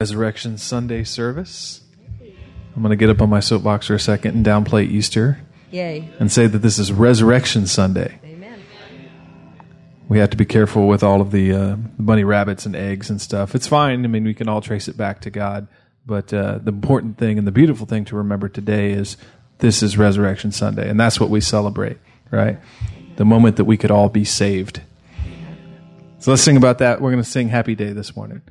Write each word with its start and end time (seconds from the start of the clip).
Resurrection 0.00 0.58
Sunday 0.58 1.02
service. 1.02 1.80
I'm 2.76 2.82
going 2.82 2.90
to 2.90 2.96
get 2.96 3.10
up 3.10 3.20
on 3.20 3.28
my 3.28 3.40
soapbox 3.40 3.88
for 3.88 3.94
a 3.94 3.98
second 3.98 4.36
and 4.36 4.46
downplay 4.46 4.88
Easter 4.88 5.40
Yay. 5.72 6.08
and 6.20 6.30
say 6.30 6.46
that 6.46 6.58
this 6.60 6.78
is 6.78 6.92
Resurrection 6.92 7.66
Sunday. 7.66 8.20
Amen. 8.24 8.60
We 10.08 10.20
have 10.20 10.30
to 10.30 10.36
be 10.36 10.44
careful 10.44 10.86
with 10.86 11.02
all 11.02 11.20
of 11.20 11.32
the 11.32 11.52
uh, 11.52 11.74
bunny 11.98 12.22
rabbits 12.22 12.64
and 12.64 12.76
eggs 12.76 13.10
and 13.10 13.20
stuff. 13.20 13.56
It's 13.56 13.66
fine. 13.66 14.04
I 14.04 14.06
mean, 14.06 14.22
we 14.22 14.34
can 14.34 14.48
all 14.48 14.60
trace 14.60 14.86
it 14.86 14.96
back 14.96 15.20
to 15.22 15.30
God. 15.30 15.66
But 16.06 16.32
uh, 16.32 16.60
the 16.62 16.70
important 16.70 17.18
thing 17.18 17.36
and 17.36 17.44
the 17.44 17.50
beautiful 17.50 17.84
thing 17.84 18.04
to 18.04 18.14
remember 18.14 18.48
today 18.48 18.92
is 18.92 19.16
this 19.58 19.82
is 19.82 19.98
Resurrection 19.98 20.52
Sunday, 20.52 20.88
and 20.88 21.00
that's 21.00 21.18
what 21.18 21.28
we 21.28 21.40
celebrate, 21.40 21.98
right? 22.30 22.60
The 23.16 23.24
moment 23.24 23.56
that 23.56 23.64
we 23.64 23.76
could 23.76 23.90
all 23.90 24.08
be 24.08 24.24
saved. 24.24 24.80
So 26.20 26.30
let's 26.30 26.42
sing 26.44 26.56
about 26.56 26.78
that. 26.78 27.00
We're 27.00 27.10
going 27.10 27.24
to 27.24 27.28
sing 27.28 27.48
Happy 27.48 27.74
Day 27.74 27.90
this 27.90 28.14
morning. 28.14 28.42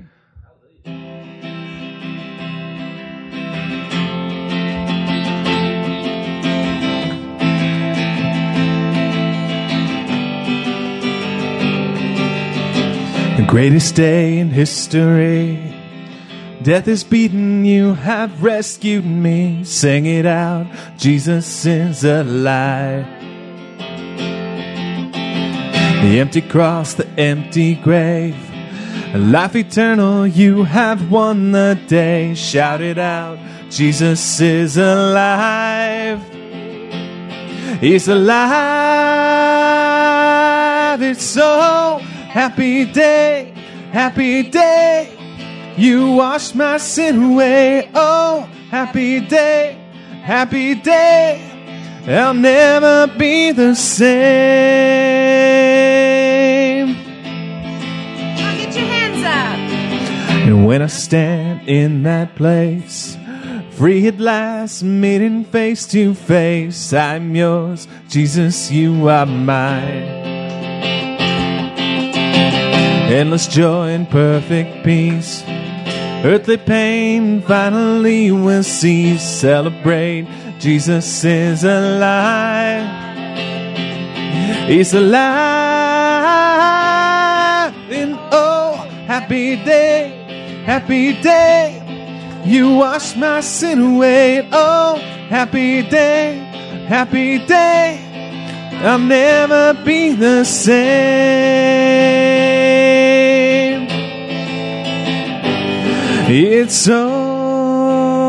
Greatest 13.48 13.96
day 13.96 14.40
in 14.40 14.50
history. 14.50 15.74
Death 16.62 16.88
is 16.90 17.06
beaten, 17.06 17.64
you 17.64 17.94
have 17.94 18.44
rescued 18.44 19.06
me. 19.06 19.64
Sing 19.64 20.06
it 20.06 20.26
out, 20.26 20.68
Jesus 20.98 21.66
is 21.66 22.04
alive. 22.04 23.06
The 26.04 26.20
empty 26.20 26.42
cross, 26.42 26.94
the 26.96 27.08
empty 27.18 27.76
grave. 27.76 28.36
Life 29.16 29.56
eternal, 29.56 30.28
you 30.28 30.64
have 30.64 31.10
won 31.10 31.54
the 31.54 31.80
day. 31.88 32.36
Shout 32.36 32.82
it 32.82 32.98
out, 32.98 33.40
Jesus 33.70 34.42
is 34.42 34.76
alive. 34.76 36.22
He's 37.80 38.10
alive. 38.10 38.98
It's 41.02 41.24
so 41.24 42.02
happy 42.28 42.86
day, 42.86 43.54
happy 43.92 44.44
day. 44.44 45.14
You 45.78 46.12
wash 46.12 46.54
my 46.56 46.78
sin 46.78 47.32
away. 47.32 47.90
Oh, 47.94 48.50
happy 48.70 49.20
day, 49.22 49.78
happy 50.24 50.76
day. 50.76 51.44
I'll 52.08 52.34
never 52.34 53.08
be 53.18 53.52
the 53.52 53.76
same. 53.76 54.08
Now 58.36 58.56
get 58.58 58.76
your 58.76 58.86
hands 58.86 59.24
up. 59.24 59.60
And 60.48 60.66
when 60.66 60.82
I 60.82 60.88
stand 60.88 61.68
in 61.68 62.04
that 62.04 62.36
place, 62.36 63.18
free 63.72 64.08
at 64.08 64.20
last, 64.20 64.84
meeting 64.84 65.44
face 65.44 65.86
to 65.88 66.14
face, 66.14 66.94
I'm 66.94 67.36
yours, 67.36 67.88
Jesus, 68.08 68.72
you 68.72 69.10
are 69.10 69.26
mine. 69.26 70.27
Endless 73.18 73.48
joy 73.48 73.90
and 73.90 74.08
perfect 74.08 74.86
peace. 74.86 75.44
Earthly 76.24 76.58
pain 76.58 77.42
finally 77.42 78.30
will 78.30 78.62
cease. 78.62 79.24
Celebrate, 79.24 80.28
Jesus 80.60 81.26
is 81.26 81.64
alive. 81.64 82.86
He's 84.70 84.94
alive. 84.94 85.34
And 87.90 88.20
oh, 88.32 88.74
happy 89.08 89.56
day, 89.66 90.62
happy 90.64 91.20
day. 91.20 91.82
You 92.46 92.76
wash 92.76 93.16
my 93.16 93.42
sin 93.42 93.96
away. 93.96 94.48
Oh, 94.52 94.98
happy 95.28 95.82
day, 95.82 96.36
happy 96.88 97.44
day. 97.48 98.00
I'll 98.84 99.00
never 99.00 99.74
be 99.84 100.12
the 100.12 100.44
same. 100.44 102.57
It's 106.30 106.90
oh, 106.92 108.26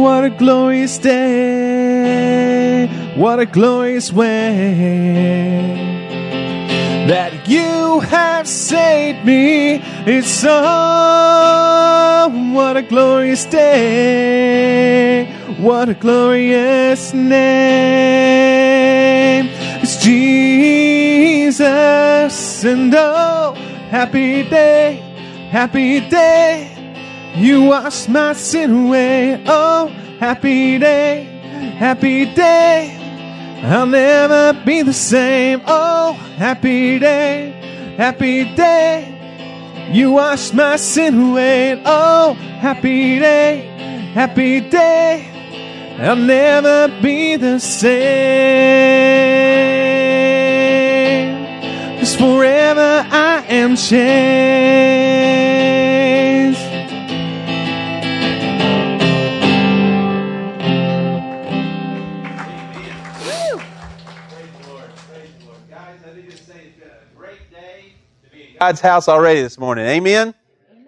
what 0.00 0.24
a 0.24 0.30
glorious 0.30 0.98
day. 0.98 2.88
What 3.14 3.38
a 3.38 3.46
glorious 3.46 4.12
way 4.12 5.76
that 7.06 7.46
you 7.48 8.00
have 8.00 8.48
saved 8.48 9.24
me. 9.24 9.80
It's 10.04 10.26
so 10.26 10.50
what 12.52 12.76
a 12.76 12.82
glorious 12.82 13.44
day. 13.44 15.26
What 15.60 15.90
a 15.90 15.94
glorious 15.94 17.14
name. 17.14 17.38
It's 19.80 20.02
Jesus 20.02 21.62
and 22.64 22.92
oh, 22.92 23.54
happy 23.90 24.42
day, 24.42 24.96
happy 25.52 26.00
day. 26.00 26.71
You 27.34 27.64
wash 27.64 28.08
my 28.08 28.34
sin 28.34 28.86
away. 28.86 29.42
Oh, 29.46 29.88
happy 30.20 30.78
day, 30.78 31.24
happy 31.78 32.26
day. 32.34 32.98
I'll 33.64 33.86
never 33.86 34.52
be 34.66 34.82
the 34.82 34.92
same. 34.92 35.62
Oh, 35.66 36.12
happy 36.36 36.98
day, 36.98 37.94
happy 37.96 38.54
day. 38.54 39.08
You 39.92 40.12
wash 40.12 40.52
my 40.52 40.76
sin 40.76 41.30
away. 41.30 41.82
Oh, 41.86 42.34
happy 42.34 43.18
day, 43.18 43.60
happy 44.12 44.60
day. 44.60 45.28
I'll 45.98 46.16
never 46.16 46.88
be 47.00 47.36
the 47.36 47.58
same. 47.60 47.92
Cause 51.98 52.14
forever 52.16 53.06
I 53.10 53.44
am 53.48 53.76
changed. 53.76 55.22
God's 68.62 68.80
house 68.80 69.08
already 69.08 69.42
this 69.42 69.58
morning. 69.58 69.86
Amen. 69.86 70.34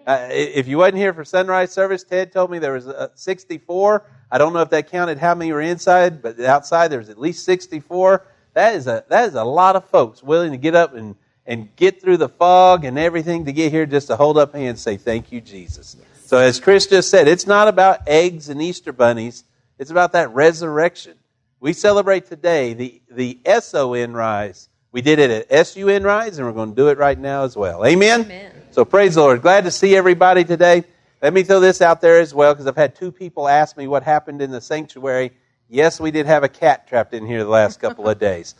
Uh, 0.07 0.29
if 0.31 0.65
you 0.65 0.77
wasn't 0.77 0.95
here 0.95 1.13
for 1.13 1.25
sunrise 1.25 1.73
service, 1.73 2.05
Ted 2.05 2.31
told 2.31 2.49
me 2.49 2.57
there 2.57 2.71
was 2.71 2.87
uh, 2.87 3.09
64. 3.15 4.01
I 4.31 4.37
don't 4.37 4.53
know 4.53 4.61
if 4.61 4.69
that 4.69 4.89
counted 4.89 5.17
how 5.17 5.35
many 5.35 5.51
were 5.51 5.59
inside, 5.59 6.21
but 6.21 6.39
outside 6.39 6.87
there 6.87 6.99
was 6.99 7.09
at 7.09 7.19
least 7.19 7.43
64. 7.43 8.25
That 8.53 8.75
is 8.75 8.87
a 8.87 9.03
that 9.09 9.27
is 9.27 9.35
a 9.35 9.43
lot 9.43 9.75
of 9.75 9.83
folks 9.89 10.23
willing 10.23 10.53
to 10.53 10.57
get 10.57 10.73
up 10.73 10.93
and 10.93 11.17
and 11.45 11.67
get 11.75 12.01
through 12.01 12.15
the 12.15 12.29
fog 12.29 12.85
and 12.85 12.97
everything 12.97 13.43
to 13.43 13.51
get 13.51 13.73
here 13.73 13.85
just 13.85 14.07
to 14.07 14.15
hold 14.15 14.37
up 14.37 14.55
hands 14.55 14.69
and 14.69 14.79
say 14.79 14.95
thank 14.95 15.33
you 15.33 15.41
Jesus. 15.41 15.97
So 16.23 16.37
as 16.37 16.61
Chris 16.61 16.87
just 16.87 17.09
said, 17.09 17.27
it's 17.27 17.45
not 17.45 17.67
about 17.67 18.07
eggs 18.07 18.47
and 18.47 18.61
Easter 18.61 18.93
bunnies. 18.93 19.43
It's 19.79 19.91
about 19.91 20.13
that 20.13 20.33
resurrection. 20.33 21.15
We 21.59 21.73
celebrate 21.73 22.27
today 22.27 22.73
the 22.73 23.01
the 23.11 23.37
SON 23.59 24.13
rise. 24.13 24.69
We 24.95 25.01
did 25.01 25.19
it 25.19 25.51
at 25.51 25.67
SUN 25.67 26.03
rise, 26.03 26.37
and 26.37 26.47
we're 26.47 26.53
going 26.53 26.69
to 26.69 26.75
do 26.75 26.87
it 26.87 26.97
right 26.97 27.19
now 27.19 27.43
as 27.43 27.57
well. 27.57 27.85
Amen. 27.85 28.21
Amen. 28.21 28.53
So 28.71 28.85
praise 28.85 29.15
the 29.15 29.21
Lord. 29.23 29.41
Glad 29.41 29.65
to 29.65 29.71
see 29.71 29.93
everybody 29.93 30.45
today. 30.45 30.85
Let 31.21 31.33
me 31.33 31.43
throw 31.43 31.59
this 31.59 31.81
out 31.81 31.99
there 31.99 32.21
as 32.21 32.33
well 32.33 32.53
because 32.53 32.65
I've 32.65 32.77
had 32.77 32.95
two 32.95 33.11
people 33.11 33.49
ask 33.49 33.75
me 33.75 33.87
what 33.87 34.03
happened 34.03 34.41
in 34.41 34.51
the 34.51 34.61
sanctuary. 34.61 35.33
Yes, 35.67 35.99
we 35.99 36.11
did 36.11 36.27
have 36.27 36.43
a 36.43 36.47
cat 36.47 36.87
trapped 36.87 37.13
in 37.13 37.25
here 37.27 37.43
the 37.43 37.49
last 37.49 37.81
couple 37.81 38.07
of 38.07 38.19
days. 38.19 38.55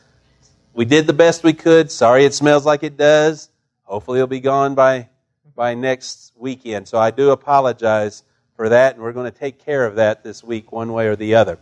We 0.74 0.84
did 0.84 1.08
the 1.08 1.14
best 1.14 1.42
we 1.42 1.54
could. 1.54 1.90
Sorry 1.90 2.26
it 2.26 2.34
smells 2.34 2.66
like 2.66 2.84
it 2.84 2.98
does. 2.98 3.50
Hopefully 3.84 4.20
it'll 4.20 4.28
be 4.28 4.42
gone 4.42 4.76
by 4.76 5.08
by 5.56 5.74
next 5.74 6.34
weekend. 6.36 6.90
So 6.90 6.98
I 6.98 7.12
do 7.12 7.30
apologize 7.30 8.24
for 8.58 8.68
that, 8.68 8.96
and 8.96 9.02
we're 9.02 9.14
going 9.14 9.32
to 9.32 9.40
take 9.40 9.64
care 9.64 9.86
of 9.86 9.96
that 9.96 10.26
this 10.26 10.44
week, 10.44 10.74
one 10.74 10.92
way 10.92 11.08
or 11.08 11.16
the 11.16 11.36
other. 11.36 11.60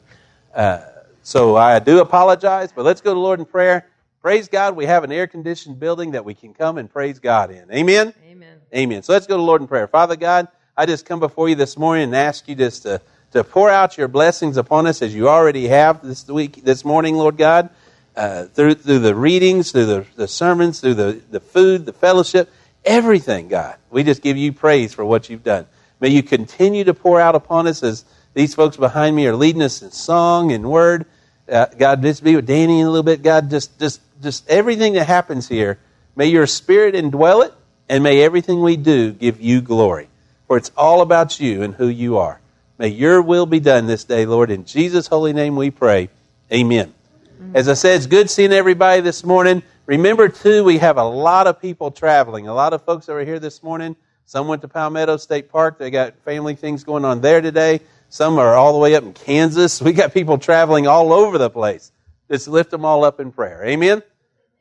Uh, 0.52 0.80
so 1.22 1.56
I 1.56 1.78
do 1.78 2.00
apologize, 2.00 2.72
but 2.76 2.86
let's 2.86 3.02
go 3.02 3.14
to 3.14 3.20
Lord 3.20 3.38
in 3.38 3.46
prayer. 3.46 3.86
Praise 4.24 4.48
God, 4.48 4.78
we 4.78 4.86
have 4.86 5.04
an 5.04 5.12
air 5.12 5.28
conditioned 5.28 5.82
building 5.82 6.12
that 6.12 6.24
we 6.24 6.34
can 6.34 6.54
come 6.54 6.78
and 6.78 6.90
praise 6.90 7.20
God 7.20 7.52
in. 7.52 7.70
Amen? 7.70 8.14
Amen. 8.26 8.58
Amen. 8.74 9.04
So 9.04 9.12
let's 9.12 9.28
go 9.28 9.36
to 9.36 9.44
Lord 9.44 9.60
in 9.60 9.68
prayer. 9.68 9.86
Father 9.86 10.16
God, 10.16 10.48
I 10.78 10.86
just 10.86 11.06
come 11.06 11.20
before 11.20 11.50
you 11.50 11.56
this 11.56 11.78
morning 11.78 12.06
and 12.06 12.16
ask 12.16 12.48
you 12.48 12.56
just 12.56 12.84
to, 12.84 13.02
to 13.34 13.44
pour 13.44 13.70
out 13.70 13.98
your 13.98 14.08
blessings 14.08 14.56
upon 14.56 14.88
us 14.88 15.02
as 15.02 15.14
you 15.14 15.28
already 15.28 15.68
have 15.68 16.02
this 16.02 16.26
week, 16.30 16.64
this 16.64 16.86
morning, 16.86 17.16
Lord 17.16 17.36
God, 17.36 17.70
uh, 18.16 18.46
through, 18.46 18.76
through 18.76 19.00
the 19.00 19.14
readings, 19.14 19.74
through 19.74 19.88
the, 19.88 20.06
the 20.16 20.30
sermons, 20.30 20.80
through 20.80 20.94
the, 20.94 21.22
the 21.30 21.42
food, 21.42 21.86
the 21.86 21.92
fellowship, 21.92 22.50
everything, 22.86 23.50
God. 23.50 23.76
We 23.90 24.04
just 24.04 24.22
give 24.22 24.38
you 24.38 24.54
praise 24.54 24.94
for 24.94 25.04
what 25.04 25.30
you've 25.30 25.44
done. 25.44 25.68
May 26.00 26.08
you 26.08 26.24
continue 26.24 26.86
to 26.86 26.94
pour 26.94 27.20
out 27.20 27.36
upon 27.36 27.68
us 27.68 27.84
as 27.84 28.06
these 28.36 28.56
folks 28.56 28.78
behind 28.78 29.18
me 29.18 29.28
are 29.28 29.36
leading 29.36 29.62
us 29.62 29.82
in 29.82 29.92
song 29.92 30.54
and 30.54 30.72
word. 30.72 31.08
Uh, 31.52 31.66
God, 31.78 32.02
just 32.02 32.24
be 32.24 32.38
with 32.38 32.46
Danny 32.46 32.80
in 32.80 32.88
a 32.88 32.90
little 32.90 33.04
bit. 33.04 33.22
God, 33.22 33.50
just, 33.50 33.78
just, 33.78 34.00
just 34.24 34.50
everything 34.50 34.94
that 34.94 35.06
happens 35.06 35.48
here, 35.48 35.78
may 36.16 36.28
your 36.28 36.48
spirit 36.48 36.96
indwell 36.96 37.46
it, 37.46 37.54
and 37.90 38.04
may 38.04 38.22
everything 38.22 38.62
we 38.62 38.78
do 38.78 39.12
give 39.12 39.40
you 39.42 39.62
glory. 39.62 40.08
For 40.48 40.58
it's 40.58 40.72
all 40.76 41.02
about 41.02 41.40
you 41.40 41.62
and 41.62 41.76
who 41.76 41.88
you 41.88 42.18
are. 42.18 42.40
May 42.78 42.88
your 42.88 43.22
will 43.22 43.46
be 43.46 43.60
done 43.60 43.86
this 43.86 44.04
day, 44.04 44.26
Lord. 44.26 44.50
In 44.50 44.66
Jesus' 44.66 45.08
holy 45.08 45.34
name 45.34 45.56
we 45.56 45.70
pray. 45.70 46.10
Amen. 46.52 46.94
Mm-hmm. 47.40 47.56
As 47.56 47.70
I 47.70 47.74
said, 47.74 47.98
it's 47.98 48.08
good 48.08 48.30
seeing 48.30 48.52
everybody 48.52 49.02
this 49.02 49.24
morning. 49.24 49.64
Remember, 49.86 50.30
too, 50.30 50.64
we 50.64 50.78
have 50.80 50.98
a 50.98 51.04
lot 51.04 51.46
of 51.46 51.62
people 51.62 51.92
traveling. 51.92 52.48
A 52.48 52.54
lot 52.54 52.74
of 52.74 52.84
folks 52.84 53.06
that 53.06 53.14
were 53.14 53.26
here 53.26 53.40
this 53.40 53.62
morning. 53.62 53.96
Some 54.26 54.48
went 54.48 54.62
to 54.62 54.68
Palmetto 54.68 55.18
State 55.18 55.50
Park. 55.50 55.78
They 55.78 55.92
got 55.92 56.18
family 56.20 56.56
things 56.56 56.84
going 56.84 57.06
on 57.06 57.22
there 57.22 57.42
today. 57.42 57.82
Some 58.10 58.38
are 58.38 58.54
all 58.54 58.74
the 58.74 58.80
way 58.80 58.96
up 58.96 59.04
in 59.04 59.14
Kansas. 59.14 59.82
We 59.84 59.94
got 59.94 60.14
people 60.14 60.38
traveling 60.38 60.88
all 60.88 61.12
over 61.12 61.38
the 61.38 61.50
place. 61.50 61.92
Just 62.30 62.48
lift 62.48 62.72
them 62.72 62.86
all 62.86 63.04
up 63.04 63.20
in 63.20 63.32
prayer. 63.32 63.64
Amen. 63.66 64.02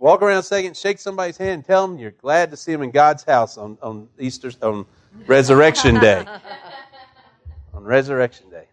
Walk 0.03 0.21
around 0.21 0.39
a 0.39 0.43
second, 0.43 0.77
shake 0.77 0.99
somebody's 0.99 1.37
hand, 1.37 1.53
and 1.53 1.65
tell 1.65 1.87
them 1.87 1.97
you're 1.97 2.11
glad 2.11 2.51
to 2.51 2.57
see 2.57 2.73
them 2.73 2.83
in 2.83 2.91
God's 2.91 3.23
house 3.23 3.57
on, 3.57 3.79
on 3.81 4.09
Easter 4.19 4.51
on 4.61 4.85
Resurrection 5.29 6.01
Day. 6.01 6.27
on 7.73 7.85
Resurrection 7.85 8.51
Day. 8.51 8.65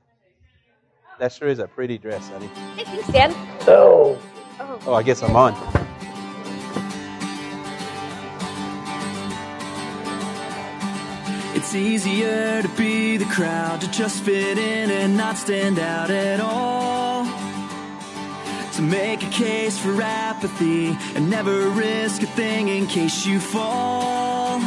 That 1.20 1.32
sure 1.32 1.48
is 1.48 1.60
a 1.60 1.68
pretty 1.68 2.00
dress, 2.00 2.28
honey. 2.30 2.50
Hey, 2.76 2.84
can 2.84 2.96
you 2.96 3.04
stand? 3.04 3.36
Oh, 3.68 4.18
I 4.88 5.04
guess 5.04 5.22
I'm 5.22 5.36
on. 5.36 5.54
It's 11.56 11.76
easier 11.76 12.64
to 12.64 12.70
be 12.70 13.18
the 13.18 13.26
crowd, 13.26 13.82
to 13.82 13.92
just 13.92 14.24
fit 14.24 14.58
in 14.58 14.90
and 14.90 15.16
not 15.16 15.38
stand 15.38 15.78
out 15.78 16.10
at 16.10 16.40
all. 16.40 17.49
To 18.80 18.86
make 18.86 19.22
a 19.22 19.30
case 19.30 19.78
for 19.78 20.02
apathy 20.02 20.96
and 21.14 21.30
never 21.30 21.68
risk 21.68 22.22
a 22.22 22.28
thing 22.28 22.70
in 22.70 22.88
case 22.88 23.26
you 23.26 23.42
fall. 23.42 24.62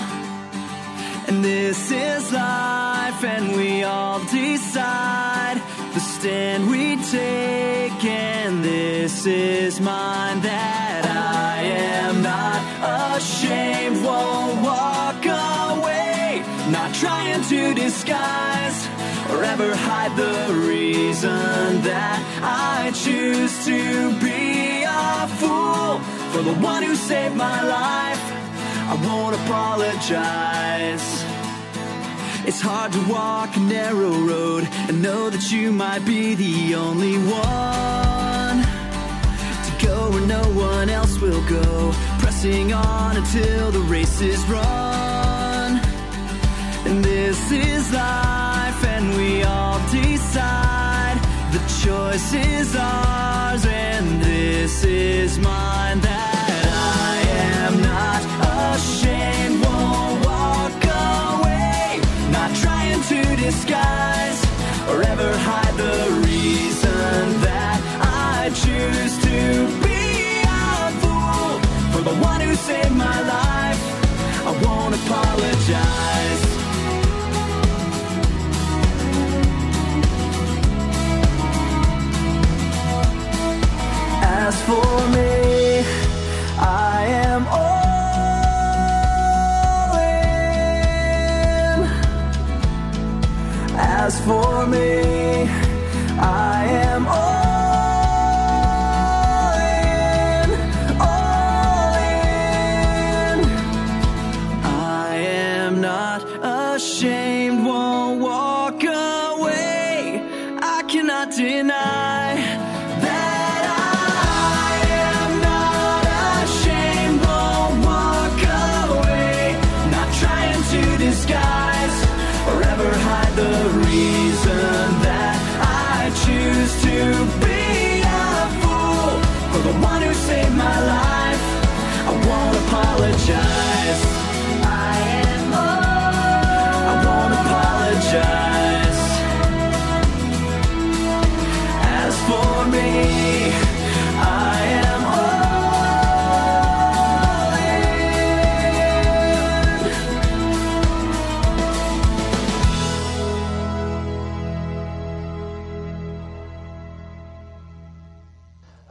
And 1.28 1.42
this 1.42 1.90
is 1.90 2.30
life, 2.30 3.24
and 3.24 3.56
we 3.56 3.84
all 3.84 4.18
decide 4.24 5.62
the 5.94 6.00
stand 6.00 6.70
we 6.70 6.96
take. 6.96 8.04
And 8.04 8.62
this 8.62 9.24
is 9.24 9.80
mine 9.80 10.42
that 10.42 11.06
I 11.06 11.62
am 11.62 12.20
not 12.20 13.16
ashamed, 13.16 14.04
won't 14.04 14.60
walk 14.60 15.24
away, 15.24 16.44
not 16.68 16.92
trying 16.96 17.42
to 17.44 17.72
disguise 17.72 18.91
or 19.32 19.42
ever 19.42 19.74
hide 19.74 20.14
the 20.16 20.54
reason 20.68 21.80
that 21.82 22.18
I 22.42 22.90
choose 23.04 23.64
to 23.64 23.80
be 24.20 24.84
a 24.84 25.26
fool 25.40 25.98
for 26.32 26.42
the 26.42 26.54
one 26.60 26.82
who 26.82 26.94
saved 26.94 27.36
my 27.36 27.62
life. 27.62 28.22
I 28.92 28.94
won't 29.06 29.34
apologize. 29.42 31.06
It's 32.44 32.60
hard 32.60 32.92
to 32.92 33.00
walk 33.08 33.56
a 33.56 33.60
narrow 33.60 34.10
road 34.10 34.68
and 34.88 35.00
know 35.00 35.30
that 35.30 35.50
you 35.50 35.72
might 35.72 36.04
be 36.04 36.34
the 36.34 36.74
only 36.74 37.16
one 37.16 38.58
to 39.66 39.86
go 39.86 40.10
where 40.10 40.26
no 40.26 40.42
one 40.72 40.90
else 40.90 41.18
will 41.20 41.44
go. 41.48 41.92
Pressing 42.18 42.72
on 42.72 43.16
until 43.16 43.70
the 43.70 43.80
race 43.80 44.20
is 44.20 44.44
run. 44.46 45.80
And 46.84 47.04
this 47.04 47.52
is 47.52 47.92
life, 47.92 48.51
we 49.10 49.42
all 49.42 49.78
decide 49.90 51.18
the 51.52 51.60
choice 51.84 52.32
is 52.34 52.76
ours, 52.76 53.66
and 53.66 54.22
this 54.22 54.84
is 54.84 55.38
mine 55.38 56.00
that 56.00 56.62
I 57.04 57.14
am 57.64 57.80
not 57.80 58.22
ashamed, 58.74 59.64
won't 59.64 60.24
walk 60.24 60.84
away, 60.84 62.00
not 62.30 62.50
trying 62.64 63.02
to 63.12 63.20
disguise 63.36 64.40
or 64.88 65.02
ever 65.02 65.30
hide 65.38 65.76
the 65.76 65.98
reason 66.28 67.40
that 67.48 67.78
I 68.00 68.50
choose 68.64 69.14
to 69.28 69.38
be 69.84 70.02
a 70.46 70.90
fool 71.00 71.60
for 71.92 72.02
the 72.08 72.16
one 72.22 72.40
who 72.40 72.54
saved 72.54 72.96
my 72.96 73.20
life. 73.36 73.80
I 74.46 74.52
won't 74.64 74.94
apologize. 74.94 76.41
As 84.52 84.60
for 84.64 85.08
me, 85.08 85.82
I 86.58 87.06
am 87.24 87.42
all 87.48 87.72
in. 89.96 91.78
As 93.78 94.20
for 94.26 94.66
me, 94.66 95.21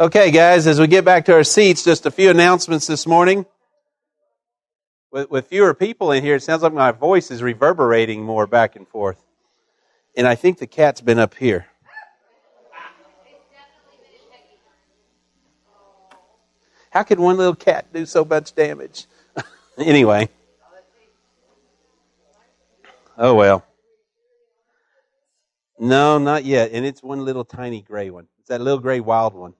Okay, 0.01 0.31
guys, 0.31 0.65
as 0.65 0.79
we 0.79 0.87
get 0.87 1.05
back 1.05 1.25
to 1.25 1.33
our 1.33 1.43
seats, 1.43 1.83
just 1.83 2.07
a 2.07 2.11
few 2.11 2.31
announcements 2.31 2.87
this 2.87 3.05
morning. 3.05 3.45
With, 5.11 5.29
with 5.29 5.45
fewer 5.45 5.75
people 5.75 6.11
in 6.11 6.23
here, 6.23 6.37
it 6.37 6.41
sounds 6.41 6.63
like 6.63 6.73
my 6.73 6.91
voice 6.91 7.29
is 7.29 7.43
reverberating 7.43 8.23
more 8.23 8.47
back 8.47 8.75
and 8.75 8.87
forth. 8.87 9.23
And 10.17 10.25
I 10.25 10.33
think 10.33 10.57
the 10.57 10.65
cat's 10.65 11.01
been 11.01 11.19
up 11.19 11.35
here. 11.35 11.67
How 16.89 17.03
could 17.03 17.19
one 17.19 17.37
little 17.37 17.53
cat 17.53 17.93
do 17.93 18.07
so 18.07 18.25
much 18.25 18.55
damage? 18.55 19.05
anyway. 19.77 20.29
Oh, 23.19 23.35
well. 23.35 23.63
No, 25.77 26.17
not 26.17 26.43
yet. 26.43 26.71
And 26.71 26.87
it's 26.87 27.03
one 27.03 27.23
little 27.23 27.45
tiny 27.45 27.83
gray 27.83 28.09
one. 28.09 28.25
It's 28.39 28.49
that 28.49 28.61
little 28.61 28.79
gray 28.79 28.99
wild 28.99 29.35
one. 29.35 29.53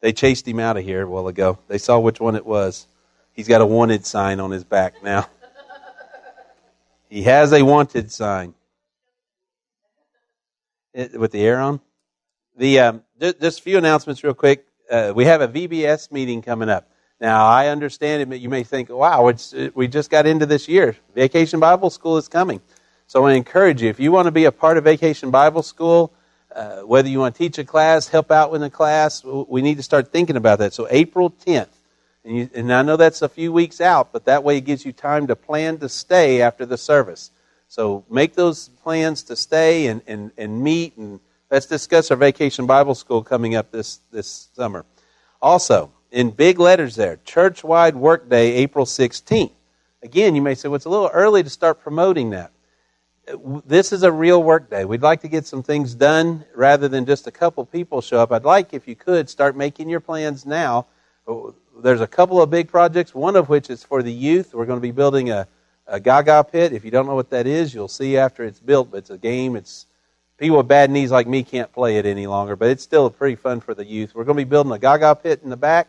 They 0.00 0.12
chased 0.12 0.48
him 0.48 0.58
out 0.60 0.76
of 0.76 0.84
here 0.84 1.02
a 1.02 1.06
while 1.06 1.28
ago. 1.28 1.58
They 1.68 1.78
saw 1.78 1.98
which 1.98 2.20
one 2.20 2.36
it 2.36 2.46
was. 2.46 2.86
He's 3.32 3.48
got 3.48 3.60
a 3.60 3.66
wanted 3.66 4.06
sign 4.06 4.40
on 4.40 4.50
his 4.50 4.64
back 4.64 5.02
now. 5.02 5.26
he 7.10 7.22
has 7.22 7.52
a 7.52 7.62
wanted 7.62 8.10
sign. 8.10 8.54
It- 10.94 11.18
with 11.18 11.32
the 11.32 11.42
air 11.42 11.60
on. 11.60 11.80
The 12.56 12.80
um, 12.80 13.02
just 13.20 13.60
a 13.60 13.62
few 13.62 13.78
announcements, 13.78 14.24
real 14.24 14.34
quick. 14.34 14.66
Uh, 14.90 15.12
we 15.14 15.24
have 15.24 15.40
a 15.40 15.48
VBS 15.48 16.10
meeting 16.10 16.42
coming 16.42 16.68
up. 16.68 16.90
Now, 17.20 17.46
I 17.46 17.68
understand 17.68 18.22
it. 18.22 18.28
but 18.28 18.40
You 18.40 18.48
may 18.48 18.64
think, 18.64 18.88
"Wow, 18.88 19.28
it's 19.28 19.52
it, 19.52 19.76
we 19.76 19.86
just 19.88 20.10
got 20.10 20.26
into 20.26 20.46
this 20.46 20.68
year. 20.68 20.96
Vacation 21.14 21.60
Bible 21.60 21.90
School 21.90 22.16
is 22.16 22.28
coming." 22.28 22.60
So, 23.06 23.24
I 23.26 23.32
encourage 23.34 23.82
you 23.82 23.88
if 23.88 24.00
you 24.00 24.10
want 24.12 24.26
to 24.26 24.32
be 24.32 24.44
a 24.46 24.52
part 24.52 24.76
of 24.78 24.84
Vacation 24.84 25.30
Bible 25.30 25.62
School, 25.62 26.12
uh, 26.54 26.80
whether 26.80 27.08
you 27.08 27.20
want 27.20 27.34
to 27.34 27.38
teach 27.38 27.58
a 27.58 27.64
class, 27.64 28.08
help 28.08 28.30
out 28.30 28.50
with 28.50 28.62
a 28.62 28.70
class, 28.70 29.24
we 29.24 29.62
need 29.62 29.76
to 29.76 29.82
start 29.82 30.12
thinking 30.12 30.36
about 30.36 30.58
that. 30.58 30.72
So, 30.72 30.86
April 30.90 31.30
10th, 31.30 31.68
and, 32.24 32.36
you, 32.36 32.50
and 32.54 32.72
I 32.72 32.82
know 32.82 32.96
that's 32.96 33.22
a 33.22 33.28
few 33.28 33.52
weeks 33.52 33.80
out, 33.80 34.12
but 34.12 34.26
that 34.26 34.44
way 34.44 34.58
it 34.58 34.62
gives 34.62 34.84
you 34.84 34.92
time 34.92 35.26
to 35.28 35.36
plan 35.36 35.78
to 35.78 35.88
stay 35.88 36.42
after 36.42 36.66
the 36.66 36.76
service. 36.76 37.30
So 37.68 38.04
make 38.10 38.34
those 38.34 38.68
plans 38.82 39.22
to 39.24 39.36
stay 39.36 39.86
and, 39.86 40.02
and, 40.06 40.32
and 40.36 40.62
meet, 40.62 40.96
and 40.96 41.20
let's 41.50 41.66
discuss 41.66 42.10
our 42.10 42.16
Vacation 42.16 42.66
Bible 42.66 42.94
School 42.96 43.22
coming 43.22 43.54
up 43.54 43.70
this, 43.70 44.00
this 44.10 44.48
summer. 44.54 44.84
Also, 45.40 45.92
in 46.10 46.30
big 46.30 46.58
letters 46.58 46.96
there, 46.96 47.20
Church-wide 47.24 47.94
Workday, 47.94 48.54
April 48.54 48.84
16th. 48.84 49.52
Again, 50.02 50.34
you 50.34 50.42
may 50.42 50.56
say, 50.56 50.68
well, 50.68 50.76
it's 50.76 50.84
a 50.84 50.90
little 50.90 51.10
early 51.12 51.42
to 51.42 51.50
start 51.50 51.80
promoting 51.80 52.30
that. 52.30 52.50
This 53.64 53.92
is 53.92 54.02
a 54.02 54.10
real 54.10 54.42
work 54.42 54.70
day. 54.70 54.84
We'd 54.84 55.02
like 55.02 55.20
to 55.22 55.28
get 55.28 55.46
some 55.46 55.62
things 55.62 55.94
done 55.94 56.44
rather 56.54 56.88
than 56.88 57.06
just 57.06 57.26
a 57.26 57.30
couple 57.30 57.64
people 57.64 58.00
show 58.00 58.18
up. 58.18 58.32
I'd 58.32 58.44
like, 58.44 58.72
if 58.74 58.88
you 58.88 58.96
could, 58.96 59.28
start 59.28 59.56
making 59.56 59.88
your 59.88 60.00
plans 60.00 60.46
now. 60.46 60.86
Oh, 61.26 61.54
there's 61.82 62.00
a 62.00 62.06
couple 62.06 62.40
of 62.42 62.50
big 62.50 62.68
projects, 62.68 63.14
one 63.14 63.36
of 63.36 63.48
which 63.48 63.70
is 63.70 63.84
for 63.84 64.02
the 64.02 64.12
youth. 64.12 64.54
We're 64.54 64.66
going 64.66 64.78
to 64.78 64.82
be 64.82 64.90
building 64.90 65.30
a, 65.30 65.46
a 65.86 66.00
Gaga 66.00 66.44
pit. 66.50 66.72
If 66.72 66.84
you 66.84 66.90
don't 66.90 67.06
know 67.06 67.14
what 67.14 67.30
that 67.30 67.46
is, 67.46 67.72
you'll 67.74 67.88
see 67.88 68.16
after 68.16 68.44
it's 68.44 68.60
built. 68.60 68.90
But 68.90 68.98
it's 68.98 69.10
a 69.10 69.18
game. 69.18 69.56
It's 69.56 69.86
people 70.36 70.56
with 70.56 70.68
bad 70.68 70.90
knees 70.90 71.10
like 71.10 71.26
me 71.26 71.42
can't 71.42 71.72
play 71.72 71.98
it 71.98 72.06
any 72.06 72.26
longer, 72.26 72.56
but 72.56 72.68
it's 72.68 72.82
still 72.82 73.10
pretty 73.10 73.36
fun 73.36 73.60
for 73.60 73.74
the 73.74 73.84
youth. 73.84 74.14
We're 74.14 74.24
going 74.24 74.36
to 74.38 74.44
be 74.44 74.48
building 74.48 74.72
a 74.72 74.78
Gaga 74.78 75.16
pit 75.16 75.40
in 75.44 75.50
the 75.50 75.56
back 75.56 75.88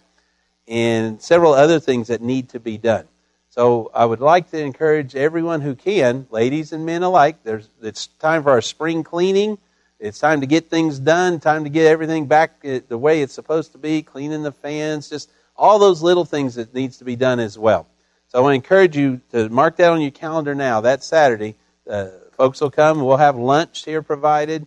and 0.68 1.22
several 1.22 1.54
other 1.54 1.80
things 1.80 2.08
that 2.08 2.22
need 2.22 2.50
to 2.50 2.60
be 2.60 2.78
done. 2.78 3.08
So 3.52 3.92
I 3.94 4.06
would 4.06 4.22
like 4.22 4.50
to 4.52 4.60
encourage 4.64 5.14
everyone 5.14 5.60
who 5.60 5.76
can, 5.76 6.26
ladies 6.32 6.72
and 6.72 6.86
men 6.86 7.04
alike, 7.04 7.36
it's 7.82 8.08
time 8.08 8.44
for 8.44 8.52
our 8.52 8.62
spring 8.62 9.04
cleaning. 9.04 9.58
It's 10.00 10.20
time 10.20 10.40
to 10.40 10.48
get 10.48 10.70
things 10.70 11.00
done, 11.00 11.42
time 11.42 11.66
to 11.66 11.70
get 11.70 11.86
everything 11.86 12.28
back 12.28 12.62
the 12.62 12.98
way 12.98 13.22
it's 13.22 13.34
supposed 13.34 13.74
to 13.74 13.78
be, 13.78 14.04
cleaning 14.04 14.44
the 14.44 14.54
fans, 14.54 15.10
just 15.10 15.30
all 15.58 15.80
those 15.80 16.02
little 16.02 16.24
things 16.24 16.56
that 16.56 16.74
needs 16.74 16.96
to 17.00 17.04
be 17.04 17.18
done 17.18 17.42
as 17.42 17.60
well. 17.60 17.88
So 18.30 18.40
I 18.40 18.42
want 18.42 18.54
to 18.54 18.56
encourage 18.56 18.96
you 18.96 19.20
to 19.34 19.50
mark 19.50 19.76
that 19.76 19.92
on 19.92 20.00
your 20.00 20.12
calendar 20.12 20.56
now. 20.56 20.80
That 20.80 21.04
Saturday, 21.04 21.58
uh, 21.90 22.08
folks 22.32 22.62
will 22.62 22.72
come. 22.72 23.04
We'll 23.04 23.18
have 23.18 23.36
lunch 23.36 23.84
here 23.84 24.02
provided. 24.02 24.66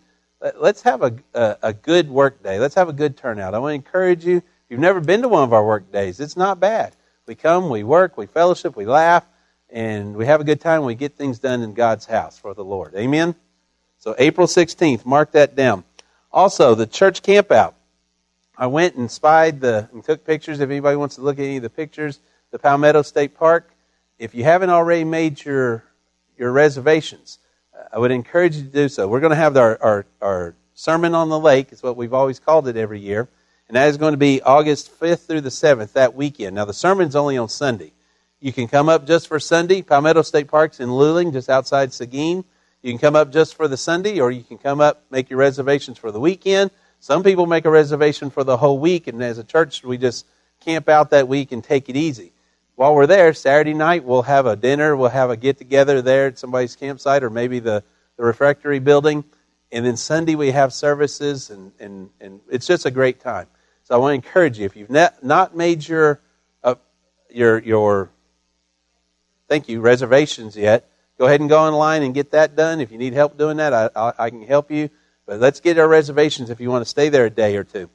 Let's 0.60 0.82
have 0.82 1.00
a, 1.02 1.14
a, 1.32 1.56
a 1.62 1.72
good 1.72 2.10
work 2.10 2.42
day. 2.42 2.58
Let's 2.58 2.74
have 2.74 2.90
a 2.90 2.92
good 2.92 3.16
turnout. 3.16 3.54
I 3.54 3.60
want 3.60 3.70
to 3.70 3.76
encourage 3.76 4.26
you. 4.26 4.36
If 4.36 4.44
you've 4.68 4.78
never 4.78 5.00
been 5.00 5.22
to 5.22 5.28
one 5.28 5.42
of 5.42 5.54
our 5.54 5.64
work 5.64 5.90
days, 5.90 6.20
it's 6.20 6.36
not 6.36 6.60
bad. 6.60 6.94
We 7.26 7.35
come, 7.35 7.71
we 7.71 7.83
work, 7.83 8.19
we 8.19 8.26
fellowship, 8.26 8.76
we 8.76 8.85
laugh, 8.85 9.25
and 9.71 10.14
we 10.14 10.26
have 10.26 10.40
a 10.40 10.45
good 10.45 10.61
time. 10.61 10.85
We 10.85 10.95
get 10.95 11.16
things 11.16 11.38
done 11.38 11.62
in 11.62 11.73
God's 11.73 12.04
house 12.07 12.38
for 12.38 12.52
the 12.52 12.64
Lord. 12.64 12.95
Amen? 12.95 13.35
So 13.99 14.14
April 14.19 14.47
16th, 14.47 15.07
mark 15.07 15.33
that 15.33 15.57
down. 15.57 15.85
Also, 16.31 16.75
the 16.75 16.87
church 16.87 17.23
campout. 17.23 17.75
I 18.57 18.66
went 18.66 18.97
and 18.97 19.11
spied 19.11 19.61
the 19.61 19.88
and 19.93 20.04
took 20.04 20.25
pictures. 20.25 20.61
If 20.61 20.69
anybody 20.69 20.97
wants 20.97 21.16
to 21.16 21.23
look 21.23 21.38
at 21.38 21.45
any 21.45 21.57
of 21.57 21.62
the 21.62 21.71
pictures, 21.71 22.21
the 22.50 22.59
Palmetto 22.59 23.02
State 23.02 23.35
Park. 23.37 23.71
If 24.19 24.35
you 24.35 24.45
haven't 24.45 24.71
already 24.71 25.04
made 25.04 25.45
your 25.45 25.85
your 26.37 26.52
reservations, 26.52 27.38
I 27.93 27.99
would 27.99 28.11
encourage 28.11 28.57
you 28.57 28.62
to 28.62 28.69
do 28.69 28.88
so. 28.88 29.09
We're 29.09 29.21
going 29.21 29.31
to 29.31 29.37
have 29.37 29.57
our, 29.57 29.81
our, 29.81 30.07
our 30.21 30.54
sermon 30.75 31.14
on 31.14 31.28
the 31.28 31.38
lake, 31.38 31.73
is 31.73 31.83
what 31.83 31.97
we've 31.97 32.12
always 32.12 32.38
called 32.38 32.69
it 32.69 32.76
every 32.76 33.00
year. 33.00 33.28
And 33.68 33.76
that 33.76 33.88
is 33.88 33.97
going 33.97 34.12
to 34.12 34.18
be 34.18 34.42
August 34.42 34.99
5th 35.00 35.26
through 35.26 35.40
the 35.40 35.49
7th, 35.49 35.92
that 35.92 36.14
weekend. 36.14 36.56
Now, 36.56 36.64
the 36.64 36.75
sermon's 36.75 37.16
only 37.16 37.38
on 37.38 37.49
Sunday. 37.49 37.92
You 38.40 38.52
can 38.52 38.68
come 38.68 38.88
up 38.88 39.06
just 39.06 39.26
for 39.26 39.40
Sunday. 39.40 39.80
Palmetto 39.80 40.23
State 40.23 40.49
Park's 40.49 40.80
in 40.80 40.90
Luling, 40.90 41.33
just 41.33 41.49
outside 41.49 41.92
Seguin. 41.94 42.44
You 42.83 42.92
can 42.92 42.99
come 42.99 43.16
up 43.16 43.33
just 43.33 43.54
for 43.54 43.66
the 43.66 43.78
Sunday, 43.78 44.21
or 44.21 44.30
you 44.30 44.42
can 44.42 44.59
come 44.59 44.83
up, 44.83 45.04
make 45.11 45.30
your 45.30 45.38
reservations 45.38 45.97
for 45.97 46.12
the 46.12 46.21
weekend. 46.21 46.71
Some 47.00 47.23
people 47.23 47.47
make 47.47 47.64
a 47.64 47.71
reservation 47.71 48.28
for 48.28 48.44
the 48.44 48.59
whole 48.59 48.78
week, 48.78 49.06
and 49.06 49.23
as 49.23 49.38
a 49.38 49.44
church, 49.44 49.83
we 49.83 49.97
just 49.97 50.26
camp 50.61 50.90
out 50.90 51.11
that 51.11 51.26
week 51.26 51.52
and 51.52 51.64
take 51.64 51.88
it 51.88 51.97
easy. 51.97 52.33
While 52.76 52.94
we're 52.94 53.06
there, 53.06 53.33
Saturday 53.33 53.73
night, 53.73 54.04
we'll 54.04 54.23
have 54.23 54.47
a 54.47 54.56
dinner, 54.56 54.97
we'll 54.97 55.09
have 55.09 55.30
a 55.30 55.37
get 55.37 55.56
together 55.56 56.02
there 56.02 56.26
at 56.26 56.38
somebody's 56.38 56.76
campsite, 56.76 57.23
or 57.23 57.30
maybe 57.30 57.61
the, 57.61 57.85
the 58.16 58.25
refectory 58.25 58.78
building. 58.80 59.25
And 59.75 59.85
then 59.85 59.97
Sunday, 59.97 60.37
we 60.37 60.52
have 60.52 60.73
services, 60.73 61.50
and, 61.50 61.73
and, 61.81 62.09
and 62.21 62.38
it's 62.49 62.64
just 62.64 62.87
a 62.87 62.93
great 62.93 63.19
time. 63.19 63.49
So 63.83 63.97
I 63.97 63.99
want 63.99 64.12
to 64.12 64.14
encourage 64.14 64.57
you 64.57 64.66
if 64.66 64.76
you've 64.76 64.88
not 64.88 65.57
made 65.57 65.87
your 65.88 66.21
uh, 66.62 66.76
your 67.28 67.59
your 67.59 68.11
thank 69.49 69.69
you 69.69 69.81
reservations 69.81 70.57
yet, 70.57 70.88
go 71.19 71.26
ahead 71.26 71.40
and 71.40 71.50
go 71.50 71.59
online 71.59 72.04
and 72.04 72.14
get 72.14 72.31
that 72.31 72.54
done. 72.54 72.81
If 72.81 72.93
you 72.93 72.99
need 72.99 73.14
help 73.14 73.37
doing 73.37 73.57
that, 73.57 73.75
I, 73.75 73.90
I, 73.97 74.12
I 74.16 74.31
can 74.31 74.47
help 74.47 74.71
you. 74.71 74.90
But 75.26 75.40
let's 75.40 75.59
get 75.59 75.76
our 75.76 75.88
reservations 75.88 76.50
if 76.50 76.61
you 76.61 76.71
want 76.71 76.85
to 76.85 76.88
stay 76.88 77.09
there 77.09 77.26
a 77.26 77.31
day 77.31 77.57
or 77.57 77.64
two. 77.64 77.90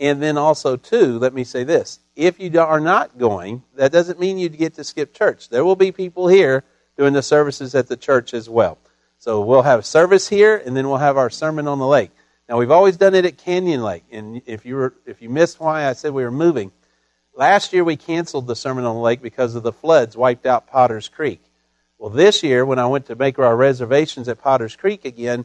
And 0.00 0.20
then 0.20 0.36
also 0.36 0.76
too, 0.76 1.20
let 1.20 1.32
me 1.32 1.44
say 1.44 1.62
this: 1.62 2.00
if 2.16 2.40
you 2.40 2.60
are 2.60 2.80
not 2.80 3.18
going, 3.18 3.62
that 3.76 3.92
doesn't 3.92 4.18
mean 4.18 4.36
you 4.36 4.48
get 4.48 4.74
to 4.74 4.82
skip 4.82 5.14
church. 5.14 5.48
There 5.48 5.64
will 5.64 5.76
be 5.76 5.92
people 5.92 6.26
here 6.26 6.64
doing 6.98 7.12
the 7.12 7.22
services 7.22 7.76
at 7.76 7.86
the 7.86 7.96
church 7.96 8.34
as 8.34 8.48
well. 8.48 8.78
So 9.20 9.42
we'll 9.42 9.60
have 9.60 9.84
service 9.84 10.26
here, 10.26 10.56
and 10.56 10.74
then 10.74 10.88
we'll 10.88 10.96
have 10.96 11.18
our 11.18 11.28
sermon 11.28 11.68
on 11.68 11.78
the 11.78 11.86
lake. 11.86 12.10
Now 12.48 12.56
we've 12.56 12.70
always 12.70 12.96
done 12.96 13.14
it 13.14 13.26
at 13.26 13.36
Canyon 13.36 13.82
Lake, 13.82 14.04
and 14.10 14.40
if 14.46 14.64
you 14.64 14.76
were 14.76 14.94
if 15.04 15.20
you 15.20 15.28
missed 15.28 15.60
why 15.60 15.86
I 15.86 15.92
said 15.92 16.14
we 16.14 16.24
were 16.24 16.30
moving, 16.30 16.72
last 17.36 17.74
year 17.74 17.84
we 17.84 17.96
canceled 17.96 18.46
the 18.46 18.56
Sermon 18.56 18.86
on 18.86 18.94
the 18.94 19.02
Lake 19.02 19.20
because 19.20 19.54
of 19.54 19.62
the 19.62 19.74
floods 19.74 20.16
wiped 20.16 20.46
out 20.46 20.68
Potter's 20.68 21.10
Creek. 21.10 21.42
Well, 21.98 22.08
this 22.08 22.42
year 22.42 22.64
when 22.64 22.78
I 22.78 22.86
went 22.86 23.04
to 23.06 23.14
make 23.14 23.38
our 23.38 23.54
reservations 23.54 24.26
at 24.26 24.40
Potter's 24.40 24.74
Creek 24.74 25.04
again, 25.04 25.44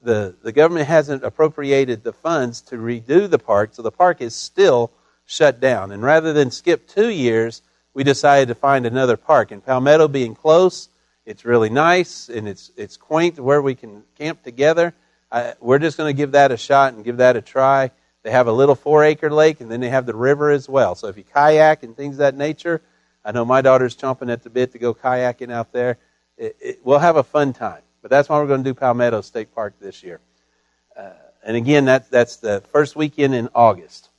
the 0.00 0.36
the 0.40 0.52
government 0.52 0.86
hasn't 0.86 1.24
appropriated 1.24 2.04
the 2.04 2.12
funds 2.12 2.60
to 2.62 2.76
redo 2.76 3.28
the 3.28 3.40
park, 3.40 3.70
so 3.72 3.82
the 3.82 3.90
park 3.90 4.20
is 4.20 4.36
still 4.36 4.92
shut 5.24 5.58
down. 5.58 5.90
And 5.90 6.00
rather 6.00 6.32
than 6.32 6.52
skip 6.52 6.86
two 6.86 7.08
years, 7.08 7.62
we 7.92 8.04
decided 8.04 8.46
to 8.46 8.54
find 8.54 8.86
another 8.86 9.16
park. 9.16 9.50
And 9.50 9.66
Palmetto 9.66 10.06
being 10.06 10.36
close, 10.36 10.90
it's 11.26 11.44
really 11.44 11.68
nice 11.68 12.28
and 12.28 12.48
it's 12.48 12.70
it's 12.76 12.96
quaint 12.96 13.38
where 13.38 13.60
we 13.60 13.74
can 13.74 14.04
camp 14.16 14.42
together. 14.42 14.94
I, 15.30 15.54
we're 15.60 15.80
just 15.80 15.98
going 15.98 16.14
to 16.14 16.16
give 16.16 16.32
that 16.32 16.52
a 16.52 16.56
shot 16.56 16.94
and 16.94 17.04
give 17.04 17.18
that 17.18 17.36
a 17.36 17.42
try. 17.42 17.90
They 18.22 18.30
have 18.30 18.46
a 18.46 18.52
little 18.52 18.74
four 18.74 19.04
acre 19.04 19.30
lake, 19.30 19.60
and 19.60 19.70
then 19.70 19.80
they 19.80 19.88
have 19.88 20.06
the 20.06 20.14
river 20.14 20.50
as 20.50 20.68
well. 20.68 20.94
So 20.94 21.08
if 21.08 21.16
you 21.16 21.24
kayak 21.24 21.82
and 21.82 21.96
things 21.96 22.14
of 22.14 22.18
that 22.18 22.36
nature, 22.36 22.80
I 23.24 23.32
know 23.32 23.44
my 23.44 23.60
daughter's 23.60 23.96
chomping 23.96 24.32
at 24.32 24.42
the 24.42 24.50
bit 24.50 24.72
to 24.72 24.78
go 24.78 24.94
kayaking 24.94 25.52
out 25.52 25.72
there. 25.72 25.98
It, 26.38 26.56
it, 26.60 26.80
we'll 26.84 26.98
have 26.98 27.16
a 27.16 27.22
fun 27.22 27.52
time. 27.52 27.82
But 28.02 28.10
that's 28.10 28.28
why 28.28 28.38
we're 28.38 28.46
going 28.46 28.62
to 28.62 28.70
do 28.70 28.74
Palmetto 28.74 29.20
State 29.20 29.54
Park 29.54 29.74
this 29.80 30.02
year. 30.02 30.20
Uh, 30.96 31.10
and 31.44 31.56
again, 31.56 31.86
that, 31.86 32.10
that's 32.10 32.36
the 32.36 32.62
first 32.72 32.94
weekend 32.94 33.34
in 33.34 33.48
August. 33.54 34.10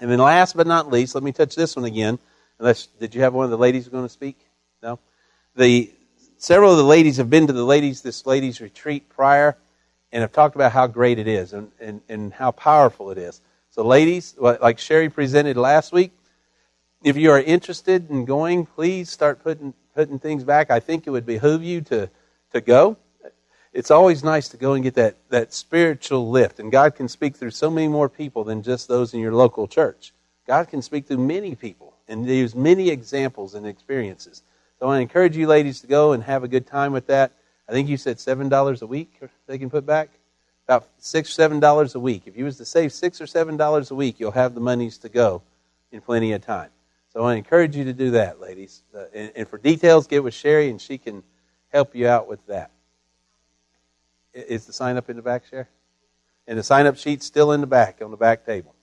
And 0.00 0.10
then 0.10 0.18
last 0.18 0.56
but 0.56 0.66
not 0.66 0.90
least, 0.90 1.14
let 1.14 1.24
me 1.24 1.32
touch 1.32 1.54
this 1.54 1.76
one 1.76 1.84
again. 1.84 2.18
Unless, 2.58 2.86
did 2.98 3.14
you 3.14 3.22
have 3.22 3.34
one 3.34 3.44
of 3.44 3.50
the 3.50 3.58
ladies 3.58 3.88
going 3.88 4.04
to 4.04 4.08
speak? 4.08 4.38
No? 4.82 4.98
The, 5.54 5.92
several 6.38 6.72
of 6.72 6.76
the 6.76 6.84
ladies 6.84 7.16
have 7.16 7.30
been 7.30 7.46
to 7.46 7.52
the 7.52 7.64
ladies, 7.64 8.02
this 8.02 8.26
ladies 8.26 8.60
retreat 8.60 9.08
prior 9.08 9.56
and 10.12 10.22
have 10.22 10.32
talked 10.32 10.54
about 10.54 10.72
how 10.72 10.86
great 10.86 11.18
it 11.18 11.28
is 11.28 11.52
and, 11.52 11.70
and, 11.80 12.00
and 12.08 12.32
how 12.32 12.50
powerful 12.50 13.10
it 13.10 13.18
is. 13.18 13.40
So, 13.70 13.84
ladies, 13.84 14.34
like 14.38 14.78
Sherry 14.78 15.10
presented 15.10 15.56
last 15.56 15.92
week, 15.92 16.12
if 17.02 17.16
you 17.16 17.30
are 17.30 17.40
interested 17.40 18.10
in 18.10 18.24
going, 18.24 18.66
please 18.66 19.10
start 19.10 19.42
putting, 19.42 19.74
putting 19.94 20.18
things 20.18 20.44
back. 20.44 20.70
I 20.70 20.80
think 20.80 21.06
it 21.06 21.10
would 21.10 21.26
behoove 21.26 21.62
you 21.62 21.80
to, 21.82 22.08
to 22.52 22.60
go. 22.60 22.96
It's 23.72 23.90
always 23.90 24.24
nice 24.24 24.48
to 24.48 24.56
go 24.56 24.72
and 24.72 24.82
get 24.82 24.94
that, 24.94 25.16
that 25.28 25.52
spiritual 25.52 26.30
lift. 26.30 26.58
And 26.58 26.72
God 26.72 26.94
can 26.94 27.08
speak 27.08 27.36
through 27.36 27.50
so 27.50 27.70
many 27.70 27.88
more 27.88 28.08
people 28.08 28.42
than 28.42 28.62
just 28.62 28.88
those 28.88 29.12
in 29.12 29.20
your 29.20 29.34
local 29.34 29.68
church. 29.68 30.14
God 30.46 30.68
can 30.68 30.80
speak 30.80 31.06
through 31.06 31.18
many 31.18 31.54
people 31.54 31.94
and 32.08 32.26
use 32.26 32.54
many 32.54 32.88
examples 32.88 33.54
and 33.54 33.66
experiences. 33.66 34.42
So 34.78 34.88
I 34.88 35.00
encourage 35.00 35.36
you 35.36 35.46
ladies 35.46 35.80
to 35.80 35.86
go 35.86 36.12
and 36.12 36.22
have 36.22 36.44
a 36.44 36.48
good 36.48 36.66
time 36.66 36.92
with 36.92 37.06
that. 37.06 37.32
I 37.68 37.72
think 37.72 37.88
you 37.88 37.96
said 37.96 38.20
seven 38.20 38.48
dollars 38.48 38.82
a 38.82 38.86
week 38.86 39.20
they 39.46 39.58
can 39.58 39.70
put 39.70 39.86
back. 39.86 40.10
About 40.68 40.88
six 40.98 41.30
or 41.30 41.32
seven 41.32 41.60
dollars 41.60 41.94
a 41.94 42.00
week. 42.00 42.22
If 42.26 42.36
you 42.36 42.44
was 42.44 42.56
to 42.58 42.64
save 42.64 42.92
six 42.92 43.20
or 43.20 43.26
seven 43.26 43.56
dollars 43.56 43.90
a 43.90 43.94
week, 43.94 44.18
you'll 44.18 44.32
have 44.32 44.54
the 44.54 44.60
monies 44.60 44.98
to 44.98 45.08
go 45.08 45.42
in 45.92 46.00
plenty 46.00 46.32
of 46.32 46.42
time. 46.44 46.70
So 47.12 47.24
I 47.24 47.36
encourage 47.36 47.74
you 47.74 47.84
to 47.84 47.94
do 47.94 48.10
that, 48.10 48.40
ladies. 48.40 48.82
Uh, 48.94 49.04
and, 49.14 49.32
and, 49.34 49.48
for 49.48 49.56
details, 49.56 50.06
get 50.06 50.22
with 50.22 50.34
Sherry, 50.34 50.68
and 50.68 50.78
she 50.80 50.98
can 50.98 51.22
help 51.72 51.94
you 51.94 52.06
out 52.06 52.28
with 52.28 52.44
that. 52.46 52.72
Is 54.34 54.66
the 54.66 54.72
sign 54.72 54.98
up 54.98 55.08
in 55.08 55.16
the 55.16 55.22
back, 55.22 55.44
Sherry? 55.48 55.64
And 56.46 56.58
the 56.58 56.62
sign 56.62 56.86
up 56.86 56.96
sheet's 56.96 57.24
still 57.24 57.52
in 57.52 57.62
the 57.62 57.66
back 57.66 58.02
on 58.02 58.10
the 58.10 58.18
back 58.18 58.44
table. 58.44 58.75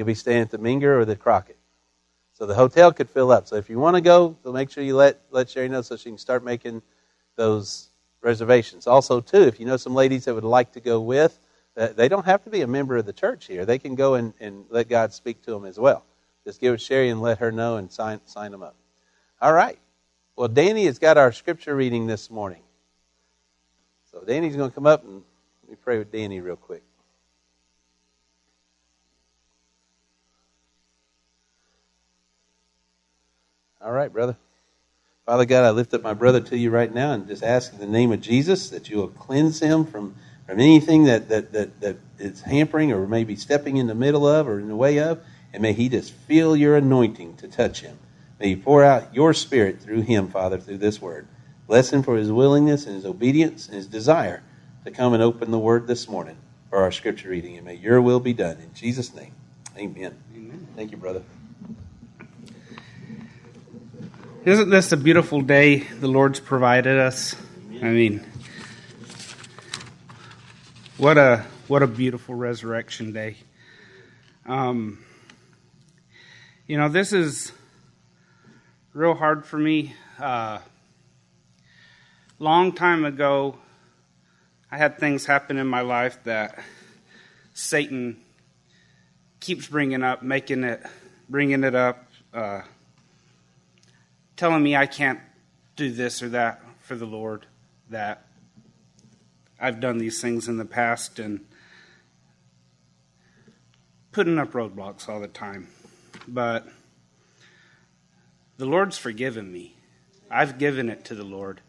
You'll 0.00 0.06
be 0.06 0.14
staying 0.14 0.40
at 0.40 0.50
the 0.50 0.58
Menger 0.58 0.98
or 0.98 1.04
the 1.04 1.14
Crockett. 1.14 1.58
So 2.32 2.46
the 2.46 2.54
hotel 2.54 2.90
could 2.90 3.10
fill 3.10 3.30
up. 3.30 3.46
So 3.46 3.56
if 3.56 3.68
you 3.68 3.78
want 3.78 3.96
to 3.96 4.00
go, 4.00 4.34
so 4.42 4.50
make 4.50 4.70
sure 4.70 4.82
you 4.82 4.96
let, 4.96 5.20
let 5.30 5.50
Sherry 5.50 5.68
know 5.68 5.82
so 5.82 5.94
she 5.94 6.08
can 6.08 6.16
start 6.16 6.42
making 6.42 6.80
those 7.36 7.90
reservations. 8.22 8.86
Also, 8.86 9.20
too, 9.20 9.42
if 9.42 9.60
you 9.60 9.66
know 9.66 9.76
some 9.76 9.94
ladies 9.94 10.24
that 10.24 10.34
would 10.34 10.42
like 10.42 10.72
to 10.72 10.80
go 10.80 11.02
with, 11.02 11.38
uh, 11.76 11.88
they 11.88 12.08
don't 12.08 12.24
have 12.24 12.42
to 12.44 12.50
be 12.50 12.62
a 12.62 12.66
member 12.66 12.96
of 12.96 13.04
the 13.04 13.12
church 13.12 13.46
here. 13.46 13.66
They 13.66 13.78
can 13.78 13.94
go 13.94 14.14
and, 14.14 14.32
and 14.40 14.64
let 14.70 14.88
God 14.88 15.12
speak 15.12 15.42
to 15.42 15.50
them 15.50 15.66
as 15.66 15.78
well. 15.78 16.02
Just 16.46 16.62
give 16.62 16.72
it 16.72 16.80
Sherry 16.80 17.10
and 17.10 17.20
let 17.20 17.36
her 17.40 17.52
know 17.52 17.76
and 17.76 17.92
sign, 17.92 18.22
sign 18.24 18.52
them 18.52 18.62
up. 18.62 18.76
All 19.42 19.52
right. 19.52 19.78
Well, 20.34 20.48
Danny 20.48 20.86
has 20.86 20.98
got 20.98 21.18
our 21.18 21.32
scripture 21.32 21.76
reading 21.76 22.06
this 22.06 22.30
morning. 22.30 22.62
So 24.10 24.22
Danny's 24.26 24.56
going 24.56 24.70
to 24.70 24.74
come 24.74 24.86
up 24.86 25.04
and 25.04 25.22
let 25.62 25.70
me 25.70 25.76
pray 25.76 25.98
with 25.98 26.10
Danny 26.10 26.40
real 26.40 26.56
quick. 26.56 26.82
All 33.80 33.92
right, 33.92 34.12
brother. 34.12 34.36
Father 35.26 35.44
God, 35.44 35.64
I 35.64 35.70
lift 35.70 35.94
up 35.94 36.02
my 36.02 36.14
brother 36.14 36.40
to 36.40 36.58
you 36.58 36.70
right 36.70 36.92
now 36.92 37.12
and 37.12 37.26
just 37.26 37.42
ask 37.42 37.72
in 37.72 37.78
the 37.78 37.86
name 37.86 38.12
of 38.12 38.20
Jesus 38.20 38.70
that 38.70 38.88
you 38.88 38.96
will 38.96 39.08
cleanse 39.08 39.60
him 39.60 39.84
from 39.84 40.14
from 40.50 40.58
anything 40.58 41.04
that, 41.04 41.28
that, 41.28 41.52
that, 41.52 41.80
that 41.80 41.96
is 42.18 42.42
hampering 42.42 42.90
or 42.90 43.06
maybe 43.06 43.36
stepping 43.36 43.76
in 43.76 43.86
the 43.86 43.94
middle 43.94 44.26
of 44.26 44.48
or 44.48 44.58
in 44.58 44.66
the 44.66 44.74
way 44.74 44.98
of. 44.98 45.22
And 45.52 45.62
may 45.62 45.72
he 45.72 45.88
just 45.88 46.12
feel 46.12 46.56
your 46.56 46.76
anointing 46.76 47.36
to 47.36 47.46
touch 47.46 47.82
him. 47.82 47.96
May 48.40 48.48
you 48.48 48.56
pour 48.56 48.82
out 48.82 49.14
your 49.14 49.32
spirit 49.32 49.80
through 49.80 50.02
him, 50.02 50.26
Father, 50.26 50.58
through 50.58 50.78
this 50.78 51.00
word. 51.00 51.28
Bless 51.68 51.92
him 51.92 52.02
for 52.02 52.16
his 52.16 52.32
willingness 52.32 52.86
and 52.86 52.96
his 52.96 53.06
obedience 53.06 53.66
and 53.66 53.76
his 53.76 53.86
desire 53.86 54.42
to 54.84 54.90
come 54.90 55.14
and 55.14 55.22
open 55.22 55.52
the 55.52 55.58
word 55.58 55.86
this 55.86 56.08
morning 56.08 56.36
for 56.68 56.78
our 56.78 56.90
scripture 56.90 57.28
reading. 57.28 57.56
And 57.56 57.64
may 57.64 57.74
your 57.74 58.02
will 58.02 58.18
be 58.18 58.32
done. 58.32 58.56
In 58.56 58.74
Jesus' 58.74 59.14
name, 59.14 59.32
amen. 59.76 60.16
Amen. 60.34 60.66
Thank 60.74 60.90
you, 60.90 60.96
brother. 60.96 61.22
Isn't 64.42 64.70
this 64.70 64.90
a 64.90 64.96
beautiful 64.96 65.42
day 65.42 65.80
the 65.80 66.08
Lord's 66.08 66.40
provided 66.40 66.98
us? 66.98 67.36
I 67.82 67.90
mean, 67.90 68.26
what 70.96 71.18
a 71.18 71.44
what 71.68 71.82
a 71.82 71.86
beautiful 71.86 72.34
resurrection 72.34 73.12
day. 73.12 73.36
Um, 74.46 75.04
you 76.66 76.78
know, 76.78 76.88
this 76.88 77.12
is 77.12 77.52
real 78.94 79.12
hard 79.12 79.44
for 79.44 79.58
me. 79.58 79.94
Uh, 80.18 80.60
long 82.38 82.72
time 82.72 83.04
ago, 83.04 83.58
I 84.72 84.78
had 84.78 84.96
things 84.96 85.26
happen 85.26 85.58
in 85.58 85.66
my 85.66 85.82
life 85.82 86.18
that 86.24 86.64
Satan 87.52 88.16
keeps 89.38 89.66
bringing 89.66 90.02
up, 90.02 90.22
making 90.22 90.64
it, 90.64 90.82
bringing 91.28 91.62
it 91.62 91.74
up. 91.74 92.06
Uh, 92.32 92.62
telling 94.40 94.62
me 94.62 94.74
I 94.74 94.86
can't 94.86 95.20
do 95.76 95.92
this 95.92 96.22
or 96.22 96.30
that 96.30 96.62
for 96.78 96.96
the 96.96 97.04
Lord, 97.04 97.44
that 97.90 98.24
I've 99.60 99.80
done 99.80 99.98
these 99.98 100.22
things 100.22 100.48
in 100.48 100.56
the 100.56 100.64
past 100.64 101.18
and 101.18 101.44
putting 104.12 104.38
up 104.38 104.52
roadblocks 104.52 105.10
all 105.10 105.20
the 105.20 105.28
time. 105.28 105.68
But 106.26 106.66
the 108.56 108.64
Lord's 108.64 108.96
forgiven 108.96 109.52
me. 109.52 109.76
I've 110.30 110.56
given 110.56 110.88
it 110.88 111.04
to 111.04 111.14
the 111.14 111.22
Lord. 111.22 111.60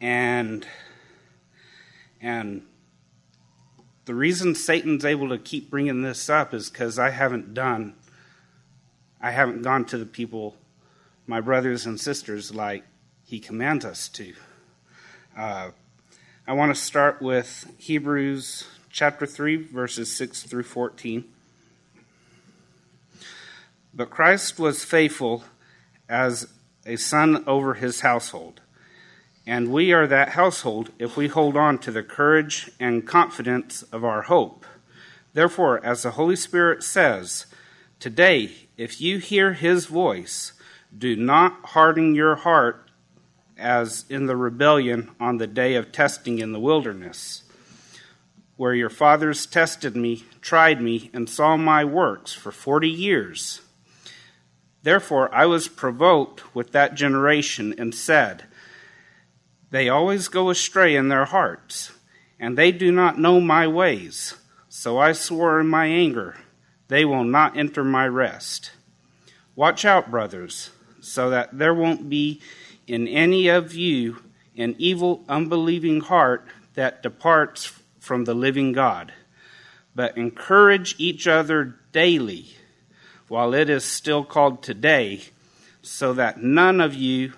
And 0.00 0.66
and 2.22 2.62
the 4.06 4.14
reason 4.14 4.54
Satan's 4.54 5.04
able 5.04 5.28
to 5.28 5.36
keep 5.36 5.68
bringing 5.68 6.00
this 6.00 6.30
up 6.30 6.54
is 6.54 6.70
because 6.70 6.98
I 6.98 7.10
haven't 7.10 7.52
done, 7.52 7.96
I 9.20 9.30
haven't 9.30 9.60
gone 9.60 9.84
to 9.86 9.98
the 9.98 10.06
people 10.06 10.56
my 11.26 11.40
brothers 11.40 11.86
and 11.86 11.98
sisters 11.98 12.54
like 12.54 12.84
he 13.24 13.40
commands 13.40 13.84
us 13.84 14.08
to. 14.08 14.34
Uh, 15.36 15.70
I 16.46 16.52
want 16.52 16.74
to 16.74 16.80
start 16.80 17.22
with 17.22 17.72
Hebrews 17.78 18.66
chapter 18.90 19.26
3, 19.26 19.56
verses 19.56 20.14
6 20.14 20.42
through 20.42 20.64
14. 20.64 21.24
But 23.94 24.10
Christ 24.10 24.58
was 24.58 24.84
faithful 24.84 25.44
as 26.08 26.52
a 26.84 26.96
son 26.96 27.42
over 27.46 27.74
his 27.74 28.00
household. 28.00 28.60
And 29.46 29.72
we 29.72 29.92
are 29.92 30.06
that 30.06 30.30
household 30.30 30.90
if 30.98 31.16
we 31.16 31.28
hold 31.28 31.56
on 31.56 31.78
to 31.78 31.90
the 31.90 32.02
courage 32.02 32.70
and 32.78 33.06
confidence 33.06 33.82
of 33.84 34.04
our 34.04 34.22
hope. 34.22 34.66
Therefore, 35.32 35.84
as 35.84 36.02
the 36.02 36.12
Holy 36.12 36.36
Spirit 36.36 36.82
says, 36.82 37.46
Today, 37.98 38.52
if 38.76 39.00
you 39.00 39.18
hear 39.18 39.54
his 39.54 39.86
voice, 39.86 40.52
do 40.96 41.16
not 41.16 41.64
harden 41.64 42.14
your 42.14 42.36
heart 42.36 42.90
as 43.56 44.04
in 44.08 44.26
the 44.26 44.36
rebellion 44.36 45.10
on 45.20 45.38
the 45.38 45.46
day 45.46 45.74
of 45.74 45.92
testing 45.92 46.38
in 46.38 46.52
the 46.52 46.60
wilderness, 46.60 47.42
where 48.56 48.74
your 48.74 48.90
fathers 48.90 49.46
tested 49.46 49.96
me, 49.96 50.24
tried 50.40 50.80
me, 50.80 51.10
and 51.12 51.28
saw 51.28 51.56
my 51.56 51.84
works 51.84 52.32
for 52.32 52.52
forty 52.52 52.88
years. 52.88 53.60
Therefore 54.82 55.34
I 55.34 55.46
was 55.46 55.68
provoked 55.68 56.54
with 56.54 56.72
that 56.72 56.94
generation 56.94 57.74
and 57.78 57.94
said, 57.94 58.44
They 59.70 59.88
always 59.88 60.28
go 60.28 60.50
astray 60.50 60.94
in 60.94 61.08
their 61.08 61.24
hearts, 61.24 61.92
and 62.38 62.56
they 62.56 62.70
do 62.70 62.92
not 62.92 63.18
know 63.18 63.40
my 63.40 63.66
ways. 63.66 64.34
So 64.68 64.98
I 64.98 65.12
swore 65.12 65.58
in 65.58 65.68
my 65.68 65.86
anger, 65.86 66.36
They 66.88 67.04
will 67.04 67.24
not 67.24 67.56
enter 67.56 67.82
my 67.82 68.06
rest. 68.06 68.72
Watch 69.56 69.84
out, 69.84 70.10
brothers 70.10 70.70
so 71.04 71.30
that 71.30 71.56
there 71.56 71.74
won't 71.74 72.08
be 72.08 72.40
in 72.86 73.06
any 73.06 73.48
of 73.48 73.74
you 73.74 74.22
an 74.56 74.74
evil, 74.78 75.24
unbelieving 75.28 76.00
heart 76.00 76.46
that 76.74 77.02
departs 77.02 77.72
from 77.98 78.24
the 78.24 78.34
living 78.34 78.72
God. 78.72 79.12
But 79.94 80.16
encourage 80.16 80.94
each 80.98 81.26
other 81.26 81.76
daily 81.92 82.46
while 83.28 83.54
it 83.54 83.70
is 83.70 83.84
still 83.84 84.24
called 84.24 84.62
today, 84.62 85.22
so 85.82 86.12
that 86.14 86.42
none 86.42 86.80
of 86.80 86.94
you 86.94 87.32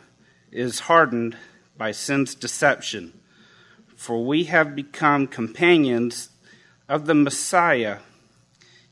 is 0.51 0.81
hardened 0.81 1.37
by 1.77 1.93
sin's 1.93 2.35
deception. 2.35 3.13
For 3.95 4.25
we 4.25 4.45
have 4.45 4.77
become 4.77 5.27
companions 5.27 6.31
of 6.89 7.07
the 7.07 7.15
Messiah 7.15 7.99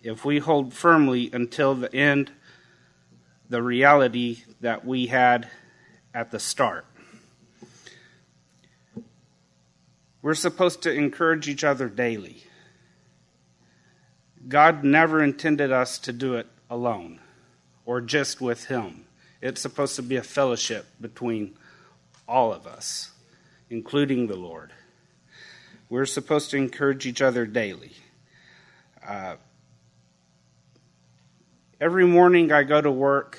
if 0.03 0.25
we 0.25 0.39
hold 0.39 0.75
firmly 0.75 1.31
until 1.33 1.75
the 1.75 1.95
end 1.95 2.31
the 3.49 3.63
reality 3.63 4.43
that 4.64 4.83
we 4.83 5.09
had 5.09 5.46
at 6.14 6.31
the 6.31 6.40
start. 6.40 6.87
We're 10.22 10.33
supposed 10.33 10.81
to 10.85 10.90
encourage 10.90 11.50
each 11.50 11.64
other 11.64 11.87
daily. 11.87 12.44
God 14.48 14.83
never 14.83 15.22
intended 15.22 15.70
us 15.70 15.98
to 15.98 16.14
do 16.14 16.37
it 16.37 16.46
alone 16.70 17.20
or 17.85 18.00
just 18.00 18.40
with 18.40 18.64
Him. 18.64 19.05
It's 19.42 19.61
supposed 19.61 19.96
to 19.96 20.03
be 20.03 20.16
a 20.16 20.22
fellowship 20.22 20.87
between 20.98 21.59
all 22.27 22.50
of 22.50 22.66
us, 22.66 23.11
including 23.68 24.29
the 24.29 24.37
Lord. 24.37 24.72
We're 25.90 26.07
supposed 26.07 26.48
to 26.53 26.57
encourage 26.57 27.05
each 27.05 27.20
other 27.20 27.44
daily. 27.44 27.92
Uh, 29.07 29.37
Every 31.79 32.07
morning 32.07 32.50
I 32.50 32.62
go 32.62 32.81
to 32.81 32.90
work 32.90 33.38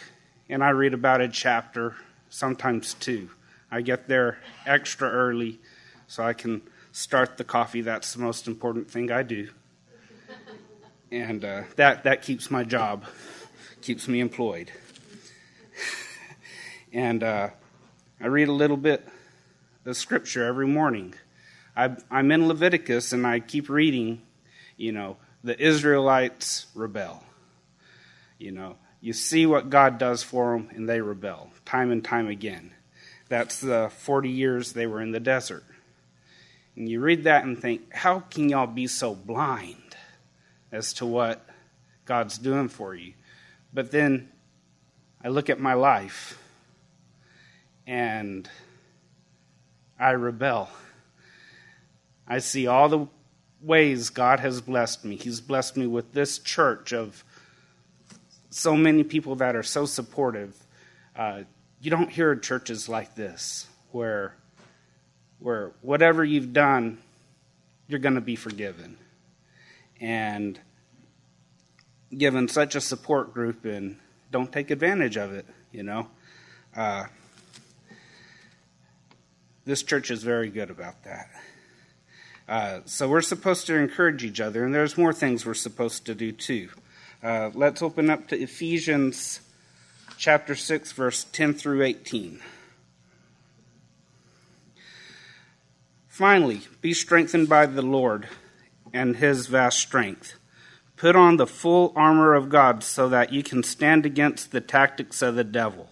and 0.49 0.63
I 0.63 0.69
read 0.69 0.93
about 0.93 1.21
a 1.21 1.27
chapter, 1.27 1.95
sometimes 2.29 2.93
two. 2.95 3.29
I 3.71 3.81
get 3.81 4.08
there 4.08 4.39
extra 4.65 5.10
early 5.10 5.60
so 6.08 6.23
I 6.23 6.34
can 6.34 6.62
start 6.91 7.38
the 7.38 7.43
coffee. 7.43 7.81
That's 7.81 8.13
the 8.13 8.21
most 8.21 8.47
important 8.47 8.89
thing 8.89 9.12
I 9.12 9.23
do. 9.23 9.49
And 11.12 11.43
uh, 11.43 11.63
that, 11.75 12.03
that 12.03 12.21
keeps 12.21 12.51
my 12.51 12.63
job, 12.63 13.05
keeps 13.81 14.08
me 14.08 14.19
employed. 14.19 14.71
and 16.93 17.23
uh, 17.23 17.49
I 18.19 18.27
read 18.27 18.47
a 18.47 18.53
little 18.53 18.77
bit 18.77 19.08
of 19.86 19.97
scripture 19.97 20.45
every 20.45 20.67
morning. 20.67 21.13
I, 21.75 21.95
I'm 22.10 22.31
in 22.31 22.47
Leviticus 22.47 23.13
and 23.13 23.25
I 23.25 23.39
keep 23.39 23.69
reading, 23.69 24.21
you 24.77 24.91
know, 24.91 25.17
the 25.43 25.60
Israelites 25.60 26.67
rebel 26.73 27.23
you 28.39 28.51
know, 28.51 28.75
you 29.05 29.13
see 29.13 29.45
what 29.45 29.69
God 29.69 29.99
does 29.99 30.23
for 30.23 30.57
them, 30.57 30.67
and 30.73 30.89
they 30.89 30.99
rebel 30.99 31.51
time 31.63 31.91
and 31.91 32.03
time 32.03 32.27
again. 32.27 32.71
That's 33.29 33.59
the 33.59 33.91
40 33.99 34.29
years 34.29 34.73
they 34.73 34.87
were 34.87 34.99
in 34.99 35.11
the 35.11 35.19
desert. 35.19 35.63
And 36.75 36.89
you 36.89 36.99
read 36.99 37.25
that 37.25 37.43
and 37.43 37.55
think, 37.55 37.93
how 37.93 38.21
can 38.21 38.49
y'all 38.49 38.65
be 38.65 38.87
so 38.87 39.13
blind 39.13 39.95
as 40.71 40.91
to 40.93 41.05
what 41.05 41.47
God's 42.05 42.39
doing 42.39 42.67
for 42.67 42.95
you? 42.95 43.13
But 43.71 43.91
then 43.91 44.29
I 45.23 45.27
look 45.27 45.51
at 45.51 45.59
my 45.59 45.75
life 45.75 46.41
and 47.85 48.49
I 49.99 50.11
rebel. 50.11 50.71
I 52.27 52.39
see 52.39 52.65
all 52.65 52.89
the 52.89 53.07
ways 53.61 54.09
God 54.09 54.39
has 54.39 54.61
blessed 54.61 55.05
me. 55.05 55.15
He's 55.15 55.41
blessed 55.41 55.77
me 55.77 55.85
with 55.85 56.13
this 56.13 56.39
church 56.39 56.91
of 56.91 57.23
so 58.55 58.77
many 58.77 59.03
people 59.03 59.35
that 59.35 59.53
are 59.53 59.63
so 59.63 59.85
supportive. 59.85 60.55
Uh, 61.13 61.41
you 61.81 61.91
don't 61.91 62.09
hear 62.09 62.35
churches 62.37 62.87
like 62.87 63.13
this 63.13 63.67
where 63.91 64.33
where 65.39 65.73
whatever 65.81 66.23
you've 66.23 66.53
done, 66.53 66.97
you're 67.89 67.99
going 67.99 68.15
to 68.15 68.21
be 68.21 68.37
forgiven. 68.37 68.97
And 69.99 70.57
given 72.17 72.47
such 72.47 72.75
a 72.75 72.81
support 72.81 73.33
group, 73.33 73.65
and 73.65 73.97
don't 74.31 74.51
take 74.51 74.71
advantage 74.71 75.17
of 75.17 75.33
it, 75.33 75.45
you 75.73 75.83
know. 75.83 76.07
Uh, 76.73 77.05
this 79.65 79.83
church 79.83 80.09
is 80.11 80.23
very 80.23 80.49
good 80.49 80.69
about 80.69 81.03
that. 81.03 81.29
Uh, 82.47 82.79
so 82.85 83.09
we're 83.09 83.21
supposed 83.21 83.67
to 83.67 83.75
encourage 83.75 84.23
each 84.23 84.39
other, 84.39 84.63
and 84.63 84.73
there's 84.73 84.97
more 84.97 85.11
things 85.11 85.45
we're 85.45 85.53
supposed 85.53 86.05
to 86.05 86.15
do 86.15 86.31
too. 86.31 86.69
Uh, 87.25 87.49
let's 87.55 87.81
open 87.81 88.11
up 88.11 88.27
to 88.27 88.39
Ephesians 88.39 89.39
chapter 90.15 90.53
6, 90.53 90.91
verse 90.91 91.23
10 91.23 91.55
through 91.55 91.81
18. 91.81 92.39
Finally, 96.07 96.61
be 96.81 96.93
strengthened 96.93 97.49
by 97.49 97.65
the 97.65 97.81
Lord 97.81 98.27
and 98.93 99.15
his 99.15 99.47
vast 99.47 99.79
strength. 99.79 100.35
Put 100.97 101.15
on 101.15 101.38
the 101.38 101.47
full 101.47 101.93
armor 101.95 102.35
of 102.35 102.49
God 102.49 102.83
so 102.83 103.09
that 103.09 103.33
you 103.33 103.41
can 103.41 103.63
stand 103.63 104.05
against 104.05 104.51
the 104.51 104.61
tactics 104.61 105.23
of 105.23 105.33
the 105.33 105.43
devil. 105.43 105.89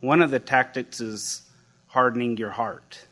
One 0.00 0.20
of 0.20 0.30
the 0.30 0.38
tactics 0.38 1.00
is 1.00 1.48
hardening 1.86 2.36
your 2.36 2.50
heart. 2.50 3.06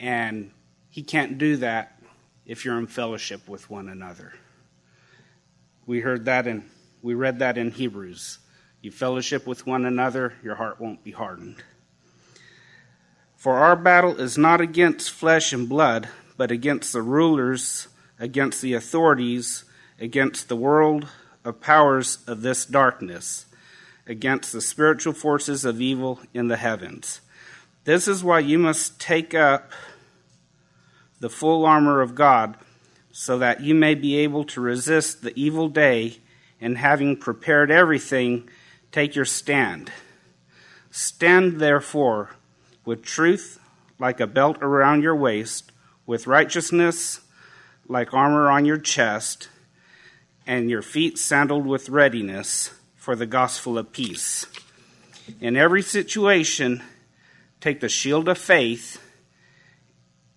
And 0.00 0.50
he 0.90 1.04
can't 1.04 1.38
do 1.38 1.58
that 1.58 2.02
if 2.44 2.64
you're 2.64 2.80
in 2.80 2.88
fellowship 2.88 3.48
with 3.48 3.70
one 3.70 3.88
another. 3.88 4.32
We 5.92 6.00
heard 6.00 6.24
that 6.24 6.46
in 6.46 6.64
we 7.02 7.12
read 7.12 7.40
that 7.40 7.58
in 7.58 7.70
Hebrews. 7.70 8.38
You 8.80 8.90
fellowship 8.90 9.46
with 9.46 9.66
one 9.66 9.84
another, 9.84 10.32
your 10.42 10.54
heart 10.54 10.80
won't 10.80 11.04
be 11.04 11.10
hardened. 11.10 11.62
For 13.36 13.58
our 13.58 13.76
battle 13.76 14.18
is 14.18 14.38
not 14.38 14.62
against 14.62 15.10
flesh 15.10 15.52
and 15.52 15.68
blood, 15.68 16.08
but 16.38 16.50
against 16.50 16.94
the 16.94 17.02
rulers, 17.02 17.88
against 18.18 18.62
the 18.62 18.72
authorities, 18.72 19.64
against 20.00 20.48
the 20.48 20.56
world 20.56 21.08
of 21.44 21.60
powers 21.60 22.24
of 22.26 22.40
this 22.40 22.64
darkness, 22.64 23.44
against 24.06 24.50
the 24.50 24.62
spiritual 24.62 25.12
forces 25.12 25.66
of 25.66 25.82
evil 25.82 26.20
in 26.32 26.48
the 26.48 26.56
heavens. 26.56 27.20
This 27.84 28.08
is 28.08 28.24
why 28.24 28.38
you 28.38 28.58
must 28.58 28.98
take 28.98 29.34
up 29.34 29.72
the 31.20 31.28
full 31.28 31.66
armor 31.66 32.00
of 32.00 32.14
God, 32.14 32.56
so 33.12 33.38
that 33.38 33.60
you 33.60 33.74
may 33.74 33.94
be 33.94 34.16
able 34.16 34.42
to 34.42 34.60
resist 34.60 35.22
the 35.22 35.38
evil 35.38 35.68
day, 35.68 36.18
and 36.60 36.78
having 36.78 37.16
prepared 37.16 37.70
everything, 37.70 38.48
take 38.90 39.14
your 39.14 39.24
stand. 39.24 39.92
Stand 40.90 41.60
therefore 41.60 42.30
with 42.84 43.02
truth 43.02 43.60
like 43.98 44.18
a 44.18 44.26
belt 44.26 44.58
around 44.62 45.02
your 45.02 45.14
waist, 45.14 45.70
with 46.06 46.26
righteousness 46.26 47.20
like 47.86 48.14
armor 48.14 48.50
on 48.50 48.64
your 48.64 48.78
chest, 48.78 49.48
and 50.46 50.70
your 50.70 50.82
feet 50.82 51.18
sandaled 51.18 51.66
with 51.66 51.88
readiness 51.88 52.70
for 52.96 53.14
the 53.14 53.26
gospel 53.26 53.76
of 53.76 53.92
peace. 53.92 54.46
In 55.40 55.56
every 55.56 55.82
situation, 55.82 56.82
take 57.60 57.80
the 57.80 57.88
shield 57.88 58.28
of 58.28 58.38
faith, 58.38 59.00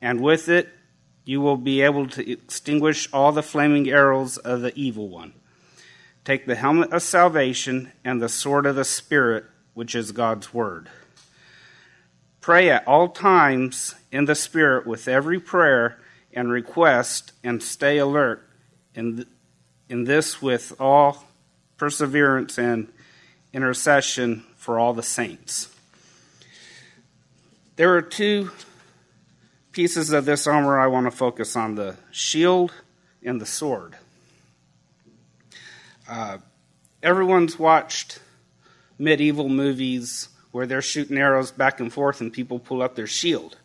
and 0.01 0.19
with 0.19 0.49
it, 0.49 0.69
you 1.25 1.41
will 1.41 1.57
be 1.57 1.81
able 1.81 2.07
to 2.07 2.31
extinguish 2.31 3.11
all 3.11 3.31
the 3.31 3.43
flaming 3.43 3.89
arrows 3.89 4.37
of 4.37 4.61
the 4.61 4.71
evil 4.79 5.09
one. 5.09 5.33
Take 6.23 6.45
the 6.45 6.55
helmet 6.55 6.93
of 6.93 7.01
salvation 7.01 7.91
and 8.03 8.21
the 8.21 8.29
sword 8.29 8.65
of 8.65 8.75
the 8.75 8.85
Spirit, 8.85 9.45
which 9.73 9.95
is 9.95 10.11
God's 10.11 10.53
word. 10.53 10.89
Pray 12.41 12.69
at 12.69 12.87
all 12.87 13.09
times 13.09 13.95
in 14.11 14.25
the 14.25 14.35
Spirit 14.35 14.85
with 14.85 15.07
every 15.07 15.39
prayer 15.39 15.99
and 16.31 16.51
request, 16.51 17.31
and 17.43 17.63
stay 17.63 17.97
alert 17.97 18.47
in, 18.93 19.15
th- 19.15 19.27
in 19.89 20.03
this 20.03 20.41
with 20.41 20.73
all 20.79 21.23
perseverance 21.77 22.57
and 22.57 22.91
intercession 23.53 24.43
for 24.57 24.77
all 24.77 24.93
the 24.93 25.01
saints. 25.01 25.73
There 27.77 27.95
are 27.95 28.01
two 28.01 28.51
pieces 29.75 30.13
of 30.13 30.23
this 30.23 30.47
armor 30.47 30.79
I 30.79 30.87
want 30.87 31.05
to 31.05 31.11
focus 31.11 31.57
on 31.57 31.75
the 31.75 31.97
shield 32.09 32.71
and 33.21 33.41
the 33.41 33.45
sword. 33.45 33.97
Uh, 36.07 36.37
everyone's 37.03 37.59
watched 37.59 38.19
medieval 38.97 39.49
movies 39.49 40.29
where 40.53 40.65
they're 40.65 40.81
shooting 40.81 41.17
arrows 41.17 41.51
back 41.51 41.81
and 41.81 41.91
forth 41.91 42.21
and 42.21 42.31
people 42.31 42.57
pull 42.57 42.81
up 42.81 42.95
their 42.95 43.05
shield. 43.05 43.57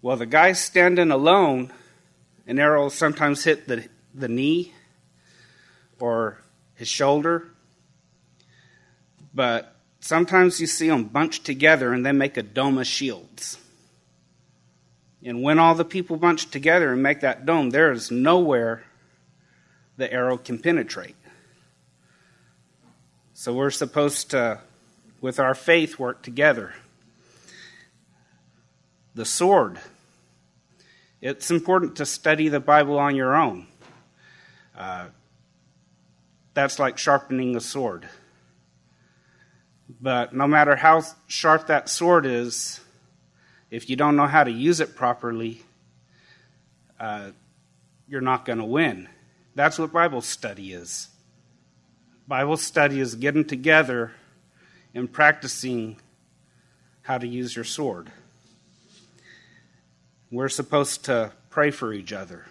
Well, 0.00 0.16
the 0.16 0.24
guy 0.24 0.52
standing 0.52 1.10
alone, 1.10 1.70
an 2.46 2.58
arrow 2.58 2.88
sometimes 2.88 3.44
hit 3.44 3.68
the, 3.68 3.86
the 4.14 4.28
knee 4.28 4.72
or 6.00 6.40
his 6.76 6.88
shoulder. 6.88 7.46
But 9.34 9.76
sometimes 10.00 10.62
you 10.62 10.66
see 10.66 10.88
them 10.88 11.04
bunched 11.04 11.44
together 11.44 11.92
and 11.92 12.06
they 12.06 12.12
make 12.12 12.38
a 12.38 12.42
dome 12.42 12.78
of 12.78 12.86
shields. 12.86 13.58
And 15.24 15.42
when 15.42 15.58
all 15.58 15.74
the 15.74 15.84
people 15.84 16.16
bunch 16.16 16.50
together 16.50 16.92
and 16.92 17.02
make 17.02 17.20
that 17.20 17.44
dome, 17.44 17.70
there 17.70 17.90
is 17.90 18.10
nowhere 18.10 18.84
the 19.96 20.12
arrow 20.12 20.36
can 20.38 20.58
penetrate. 20.58 21.16
So 23.34 23.52
we're 23.54 23.70
supposed 23.70 24.30
to, 24.30 24.60
with 25.20 25.40
our 25.40 25.54
faith, 25.54 25.98
work 25.98 26.22
together. 26.22 26.74
The 29.14 29.24
sword. 29.24 29.78
It's 31.20 31.50
important 31.50 31.96
to 31.96 32.06
study 32.06 32.48
the 32.48 32.60
Bible 32.60 32.98
on 32.98 33.16
your 33.16 33.34
own. 33.34 33.66
Uh, 34.76 35.06
that's 36.54 36.78
like 36.78 36.96
sharpening 36.98 37.56
a 37.56 37.60
sword. 37.60 38.08
But 40.00 40.32
no 40.32 40.46
matter 40.46 40.76
how 40.76 41.02
sharp 41.26 41.66
that 41.68 41.88
sword 41.88 42.26
is, 42.26 42.80
if 43.70 43.90
you 43.90 43.96
don't 43.96 44.16
know 44.16 44.26
how 44.26 44.44
to 44.44 44.50
use 44.50 44.80
it 44.80 44.96
properly, 44.96 45.62
uh, 46.98 47.30
you're 48.08 48.20
not 48.20 48.44
going 48.44 48.58
to 48.58 48.64
win. 48.64 49.08
That's 49.54 49.78
what 49.78 49.92
Bible 49.92 50.20
study 50.20 50.72
is. 50.72 51.08
Bible 52.26 52.56
study 52.56 53.00
is 53.00 53.14
getting 53.14 53.44
together 53.44 54.12
and 54.94 55.10
practicing 55.10 56.00
how 57.02 57.18
to 57.18 57.26
use 57.26 57.54
your 57.54 57.64
sword. 57.64 58.10
We're 60.30 60.48
supposed 60.48 61.06
to 61.06 61.32
pray 61.50 61.70
for 61.70 61.92
each 61.92 62.12
other. 62.12 62.44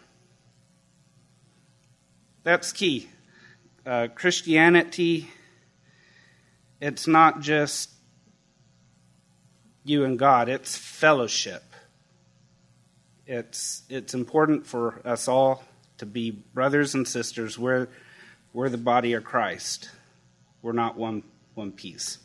That's 2.44 2.72
key. 2.72 3.10
Uh, 3.86 4.08
Christianity, 4.14 5.30
it's 6.82 7.08
not 7.08 7.42
just 7.42 7.92
you 9.90 10.04
and 10.04 10.18
God, 10.18 10.50
it's 10.50 10.78
fellowship. 10.78 11.64
It's, 13.26 13.84
it's 13.90 14.14
important 14.14 14.66
for 14.66 15.02
us 15.06 15.28
all 15.28 15.64
to 15.98 16.06
be 16.06 16.32
brothers 16.32 16.94
and 16.96 17.08
sisters. 17.08 17.58
We're, 17.58 17.88
we're 18.54 18.70
the 18.70 18.78
body 18.78 19.14
of 19.14 19.24
Christ. 19.24 19.90
We're 20.62 20.72
not 20.72 20.98
one, 20.98 21.24
one 21.56 21.72
piece. 21.72 22.20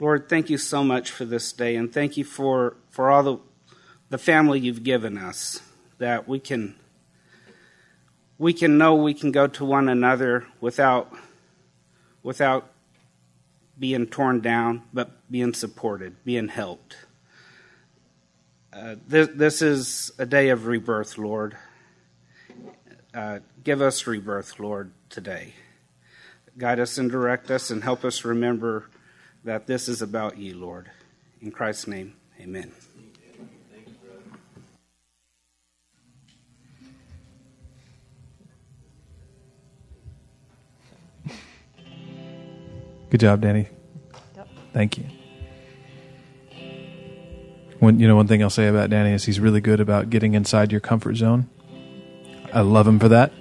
Lord, 0.00 0.28
thank 0.28 0.50
you 0.50 0.58
so 0.58 0.84
much 0.84 1.10
for 1.10 1.24
this 1.24 1.52
day, 1.52 1.76
and 1.76 1.90
thank 1.90 2.18
you 2.18 2.24
for, 2.24 2.76
for 2.90 3.10
all 3.10 3.22
the, 3.22 3.38
the 4.10 4.18
family 4.18 4.60
you've 4.60 4.82
given 4.82 5.16
us, 5.16 5.62
that 5.96 6.28
we 6.28 6.38
can 6.38 6.74
we 8.44 8.52
can 8.52 8.76
know 8.76 8.94
we 8.94 9.14
can 9.14 9.32
go 9.32 9.46
to 9.46 9.64
one 9.64 9.88
another 9.88 10.46
without 10.60 11.10
without 12.22 12.70
being 13.78 14.06
torn 14.06 14.40
down, 14.40 14.82
but 14.92 15.08
being 15.30 15.54
supported, 15.54 16.22
being 16.26 16.48
helped. 16.48 16.94
Uh, 18.70 18.96
this, 19.08 19.28
this 19.34 19.62
is 19.62 20.12
a 20.18 20.26
day 20.26 20.50
of 20.50 20.66
rebirth, 20.66 21.16
Lord. 21.16 21.56
Uh, 23.14 23.38
give 23.62 23.80
us 23.80 24.06
rebirth, 24.06 24.60
Lord, 24.60 24.92
today. 25.08 25.54
Guide 26.58 26.80
us 26.80 26.98
and 26.98 27.10
direct 27.10 27.50
us 27.50 27.70
and 27.70 27.82
help 27.82 28.04
us 28.04 28.26
remember 28.26 28.90
that 29.42 29.66
this 29.66 29.88
is 29.88 30.02
about 30.02 30.36
you, 30.36 30.54
Lord. 30.54 30.90
In 31.40 31.50
Christ's 31.50 31.86
name, 31.86 32.14
amen. 32.38 32.72
Good 43.14 43.20
job, 43.20 43.42
Danny. 43.42 43.68
Yep. 44.34 44.48
Thank 44.72 44.98
you. 44.98 45.04
One, 47.78 48.00
you 48.00 48.08
know, 48.08 48.16
one 48.16 48.26
thing 48.26 48.42
I'll 48.42 48.50
say 48.50 48.66
about 48.66 48.90
Danny 48.90 49.12
is 49.12 49.24
he's 49.24 49.38
really 49.38 49.60
good 49.60 49.78
about 49.78 50.10
getting 50.10 50.34
inside 50.34 50.72
your 50.72 50.80
comfort 50.80 51.14
zone. 51.14 51.48
I 52.52 52.62
love 52.62 52.88
him 52.88 52.98
for 52.98 53.06
that. 53.10 53.32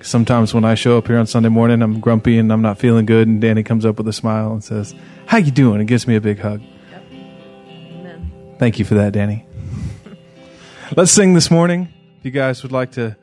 Sometimes 0.00 0.54
when 0.54 0.64
I 0.64 0.76
show 0.76 0.96
up 0.96 1.08
here 1.08 1.18
on 1.18 1.26
Sunday 1.26 1.48
morning, 1.48 1.82
I'm 1.82 1.98
grumpy 1.98 2.38
and 2.38 2.52
I'm 2.52 2.62
not 2.62 2.78
feeling 2.78 3.04
good, 3.04 3.26
and 3.26 3.40
Danny 3.40 3.64
comes 3.64 3.84
up 3.84 3.98
with 3.98 4.06
a 4.06 4.12
smile 4.12 4.52
and 4.52 4.62
says, 4.62 4.94
"How 5.26 5.38
you 5.38 5.50
doing?" 5.50 5.80
and 5.80 5.88
gives 5.88 6.06
me 6.06 6.14
a 6.14 6.20
big 6.20 6.38
hug. 6.38 6.62
Amen. 7.10 8.30
Thank 8.60 8.78
you 8.78 8.84
for 8.84 8.94
that, 8.94 9.12
Danny. 9.12 9.44
Let's 10.96 11.10
sing 11.10 11.34
this 11.34 11.50
morning. 11.50 11.92
If 12.20 12.26
you 12.26 12.30
guys 12.30 12.62
would 12.62 12.70
like 12.70 12.92
to 12.92 13.16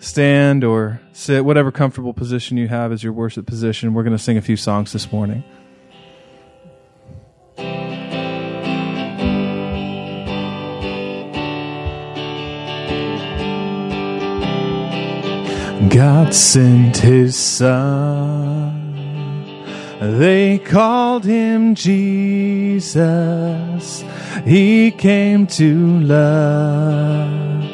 stand 0.00 0.64
or 0.64 1.00
sit, 1.12 1.44
whatever 1.44 1.70
comfortable 1.72 2.12
position 2.12 2.56
you 2.56 2.68
have 2.68 2.92
as 2.92 3.02
your 3.02 3.12
worship 3.12 3.46
position, 3.46 3.94
we're 3.94 4.04
going 4.04 4.16
to 4.16 4.22
sing 4.22 4.36
a 4.36 4.42
few 4.42 4.56
songs 4.56 4.92
this 4.92 5.12
morning. 5.12 5.44
God 15.90 16.34
sent 16.34 16.98
his 16.98 17.34
son 17.34 18.78
They 20.00 20.58
called 20.58 21.24
him 21.24 21.74
Jesus. 21.74 22.94
He 24.44 24.92
came 24.92 25.46
to 25.48 26.00
love, 26.00 27.64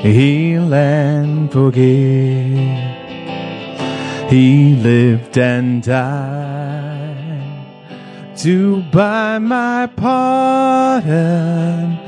heal, 0.00 0.74
and 0.74 1.52
forgive. 1.52 2.94
He 4.30 4.74
lived 4.76 5.36
and 5.38 5.82
died 5.82 7.64
to 8.38 8.82
buy 8.90 9.38
my 9.38 9.86
pardon. 9.86 11.98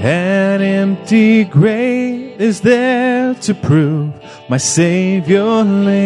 An 0.00 0.62
empty 0.62 1.44
grave 1.44 2.40
is 2.40 2.60
there 2.60 3.34
to 3.34 3.54
prove 3.54 4.12
my 4.48 4.56
Savior 4.56 5.64
lives. 5.64 5.98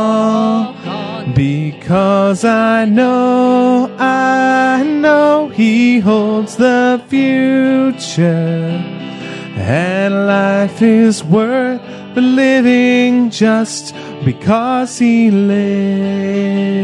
Because 1.35 2.44
I 2.44 2.85
know, 2.85 3.90
I 3.98 4.85
know 4.85 5.48
He 5.48 6.00
holds 6.00 6.57
the 6.57 7.03
future. 7.09 8.79
And 9.57 10.26
life 10.26 10.83
is 10.83 11.24
worth 11.24 11.81
living 12.16 13.31
just 13.31 13.94
because 14.24 14.98
He 14.98 15.31
lives. 15.31 16.74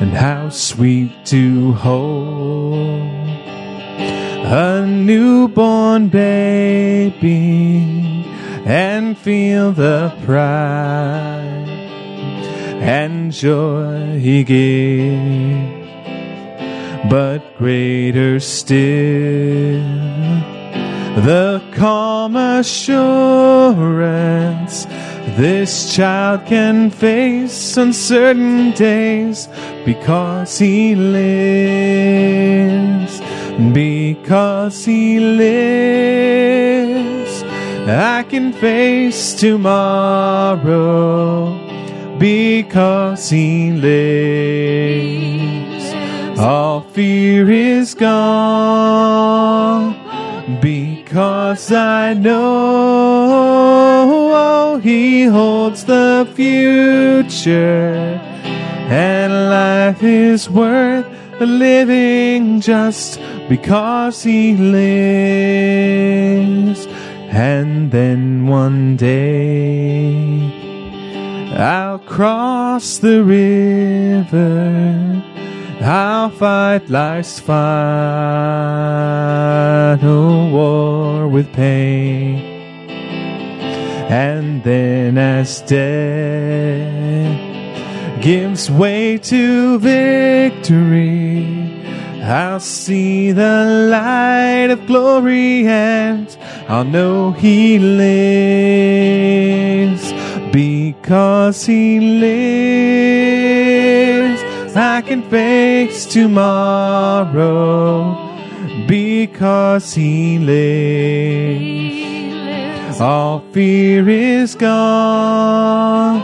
And 0.00 0.12
how 0.12 0.50
sweet 0.50 1.24
to 1.26 1.72
hold 1.72 3.17
a 4.50 4.86
newborn 4.86 6.08
baby 6.08 7.84
and 8.64 9.18
feel 9.18 9.72
the 9.72 10.10
pride 10.24 11.68
and 12.80 13.30
joy 13.30 14.18
he 14.18 14.42
gives. 14.44 15.76
But 17.10 17.58
greater 17.58 18.40
still, 18.40 19.84
the 21.26 21.62
calm 21.74 22.34
assurance 22.34 22.96
this 25.36 25.94
child 25.94 26.46
can 26.46 26.90
face 26.90 27.76
uncertain 27.76 28.72
days 28.72 29.48
because 29.84 30.58
he 30.58 30.94
lives. 30.94 31.18
Because 33.72 34.84
he 34.84 35.18
lives, 35.18 37.42
I 37.88 38.22
can 38.28 38.52
face 38.52 39.34
tomorrow 39.34 40.68
because 42.18 43.30
he 43.30 43.72
lives. 43.72 44.78
All 46.38 46.82
fear 46.82 47.50
is 47.50 47.94
gone 47.94 49.94
because 50.60 50.97
I 51.16 52.14
know 52.14 53.28
oh, 54.34 54.78
he 54.78 55.24
holds 55.24 55.84
the 55.84 56.30
future 56.34 58.20
and 58.90 59.32
life 59.50 60.02
is 60.02 60.48
worth 60.48 61.06
living 61.40 62.60
just 62.60 63.20
because 63.48 64.22
he 64.22 64.56
lives. 64.56 64.86
And 67.30 67.90
then 67.90 68.46
one 68.46 68.96
day 68.96 70.58
I'll 71.56 71.98
cross 71.98 72.98
the 72.98 73.22
river. 73.22 74.48
I'll 75.80 76.30
fight 76.30 76.90
life's 76.90 77.38
final 77.38 77.58
war 80.50 81.28
with 81.28 81.52
pain. 81.52 82.38
And 84.10 84.64
then 84.64 85.16
as 85.18 85.60
death 85.62 85.78
gives 88.20 88.68
way 88.70 89.18
to 89.18 89.78
victory, 89.78 91.68
I'll 92.22 92.58
see 92.60 93.30
the 93.32 93.88
light 93.90 94.70
of 94.70 94.86
glory 94.86 95.66
and 95.66 96.36
I'll 96.68 96.84
know 96.84 97.30
He 97.32 97.78
lives 97.78 98.98
because 100.52 101.64
He 101.64 102.00
lives. 102.20 103.78
I 104.78 105.02
can 105.02 105.22
face 105.28 106.06
tomorrow 106.06 107.34
because 108.86 109.92
He 109.92 110.38
lives. 110.38 111.98
All 113.00 113.40
fear 113.52 114.08
is 114.08 114.54
gone 114.54 116.22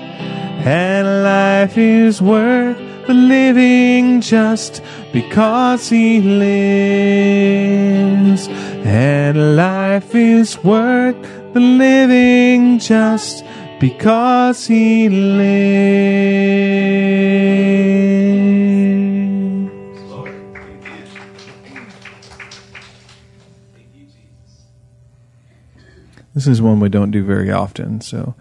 and 0.64 1.22
life 1.22 1.76
is 1.76 2.22
worth 2.22 2.87
the 3.08 3.14
living 3.14 4.20
just 4.20 4.82
because 5.14 5.88
He 5.88 6.20
lives. 6.20 7.68
And 8.84 9.56
life 9.56 10.14
is 10.14 10.62
worth 10.62 11.16
the 11.54 11.60
living 11.60 12.78
just 12.78 13.42
because 13.80 14.66
He 14.66 15.08
lives. 15.08 15.48
This 26.34 26.46
is 26.46 26.60
one 26.62 26.78
we 26.78 26.90
don't 26.90 27.10
do 27.10 27.24
very 27.24 27.50
often, 27.50 28.02
so 28.02 28.34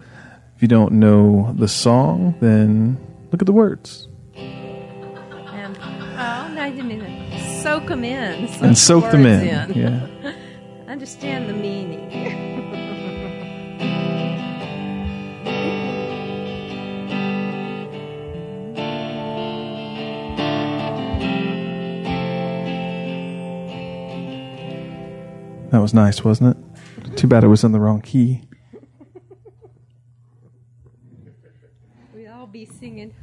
if 0.54 0.62
you 0.62 0.68
don't 0.68 0.92
know 0.92 1.54
the 1.58 1.68
song, 1.68 2.34
then 2.40 2.98
look 3.32 3.40
at 3.42 3.46
the 3.46 3.52
words 3.52 4.07
I 6.68 6.82
mean 6.82 7.62
soak 7.62 7.86
them 7.86 8.04
in. 8.04 8.46
and 8.62 8.76
soak 8.76 9.10
them 9.10 9.24
words 9.24 9.42
in. 9.42 9.72
Yeah. 9.74 10.34
Understand 10.88 11.48
the 11.48 11.54
meaning. 11.54 12.54
That 25.70 25.82
was 25.82 25.92
nice, 25.92 26.24
wasn't 26.24 26.56
it? 26.56 27.16
Too 27.16 27.26
bad 27.26 27.44
it 27.44 27.48
was 27.48 27.62
in 27.62 27.72
the 27.72 27.78
wrong 27.80 28.00
key. 28.00 28.42
We'd 32.14 32.26
all 32.28 32.46
be 32.46 32.64
singing. 32.64 33.14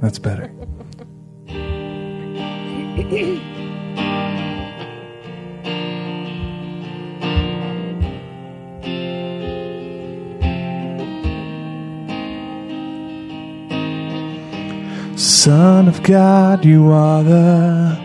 That's 0.00 0.20
better. 0.20 0.52
Son 15.16 15.88
of 15.88 16.02
God, 16.04 16.64
you 16.64 16.92
are 16.92 17.24
the 17.24 17.98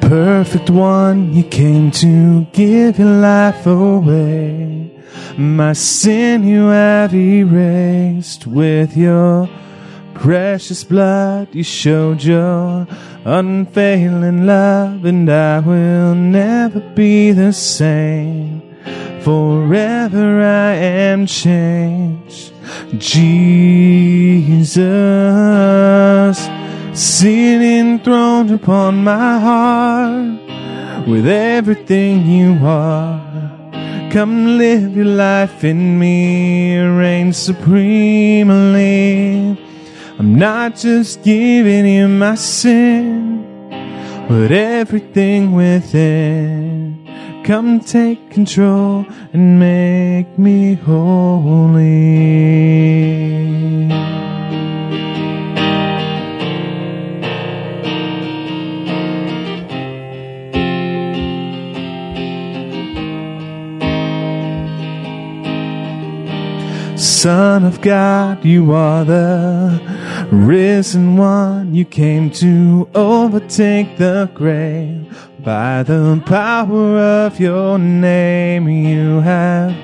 perfect 0.00 0.70
one. 0.70 1.34
You 1.34 1.44
came 1.44 1.90
to 1.90 2.46
give 2.52 2.98
your 2.98 3.08
life 3.20 3.66
away. 3.66 4.90
My 5.36 5.74
sin 5.74 6.44
you 6.44 6.68
have 6.68 7.14
erased 7.14 8.46
with 8.46 8.96
your 8.96 9.48
precious 10.20 10.84
blood. 10.84 11.48
You 11.52 11.64
showed 11.64 12.22
your 12.22 12.86
unfailing 13.24 14.46
love, 14.46 15.06
and 15.06 15.28
I 15.30 15.60
will 15.60 16.14
never 16.14 16.80
be 16.94 17.32
the 17.32 17.52
same. 17.52 18.60
Forever 19.22 20.42
I 20.42 20.74
am 20.74 21.26
changed. 21.26 22.52
Jesus, 22.98 24.68
sin 26.92 27.62
enthroned 27.62 28.50
upon 28.50 29.02
my 29.02 29.38
heart 29.40 30.38
with 31.08 31.26
everything 31.26 32.26
you 32.26 32.58
are. 32.62 33.20
Come 34.10 34.58
live 34.58 34.94
your 34.94 35.06
life 35.06 35.64
in 35.64 35.98
me, 35.98 36.76
reign 36.78 37.32
supremely. 37.32 38.90
I'm 40.20 40.34
not 40.34 40.76
just 40.76 41.22
giving 41.22 41.86
you 41.86 42.06
my 42.06 42.34
sin, 42.34 43.40
but 44.28 44.52
everything 44.52 45.52
within. 45.52 47.08
Come 47.46 47.80
take 47.80 48.30
control 48.30 49.06
and 49.32 49.58
make 49.58 50.38
me 50.38 50.74
holy. 50.74 52.10
Son 66.98 67.64
of 67.64 67.80
God, 67.80 68.44
you 68.44 68.72
are 68.72 69.06
the 69.06 69.99
risen 70.30 71.16
one. 71.16 71.74
You 71.74 71.84
came 71.84 72.30
to 72.32 72.88
overtake 72.94 73.96
the 73.96 74.30
grave. 74.34 75.06
By 75.40 75.82
the 75.82 76.22
power 76.26 76.98
of 76.98 77.40
your 77.40 77.78
name, 77.78 78.68
you 78.68 79.20
have 79.20 79.74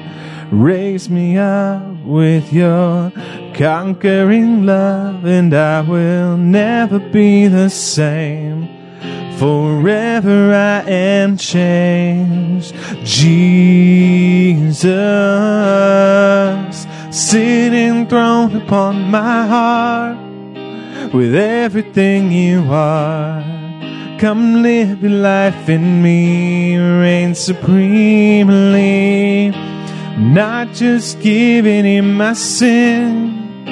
raised 0.53 1.11
me 1.11 1.37
up 1.39 2.05
with 2.05 2.53
your 2.53 3.11
conquering 3.55 4.67
love, 4.67 5.25
and 5.25 5.55
I 5.55 5.81
will 5.81 6.37
never 6.37 6.99
be 6.99 7.49
the 7.49 7.71
same. 7.71 8.69
Forever 9.39 10.53
I 10.53 10.83
am 10.89 11.37
changed. 11.37 12.75
Jesus, 13.05 14.87
sitting 17.11 18.01
enthroned 18.01 18.57
upon 18.57 19.11
my 19.11 19.47
heart 19.47 20.26
with 21.13 21.35
everything 21.35 22.31
you 22.33 22.65
are. 22.71 23.43
Come 24.19 24.63
live 24.63 25.03
your 25.03 25.11
life 25.13 25.69
in 25.69 26.03
me, 26.03 26.77
reign 26.77 27.35
supremely. 27.35 27.93
Not 30.19 30.73
just 30.73 31.21
giving 31.21 31.85
him 31.85 32.15
my 32.15 32.33
sin, 32.33 33.65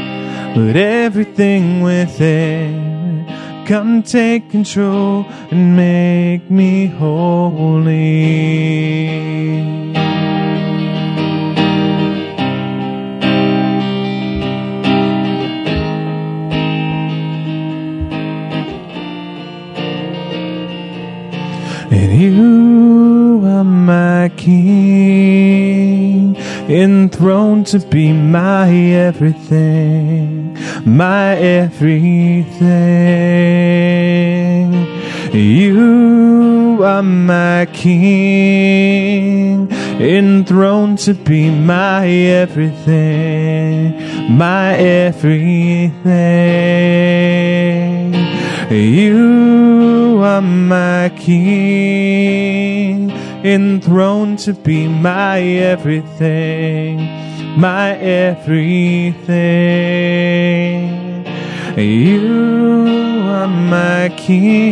but 0.55 0.77
everything 0.77 1.81
within. 1.81 3.27
Come 3.67 4.03
take 4.03 4.51
control 4.51 5.25
and 5.51 5.75
make 5.77 6.51
me 6.51 6.87
holy. 6.87 7.95
And 21.97 22.11
you 22.21 23.47
are 23.47 23.63
my 23.63 24.29
king, 24.37 25.65
enthroned 26.69 27.69
to 27.69 27.79
be 27.79 28.13
my 28.13 28.69
everything, 29.09 30.59
my 30.85 31.37
everything. 31.37 32.55
You 35.33 36.83
are 36.83 37.03
my 37.03 37.67
king, 37.73 39.71
enthroned 39.71 40.99
to 41.01 41.15
be 41.15 41.49
my 41.49 42.09
everything, 42.09 43.95
my 44.37 44.75
everything. 44.75 45.95
You 48.71 50.21
are 50.23 50.41
my 50.41 51.11
king, 51.17 53.11
enthroned 53.45 54.39
to 54.41 54.55
be 54.55 54.89
my 54.89 55.39
everything, 55.41 56.97
my 57.61 57.95
everything. 57.99 59.35
You 61.77 63.21
are 63.27 63.49
my 63.49 64.09
king, 64.17 64.65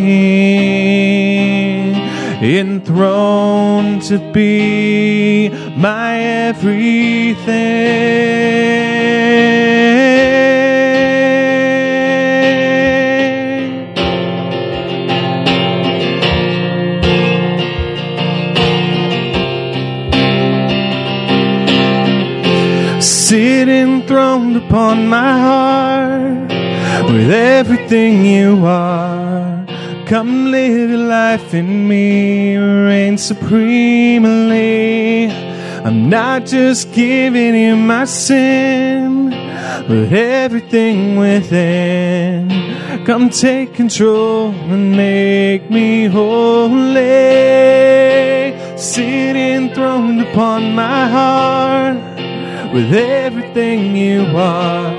enthroned 2.42 4.02
to 4.04 4.18
be 4.32 5.50
my 5.76 6.18
everything. 6.18 7.32
Upon 24.72 25.06
my 25.06 25.32
heart 25.38 26.48
with 27.12 27.30
everything 27.30 28.24
you 28.24 28.64
are. 28.64 29.66
Come 30.06 30.50
live 30.50 30.88
your 30.88 30.98
life 30.98 31.52
in 31.52 31.86
me, 31.86 32.56
reign 32.56 33.18
supremely. 33.18 34.16
I'm 35.84 36.08
not 36.08 36.46
just 36.46 36.90
giving 36.94 37.54
you 37.54 37.76
my 37.76 38.06
sin, 38.06 39.28
but 39.88 40.10
everything 40.10 41.16
within. 41.16 42.48
Come 43.04 43.28
take 43.28 43.74
control 43.74 44.52
and 44.72 44.96
make 44.96 45.68
me 45.70 46.06
holy. 46.06 47.02
Sit 48.78 49.36
enthroned 49.36 50.22
upon 50.22 50.74
my 50.74 51.08
heart 51.10 52.11
with 52.72 52.92
everything 52.94 53.94
you 53.96 54.24
are. 54.34 54.90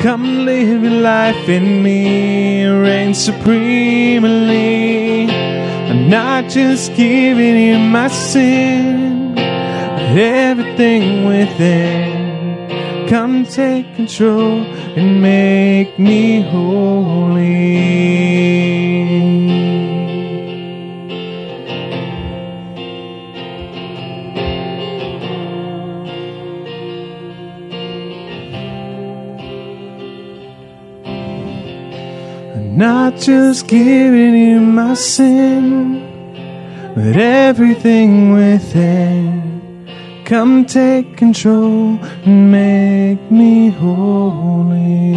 Come 0.00 0.46
live 0.46 0.82
your 0.82 1.00
life 1.00 1.48
in 1.48 1.82
me, 1.82 2.64
reign 2.64 3.12
supremely. 3.14 4.26
I'm 5.30 6.08
not 6.08 6.48
just 6.48 6.94
giving 6.94 7.56
you 7.58 7.78
my 7.78 8.08
sin, 8.08 9.34
but 9.34 10.16
everything 10.16 11.26
within. 11.26 13.08
Come 13.08 13.44
take 13.44 13.94
control 13.94 14.62
and 14.96 15.22
make 15.22 15.98
me 15.98 16.40
holy. 16.42 18.06
Not 32.76 33.16
just 33.16 33.68
giving 33.68 34.36
you 34.36 34.60
my 34.60 34.92
sin, 34.92 36.02
but 36.94 37.16
everything 37.16 38.34
within. 38.34 39.88
Come 40.26 40.66
take 40.66 41.16
control 41.16 41.98
and 42.26 42.52
make 42.52 43.30
me 43.30 43.70
holy. 43.70 45.14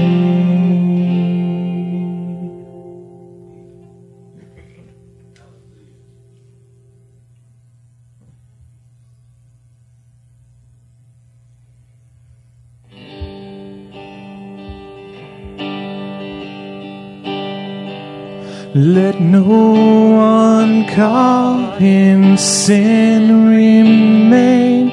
Let 18.81 19.19
no 19.19 19.43
one 19.43 20.87
caught 20.87 21.81
in 21.81 22.37
sin 22.37 23.45
remain 23.45 24.89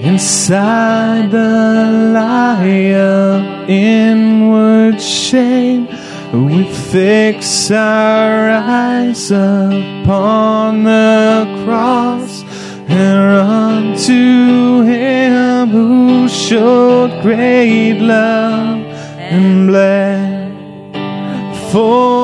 inside 0.00 1.30
the 1.30 2.10
lie 2.12 2.92
of 2.92 3.70
inward 3.70 5.00
shame. 5.00 5.86
We 6.32 6.64
fix 6.64 7.70
our 7.70 8.50
eyes 8.50 9.30
upon 9.30 10.82
the 10.82 11.62
cross 11.64 12.42
and 12.88 13.16
run 13.16 13.96
to 13.96 14.82
Him 14.82 15.68
who 15.68 16.28
showed 16.28 17.22
great 17.22 18.00
love 18.00 18.80
and 19.18 19.68
bled 19.68 20.50
for 21.70 22.19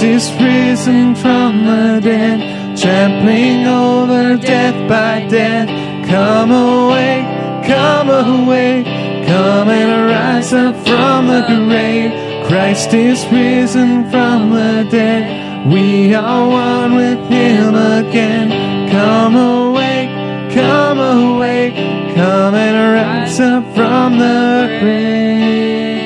Christ 0.00 0.32
is 0.32 0.32
risen 0.40 1.14
from 1.14 1.66
the 1.66 2.00
dead, 2.02 2.40
trampling 2.78 3.66
over 3.66 4.38
death 4.38 4.88
by 4.88 5.26
death. 5.28 5.68
Come 6.08 6.50
awake, 6.50 7.26
come 7.66 8.08
awake, 8.08 8.86
come 9.26 9.68
and 9.68 10.06
rise 10.08 10.54
up 10.54 10.74
from 10.86 11.26
the 11.26 11.42
grave. 11.68 12.12
Christ 12.46 12.94
is 12.94 13.26
risen 13.30 14.10
from 14.10 14.52
the 14.52 14.88
dead. 14.90 15.68
We 15.70 16.14
are 16.14 16.48
one 16.48 16.94
with 16.94 17.18
him 17.28 17.74
again. 17.74 18.88
Come 18.90 19.36
awake, 19.36 20.08
come 20.54 20.98
awake, 20.98 21.74
come 22.14 22.54
and 22.54 22.94
rise 22.94 23.38
up 23.38 23.64
from 23.74 24.16
the 24.16 24.78
grave. 24.80 26.00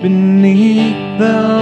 Beneath 0.00 1.18
the 1.18 1.53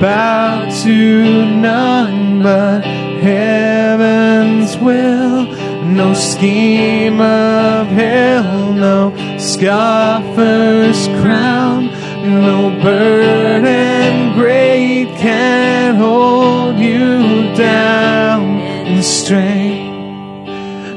bow 0.00 0.68
to 0.82 1.46
none 1.56 2.42
but 2.42 2.84
heaven's 2.84 4.76
will. 4.78 5.46
No 5.84 6.14
scheme 6.14 7.20
of 7.20 7.86
hell, 7.86 8.72
no 8.72 9.14
scoffer's 9.38 11.06
crown, 11.20 11.86
no 12.22 12.70
burden 12.82 14.34
great 14.34 15.08
can 15.16 15.94
hold 15.96 16.78
you 16.78 17.54
down 17.54 18.60
in 18.86 19.02
strength. 19.02 19.86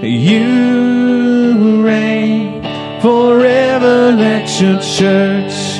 You 0.03 1.85
reign 1.85 2.61
forever. 3.01 4.11
Let 4.11 4.61
your 4.61 4.79
church 4.81 5.79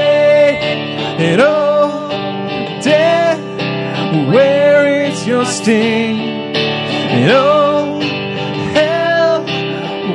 Oh, 7.29 7.99
hell, 8.73 9.43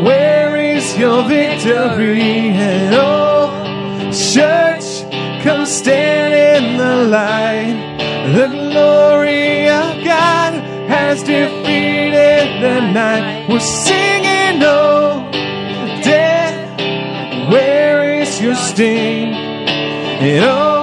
where 0.03 0.57
is 0.57 0.97
your 0.97 1.23
victory? 1.25 2.51
And 2.51 2.95
oh, 2.95 4.11
church, 4.13 5.05
come 5.43 5.67
stand 5.67 6.33
in 6.35 6.79
the 6.79 6.97
light. 7.09 7.97
The 8.35 8.49
glory 8.49 9.69
of 9.69 10.05
God 10.05 10.55
has 10.89 11.23
defeated 11.23 12.63
the 12.63 12.81
night. 12.93 13.49
We're 13.49 13.61
singing, 13.61 14.63
oh, 14.63 15.29
death, 16.03 17.51
where 17.51 18.21
is 18.21 18.41
your 18.41 18.55
sting? 18.55 19.35
And 19.35 20.45
oh, 20.45 20.76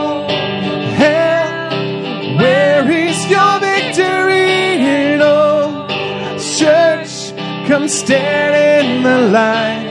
come 7.74 7.88
stand 7.88 8.54
in 8.56 9.02
the 9.02 9.20
light. 9.32 9.88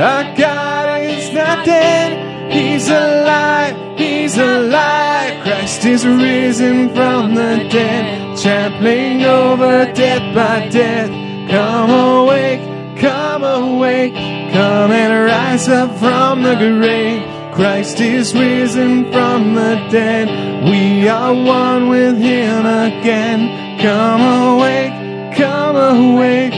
Our 0.00 0.36
God 0.36 1.02
is 1.02 1.32
not 1.32 1.66
dead, 1.66 2.52
He's 2.52 2.88
alive, 2.88 3.74
He's 3.98 4.38
alive. 4.38 5.42
Christ 5.42 5.84
is 5.84 6.06
risen 6.06 6.94
from 6.94 7.34
the 7.34 7.66
dead, 7.72 8.38
trampling 8.38 9.24
over 9.24 9.92
death 9.94 10.32
by 10.32 10.68
death. 10.68 11.10
Come 11.50 11.90
awake, 11.90 12.60
come 13.00 13.42
awake, 13.42 14.14
come 14.52 14.92
and 14.92 15.26
rise 15.26 15.68
up 15.68 15.90
from 15.98 16.44
the 16.44 16.54
grave. 16.54 17.20
Christ 17.52 18.00
is 18.00 18.32
risen 18.32 19.10
from 19.10 19.54
the 19.54 19.74
dead. 19.90 20.28
We 20.70 21.08
are 21.08 21.34
one 21.34 21.88
with 21.88 22.16
Him 22.16 22.64
again. 22.64 23.80
Come 23.80 24.20
awake, 24.20 25.36
come 25.36 25.74
awake, 25.74 26.57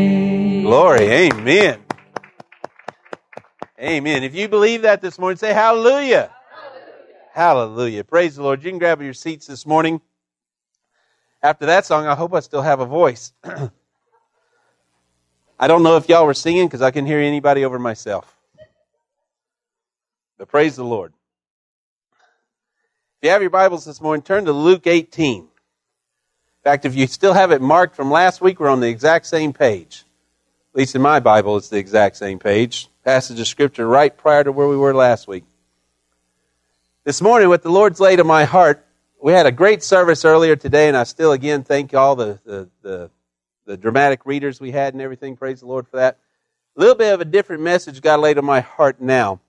Glory, 0.71 1.11
amen. 1.11 1.83
Amen. 3.77 4.23
If 4.23 4.33
you 4.33 4.47
believe 4.47 4.83
that 4.83 5.01
this 5.01 5.19
morning, 5.19 5.35
say 5.35 5.51
hallelujah. 5.51 6.31
Hallelujah. 7.33 8.05
Praise 8.05 8.37
the 8.37 8.43
Lord. 8.43 8.63
You 8.63 8.69
can 8.69 8.79
grab 8.79 9.01
your 9.01 9.13
seats 9.13 9.47
this 9.47 9.65
morning. 9.65 9.99
After 11.43 11.65
that 11.65 11.85
song, 11.85 12.07
I 12.07 12.15
hope 12.15 12.33
I 12.33 12.39
still 12.39 12.61
have 12.61 12.79
a 12.79 12.85
voice. 12.85 13.33
I 15.59 15.67
don't 15.67 15.83
know 15.83 15.97
if 15.97 16.07
y'all 16.07 16.25
were 16.25 16.33
singing 16.33 16.67
because 16.67 16.81
I 16.81 16.91
can 16.91 17.05
hear 17.05 17.19
anybody 17.19 17.65
over 17.65 17.77
myself. 17.77 18.37
But 20.37 20.47
praise 20.47 20.77
the 20.77 20.85
Lord. 20.85 21.11
If 23.21 23.27
you 23.27 23.29
have 23.31 23.41
your 23.41 23.49
Bibles 23.49 23.83
this 23.83 23.99
morning, 23.99 24.23
turn 24.23 24.45
to 24.45 24.53
Luke 24.53 24.87
18. 24.87 25.41
In 25.41 25.49
fact, 26.63 26.85
if 26.85 26.95
you 26.95 27.07
still 27.07 27.33
have 27.33 27.51
it 27.51 27.61
marked 27.61 27.93
from 27.93 28.09
last 28.09 28.39
week, 28.39 28.61
we're 28.61 28.69
on 28.69 28.79
the 28.79 28.87
exact 28.87 29.25
same 29.25 29.51
page. 29.51 30.05
At 30.73 30.77
least 30.77 30.95
in 30.95 31.01
my 31.01 31.19
Bible, 31.19 31.57
it's 31.57 31.67
the 31.67 31.77
exact 31.77 32.15
same 32.15 32.39
page. 32.39 32.87
Passage 33.03 33.37
of 33.41 33.47
Scripture 33.47 33.85
right 33.85 34.15
prior 34.15 34.41
to 34.41 34.53
where 34.53 34.69
we 34.69 34.77
were 34.77 34.93
last 34.93 35.27
week. 35.27 35.43
This 37.03 37.21
morning, 37.21 37.49
what 37.49 37.61
the 37.61 37.69
Lord's 37.69 37.99
laid 37.99 38.21
on 38.21 38.27
my 38.27 38.45
heart, 38.45 38.85
we 39.21 39.33
had 39.33 39.45
a 39.45 39.51
great 39.51 39.83
service 39.83 40.23
earlier 40.23 40.55
today, 40.55 40.87
and 40.87 40.95
I 40.95 41.03
still 41.03 41.33
again 41.33 41.65
thank 41.65 41.93
all 41.93 42.15
the, 42.15 42.39
the, 42.45 42.69
the, 42.83 43.11
the 43.65 43.75
dramatic 43.75 44.25
readers 44.25 44.61
we 44.61 44.71
had 44.71 44.93
and 44.93 45.01
everything. 45.01 45.35
Praise 45.35 45.59
the 45.59 45.65
Lord 45.65 45.89
for 45.89 45.97
that. 45.97 46.19
A 46.77 46.79
little 46.79 46.95
bit 46.95 47.13
of 47.13 47.19
a 47.19 47.25
different 47.25 47.63
message 47.63 48.01
God 48.01 48.21
laid 48.21 48.37
on 48.37 48.45
my 48.45 48.61
heart 48.61 49.01
now. 49.01 49.41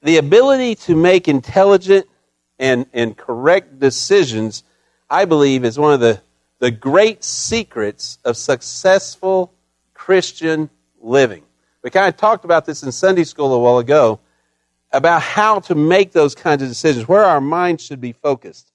The 0.00 0.16
ability 0.16 0.76
to 0.76 0.96
make 0.96 1.28
intelligent 1.28 2.06
and, 2.58 2.86
and 2.94 3.14
correct 3.14 3.78
decisions, 3.78 4.64
I 5.10 5.26
believe, 5.26 5.66
is 5.66 5.78
one 5.78 5.92
of 5.92 6.00
the, 6.00 6.22
the 6.60 6.70
great 6.70 7.22
secrets 7.22 8.16
of 8.24 8.38
successful 8.38 9.52
Christian 10.06 10.70
living. 11.00 11.42
We 11.82 11.90
kind 11.90 12.06
of 12.06 12.16
talked 12.16 12.44
about 12.44 12.64
this 12.64 12.84
in 12.84 12.92
Sunday 12.92 13.24
school 13.24 13.52
a 13.52 13.58
while 13.58 13.78
ago 13.78 14.20
about 14.92 15.20
how 15.20 15.58
to 15.58 15.74
make 15.74 16.12
those 16.12 16.36
kinds 16.36 16.62
of 16.62 16.68
decisions, 16.68 17.08
where 17.08 17.24
our 17.24 17.40
minds 17.40 17.82
should 17.82 18.00
be 18.00 18.12
focused. 18.12 18.70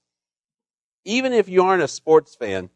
Even 1.06 1.32
if 1.32 1.48
you 1.48 1.62
aren't 1.62 1.82
a 1.82 1.88
sports 1.88 2.34
fan, 2.34 2.68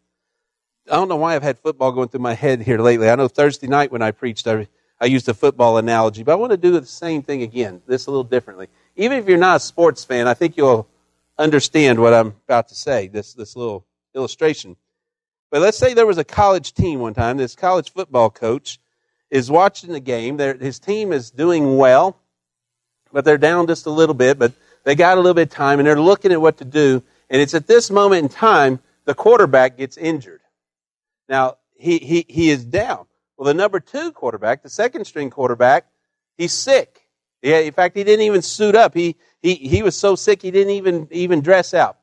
I 0.91 0.97
don't 0.97 1.11
know 1.11 1.17
why 1.17 1.35
I've 1.35 1.43
had 1.43 1.59
football 1.59 1.93
going 1.93 2.09
through 2.09 2.21
my 2.21 2.33
head 2.33 2.63
here 2.63 2.79
lately. 2.79 3.11
I 3.11 3.15
know 3.17 3.29
Thursday 3.29 3.67
night 3.67 3.93
when 3.93 4.01
I 4.01 4.11
preached, 4.11 4.47
I, 4.47 4.69
I 4.99 5.05
used 5.05 5.29
a 5.29 5.35
football 5.35 5.77
analogy, 5.77 6.23
but 6.23 6.33
I 6.33 6.37
want 6.37 6.53
to 6.53 6.57
do 6.57 6.73
the 6.81 6.87
same 6.87 7.21
thing 7.21 7.43
again, 7.43 7.83
this 7.87 8.07
a 8.07 8.11
little 8.11 8.25
differently. 8.25 8.69
Even 8.97 9.19
if 9.19 9.29
you're 9.29 9.37
not 9.37 9.57
a 9.57 9.61
sports 9.61 10.03
fan, 10.03 10.27
I 10.27 10.33
think 10.33 10.57
you'll 10.57 10.89
understand 11.37 11.99
what 11.99 12.15
I'm 12.15 12.29
about 12.49 12.69
to 12.69 12.75
say, 12.75 13.09
this, 13.09 13.35
this 13.35 13.55
little 13.55 13.85
illustration. 14.15 14.77
But 15.51 15.63
let's 15.63 15.79
say 15.79 15.95
there 15.95 16.07
was 16.07 16.19
a 16.19 16.25
college 16.25 16.75
team 16.75 17.01
one 17.01 17.15
time. 17.15 17.37
This 17.37 17.55
college 17.55 17.93
football 17.93 18.31
coach 18.31 18.79
is 19.31 19.51
watching 19.51 19.93
the 19.93 20.01
game. 20.01 20.37
They're, 20.37 20.57
his 20.57 20.79
team 20.79 21.13
is 21.13 21.31
doing 21.31 21.77
well, 21.77 22.17
but 23.13 23.25
they're 23.25 23.39
down 23.39 23.67
just 23.67 23.87
a 23.87 23.91
little 23.91 24.15
bit, 24.15 24.39
but 24.39 24.53
they 24.85 24.95
got 24.95 25.19
a 25.19 25.21
little 25.21 25.35
bit 25.35 25.49
of 25.49 25.55
time, 25.55 25.79
and 25.79 25.87
they're 25.87 26.01
looking 26.01 26.33
at 26.33 26.41
what 26.41 26.59
to 26.59 26.65
do. 26.65 27.03
And 27.31 27.41
it's 27.41 27.55
at 27.55 27.67
this 27.67 27.91
moment 27.91 28.25
in 28.25 28.29
time 28.29 28.81
the 29.05 29.15
quarterback 29.15 29.77
gets 29.77 29.97
injured. 29.97 30.41
Now, 31.29 31.57
he, 31.75 31.99
he, 31.99 32.25
he 32.29 32.51
is 32.51 32.65
down. 32.65 33.07
Well, 33.37 33.47
the 33.47 33.55
number 33.55 33.81
two 33.81 34.13
quarterback, 34.13 34.63
the 34.63 34.71
second 34.71 35.05
string 35.05 35.31
quarterback, 35.31 35.87
he's 36.37 36.53
sick. 36.53 37.03
Yeah, 37.43 37.59
in 37.59 37.73
fact, 37.73 37.97
he 37.97 38.05
didn't 38.05 38.25
even 38.25 38.43
suit 38.43 38.75
up. 38.75 38.95
He, 38.95 39.17
he, 39.43 39.55
he 39.55 39.83
was 39.83 39.97
so 39.97 40.17
sick 40.17 40.43
he 40.43 40.51
didn't 40.51 40.73
even, 40.73 41.09
even 41.11 41.41
dress 41.41 41.75
out. 41.75 41.99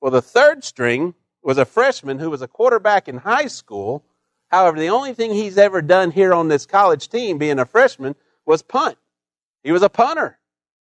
Well, 0.00 0.10
the 0.10 0.22
third 0.22 0.64
string 0.64 1.14
was 1.42 1.58
a 1.58 1.64
freshman 1.64 2.18
who 2.18 2.30
was 2.30 2.42
a 2.42 2.48
quarterback 2.48 3.08
in 3.08 3.18
high 3.18 3.46
school. 3.46 4.04
However, 4.48 4.78
the 4.78 4.90
only 4.90 5.14
thing 5.14 5.32
he's 5.32 5.58
ever 5.58 5.82
done 5.82 6.10
here 6.10 6.32
on 6.32 6.48
this 6.48 6.66
college 6.66 7.08
team, 7.08 7.38
being 7.38 7.58
a 7.58 7.66
freshman, 7.66 8.14
was 8.44 8.62
punt. 8.62 8.98
He 9.62 9.72
was 9.72 9.82
a 9.82 9.88
punter. 9.88 10.38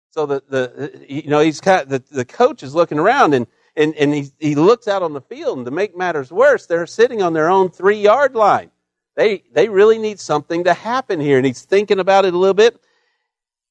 So 0.10 0.26
the, 0.26 0.44
the 0.48 1.06
you 1.08 1.30
know 1.30 1.39
he's 1.39 1.60
kind 1.60 1.82
of, 1.82 1.89
the, 1.89 2.04
the 2.12 2.26
coach 2.26 2.62
is 2.64 2.76
looking 2.76 3.00
around 3.00 3.34
and 3.34 3.48
and, 3.76 3.96
and 3.96 4.14
he, 4.14 4.32
he 4.39 4.56
looks 4.56 4.88
out 4.88 5.02
on 5.02 5.14
the 5.14 5.22
field 5.22 5.58
and 5.58 5.66
to 5.66 5.72
make 5.72 5.98
matters 5.98 6.32
worse, 6.32 6.68
they're 6.68 6.86
sitting 6.86 7.24
on 7.24 7.34
their 7.34 7.50
own 7.50 7.70
three 7.72 8.00
yard 8.00 8.36
line. 8.36 8.70
They 9.16 9.44
they 9.52 9.70
really 9.70 9.98
need 9.98 10.20
something 10.20 10.64
to 10.64 10.74
happen 10.74 11.20
here, 11.20 11.38
and 11.38 11.46
he's 11.46 11.64
thinking 11.64 12.00
about 12.00 12.26
it 12.26 12.34
a 12.34 12.38
little 12.38 12.54
bit, 12.54 12.80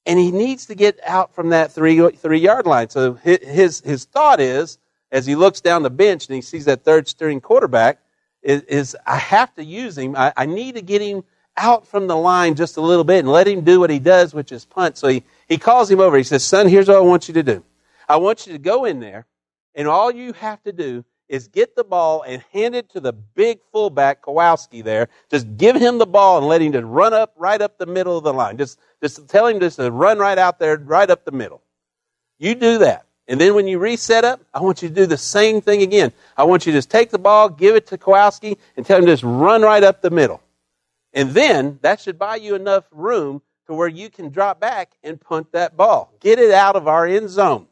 and 0.07 0.19
he 0.19 0.31
needs 0.31 0.67
to 0.67 0.75
get 0.75 0.99
out 1.05 1.35
from 1.35 1.51
that 1.51 1.73
three 1.73 2.11
three 2.11 2.39
yard 2.39 2.67
line. 2.67 2.91
So 2.91 3.15
his 3.15 3.81
his 3.81 4.05
thought 4.05 4.41
is, 4.41 4.79
as 5.13 5.27
he 5.27 5.37
looks 5.37 5.61
down 5.61 5.83
the 5.83 5.91
bench 5.91 6.27
and 6.27 6.35
he 6.35 6.43
sees 6.43 6.65
that 6.65 6.83
third 6.83 7.07
string 7.07 7.41
quarterback, 7.41 8.01
is, 8.43 8.63
is 8.63 8.97
I 9.07 9.19
have 9.19 9.55
to 9.55 9.65
use 9.65 9.97
him. 9.97 10.17
I, 10.17 10.33
I 10.37 10.47
need 10.47 10.75
to 10.75 10.83
get 10.83 11.01
him 11.01 11.23
out 11.57 11.87
from 11.87 12.07
the 12.07 12.17
line 12.17 12.55
just 12.55 12.77
a 12.79 12.81
little 12.81 13.05
bit 13.05 13.21
and 13.21 13.29
let 13.29 13.47
him 13.47 13.61
do 13.61 13.79
what 13.79 13.91
he 13.91 13.99
does, 13.99 14.35
which 14.35 14.51
is 14.51 14.65
punt. 14.65 14.97
So 14.97 15.09
he, 15.09 15.23
he 15.49 15.59
calls 15.59 15.91
him 15.91 16.01
over. 16.01 16.17
He 16.17 16.25
says, 16.25 16.43
Son, 16.43 16.67
here's 16.67 16.89
what 16.89 16.97
I 16.97 17.01
want 17.01 17.29
you 17.29 17.35
to 17.35 17.43
do. 17.43 17.63
I 18.09 18.17
want 18.17 18.47
you 18.47 18.55
to 18.55 18.59
go 18.59 18.85
in 18.85 18.99
there, 18.99 19.27
and 19.75 19.87
all 19.87 20.11
you 20.11 20.33
have 20.33 20.63
to 20.65 20.73
do 20.73 21.05
is 21.29 21.49
get 21.49 21.77
the 21.77 21.85
ball 21.85 22.23
and 22.27 22.43
hand 22.53 22.75
it 22.75 22.91
to 22.91 23.01
the 23.01 23.13
big 23.13 23.61
fullback 23.73 24.23
Kowalski 24.23 24.83
there. 24.83 25.09
Just 25.31 25.57
give 25.57 25.77
him 25.77 25.99
the 25.99 26.07
ball 26.07 26.39
and 26.39 26.47
let 26.47 26.61
him 26.61 26.73
just 26.73 26.85
run 26.85 27.15
up 27.15 27.33
right 27.37 27.61
up 27.61 27.79
the 27.79 27.87
middle 27.87 28.19
of 28.19 28.25
the 28.25 28.35
line. 28.35 28.59
Just 28.59 28.79
just 29.03 29.29
tell 29.29 29.47
him 29.47 29.59
just 29.59 29.77
to 29.77 29.91
run 29.91 30.19
right 30.19 30.37
out 30.37 30.59
there, 30.59 30.77
right 30.77 31.09
up 31.09 31.25
the 31.25 31.33
middle. 31.33 31.63
You 32.39 32.55
do 32.55 32.79
that. 32.79 33.07
And 33.29 33.41
then 33.41 33.55
when 33.55 33.67
you 33.67 33.79
reset 33.79 34.25
up, 34.25 34.41
I 34.53 34.61
want 34.61 34.83
you 34.83 34.89
to 34.89 34.95
do 34.95 35.07
the 35.07 35.17
same 35.17 35.61
thing 35.61 35.83
again. 35.83 36.13
I 36.37 36.45
want 36.45 36.67
you 36.67 36.73
to 36.73 36.79
just 36.79 36.91
take 36.91 37.11
the 37.11 37.19
ball, 37.19 37.49
give 37.49 37.77
it 37.77 37.87
to 37.89 37.99
Kowalski, 37.99 38.59
and 38.77 38.85
tell 38.85 38.99
him 38.99 39.07
to 39.07 39.13
just 39.13 39.23
run 39.23 39.63
right 39.63 39.83
up 39.83 40.03
the 40.03 40.11
middle. 40.11 40.43
And 41.13 41.31
then 41.31 41.79
that 41.83 42.01
should 42.01 42.19
buy 42.19 42.37
you 42.37 42.55
enough 42.55 42.85
room 42.91 43.43
to 43.67 43.75
where 43.75 43.89
you 43.89 44.11
can 44.11 44.31
drop 44.31 44.59
back 44.59 44.93
and 45.05 45.21
punt 45.21 45.53
that 45.53 45.77
ball. 45.77 46.13
Get 46.21 46.39
it 46.39 46.51
out 46.51 46.75
of 46.75 46.89
our 46.89 47.07
end 47.07 47.31
zone. 47.31 47.69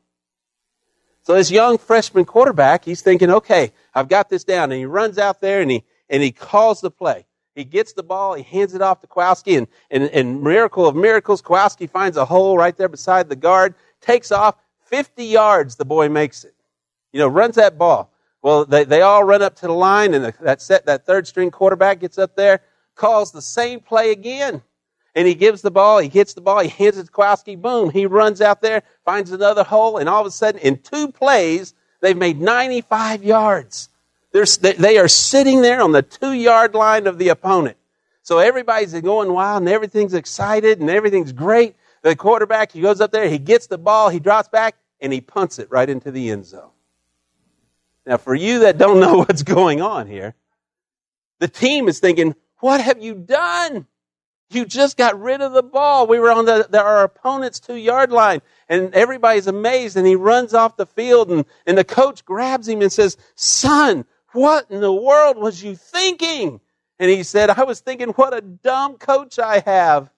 So 1.22 1.34
this 1.34 1.51
young 1.51 1.78
freshman 1.78 2.24
quarterback, 2.24 2.84
he's 2.84 3.03
thinking, 3.03 3.30
okay, 3.30 3.72
I've 3.94 4.09
got 4.09 4.28
this 4.30 4.44
down. 4.44 4.70
And 4.70 4.78
he 4.78 4.86
runs 4.86 5.18
out 5.18 5.40
there 5.40 5.61
and 5.61 5.70
he, 5.70 5.84
and 6.09 6.22
he 6.22 6.32
calls 6.32 6.80
the 6.80 6.90
play. 6.90 7.26
He 7.55 7.64
gets 7.64 7.92
the 7.92 8.03
ball, 8.03 8.34
he 8.34 8.42
hands 8.42 8.74
it 8.74 8.80
off 8.80 9.01
to 9.01 9.07
Kowalski, 9.07 9.57
and, 9.57 9.66
and, 9.90 10.05
and 10.05 10.42
miracle 10.42 10.86
of 10.86 10.94
miracles, 10.94 11.42
Kowalski 11.42 11.88
finds 11.88 12.16
a 12.16 12.24
hole 12.24 12.57
right 12.57 12.76
there 12.76 12.88
beside 12.88 13.28
the 13.28 13.36
guard, 13.36 13.74
takes 14.01 14.30
off, 14.30 14.55
50 14.91 15.24
yards, 15.24 15.76
the 15.76 15.84
boy 15.84 16.09
makes 16.09 16.45
it. 16.45 16.55
You 17.12 17.20
know, 17.20 17.28
runs 17.28 17.57
that 17.57 17.78
ball. 17.78 18.12
Well, 18.43 18.64
they, 18.64 18.84
they 18.84 19.03
all 19.03 19.24
run 19.24 19.43
up 19.43 19.57
to 19.57 19.66
the 19.66 19.72
line, 19.72 20.14
and 20.14 20.24
the, 20.24 20.34
that 20.41 20.62
set, 20.62 20.86
that 20.86 21.07
third 21.07 21.26
string 21.26 21.51
quarterback 21.51 22.01
gets 22.01 22.18
up 22.18 22.36
there, 22.36 22.61
calls 22.95 23.32
the 23.32 23.43
same 23.43 23.80
play 23.80 24.12
again. 24.12 24.62
And 25.14 25.26
he 25.26 25.34
gives 25.34 25.62
the 25.62 25.70
ball, 25.70 25.99
he 25.99 26.09
hits 26.09 26.34
the 26.34 26.41
ball, 26.41 26.61
he 26.61 26.68
hands 26.68 26.97
it 26.97 27.07
to 27.07 27.11
Kowalski, 27.11 27.57
boom, 27.57 27.91
he 27.91 28.07
runs 28.07 28.41
out 28.41 28.62
there, 28.62 28.82
finds 29.05 29.32
another 29.32 29.64
hole, 29.64 29.99
and 29.99 30.09
all 30.09 30.20
of 30.20 30.26
a 30.26 30.30
sudden, 30.30 30.61
in 30.61 30.78
two 30.78 31.11
plays, 31.11 31.74
they've 32.01 32.16
made 32.16 32.41
95 32.41 33.24
yards. 33.24 33.88
They're, 34.32 34.47
they 34.74 34.99
are 34.99 35.09
sitting 35.09 35.62
there 35.62 35.82
on 35.82 35.93
the 35.93 36.03
two 36.03 36.32
yard 36.32 36.74
line 36.74 37.07
of 37.07 37.18
the 37.18 37.28
opponent. 37.28 37.76
So 38.22 38.38
everybody's 38.38 38.93
going 39.01 39.32
wild 39.32 39.62
and 39.62 39.68
everything's 39.68 40.14
excited 40.14 40.78
and 40.80 40.88
everything's 40.88 41.32
great. 41.32 41.74
The 42.03 42.16
quarterback, 42.16 42.72
he 42.72 42.80
goes 42.80 43.01
up 43.01 43.12
there, 43.12 43.28
he 43.28 43.38
gets 43.38 43.66
the 43.66 43.78
ball, 43.78 44.09
he 44.09 44.20
drops 44.20 44.48
back, 44.48 44.76
and 45.01 45.12
he 45.12 45.20
punts 45.20 45.59
it 45.59 45.70
right 45.70 45.88
into 45.88 46.11
the 46.11 46.30
end 46.30 46.46
zone. 46.46 46.70
Now, 48.07 48.16
for 48.16 48.34
you 48.34 48.61
that 48.61 48.78
don't 48.78 49.01
know 49.01 49.18
what's 49.24 49.42
going 49.42 49.80
on 49.80 50.07
here, 50.07 50.34
the 51.38 51.48
team 51.48 51.88
is 51.88 52.01
thinking, 52.01 52.34
what 52.59 52.80
have 52.80 53.03
you 53.03 53.14
done? 53.14 53.86
You 54.51 54.64
just 54.66 54.96
got 54.96 55.20
rid 55.20 55.40
of 55.40 55.53
the 55.53 55.62
ball. 55.62 56.07
We 56.07 56.18
were 56.18 56.32
on 56.32 56.44
the, 56.44 56.66
the, 56.68 56.82
our 56.82 57.05
opponent's 57.05 57.61
two 57.61 57.76
yard 57.76 58.11
line 58.11 58.42
and 58.68 58.92
everybody's 58.94 59.46
amazed 59.46 59.96
and 59.96 60.07
he 60.07 60.16
runs 60.16 60.55
off 60.55 60.76
the 60.76 60.86
field 60.86 61.30
and, 61.30 61.44
and 61.66 61.78
the 61.78 61.84
coach 61.84 62.24
grabs 62.24 62.68
him 62.68 62.82
and 62.82 62.90
says, 62.90 63.16
son, 63.36 64.05
what 64.32 64.68
in 64.70 64.80
the 64.80 64.92
world 64.92 65.36
was 65.36 65.62
you 65.62 65.76
thinking? 65.76 66.61
And 66.98 67.11
he 67.11 67.22
said, 67.22 67.48
I 67.48 67.62
was 67.62 67.80
thinking, 67.80 68.09
what 68.11 68.34
a 68.34 68.40
dumb 68.40 68.96
coach 68.96 69.38
I 69.38 69.61
have. 69.61 70.11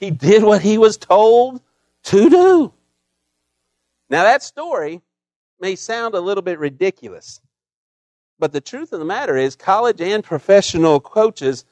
He 0.00 0.10
did 0.10 0.42
what 0.42 0.62
he 0.62 0.78
was 0.78 0.96
told 0.96 1.60
to 2.04 2.30
do. 2.30 2.72
Now 4.08 4.24
that 4.24 4.42
story 4.42 5.02
may 5.60 5.76
sound 5.76 6.14
a 6.14 6.20
little 6.20 6.42
bit 6.42 6.58
ridiculous. 6.58 7.40
But 8.38 8.52
the 8.52 8.62
truth 8.62 8.94
of 8.94 8.98
the 8.98 9.04
matter 9.04 9.36
is, 9.36 9.54
college 9.54 10.00
and 10.00 10.24
professional 10.24 10.98
coaches, 10.98 11.66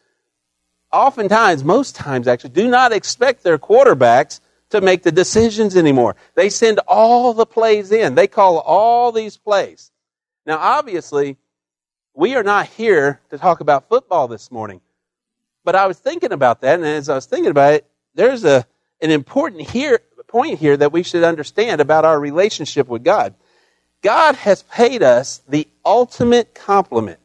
oftentimes, 0.92 1.64
most 1.64 1.96
times 1.96 2.28
actually, 2.28 2.50
do 2.50 2.68
not 2.68 2.92
expect 2.92 3.42
their 3.42 3.58
quarterbacks 3.58 4.40
to 4.70 4.82
make 4.82 5.02
the 5.02 5.10
decisions 5.10 5.74
anymore. 5.74 6.14
They 6.34 6.50
send 6.50 6.80
all 6.86 7.32
the 7.32 7.46
plays 7.46 7.90
in, 7.90 8.14
they 8.14 8.26
call 8.26 8.58
all 8.58 9.10
these 9.10 9.38
plays. 9.38 9.90
Now, 10.44 10.58
obviously, 10.58 11.38
we 12.14 12.34
are 12.36 12.42
not 12.42 12.66
here 12.66 13.20
to 13.30 13.38
talk 13.38 13.60
about 13.60 13.88
football 13.88 14.28
this 14.28 14.50
morning. 14.50 14.82
But 15.64 15.74
I 15.74 15.86
was 15.86 15.98
thinking 15.98 16.32
about 16.32 16.60
that, 16.60 16.74
and 16.74 16.86
as 16.86 17.08
I 17.08 17.14
was 17.14 17.26
thinking 17.26 17.50
about 17.50 17.74
it, 17.74 17.86
there's 18.18 18.44
a, 18.44 18.66
an 19.00 19.10
important 19.10 19.70
here, 19.70 20.00
point 20.26 20.58
here 20.58 20.76
that 20.76 20.92
we 20.92 21.02
should 21.02 21.22
understand 21.22 21.80
about 21.80 22.04
our 22.04 22.18
relationship 22.18 22.88
with 22.88 23.04
God. 23.04 23.34
God 24.02 24.34
has 24.36 24.64
paid 24.64 25.02
us 25.02 25.40
the 25.48 25.68
ultimate 25.84 26.54
compliment 26.54 27.20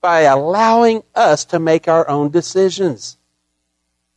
by 0.00 0.20
allowing 0.20 1.02
us 1.14 1.44
to 1.46 1.58
make 1.58 1.88
our 1.88 2.08
own 2.08 2.30
decisions. 2.30 3.16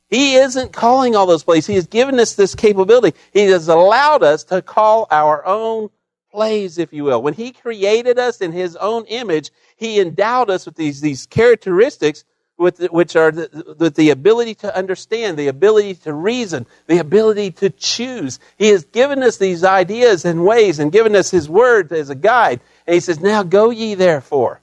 He 0.07 0.36
isn't 0.36 0.71
calling 0.71 1.15
all 1.15 1.25
those 1.25 1.43
plays. 1.43 1.65
He 1.65 1.75
has 1.75 1.88
given 1.88 2.19
us 2.19 2.36
this 2.36 2.53
capability. 2.53 3.17
He 3.34 3.45
has 3.45 3.67
allowed 3.67 4.23
us 4.23 4.43
to 4.45 4.61
call 4.61 5.07
our 5.09 5.43
own 5.45 5.89
plays, 6.32 6.77
if 6.77 6.93
you 6.93 7.05
will. 7.05 7.23
When 7.23 7.34
He 7.34 7.51
created 7.51 8.19
us 8.19 8.39
in 8.39 8.51
His 8.51 8.75
own 8.75 9.05
image, 9.05 9.49
He 9.77 9.99
endowed 9.99 10.51
us 10.51 10.67
with 10.67 10.75
these, 10.75 11.01
these 11.01 11.25
characteristics 11.25 12.23
with 12.60 12.80
which 12.91 13.16
are 13.16 13.32
the, 13.32 13.76
with 13.80 13.95
the 13.95 14.10
ability 14.10 14.53
to 14.53 14.76
understand, 14.76 15.38
the 15.38 15.47
ability 15.47 15.95
to 15.95 16.14
reason, 16.14 16.68
the 16.88 16.97
ability 16.97 17.51
to 17.51 17.70
choose. 17.70 18.39
He 18.57 18.68
has 18.68 18.84
given 18.84 19.24
us 19.24 19.38
these 19.38 19.64
ideas 19.64 20.26
and 20.26 20.45
ways 20.45 20.78
and 20.78 20.91
given 20.91 21.16
us 21.16 21.32
His 21.32 21.49
Word 21.49 21.91
as 21.93 22.10
a 22.10 22.16
guide. 22.16 22.60
And 22.86 22.93
He 22.93 22.99
says, 22.99 23.22
now 23.22 23.43
go 23.43 23.70
ye 23.70 23.95
therefore. 23.95 24.60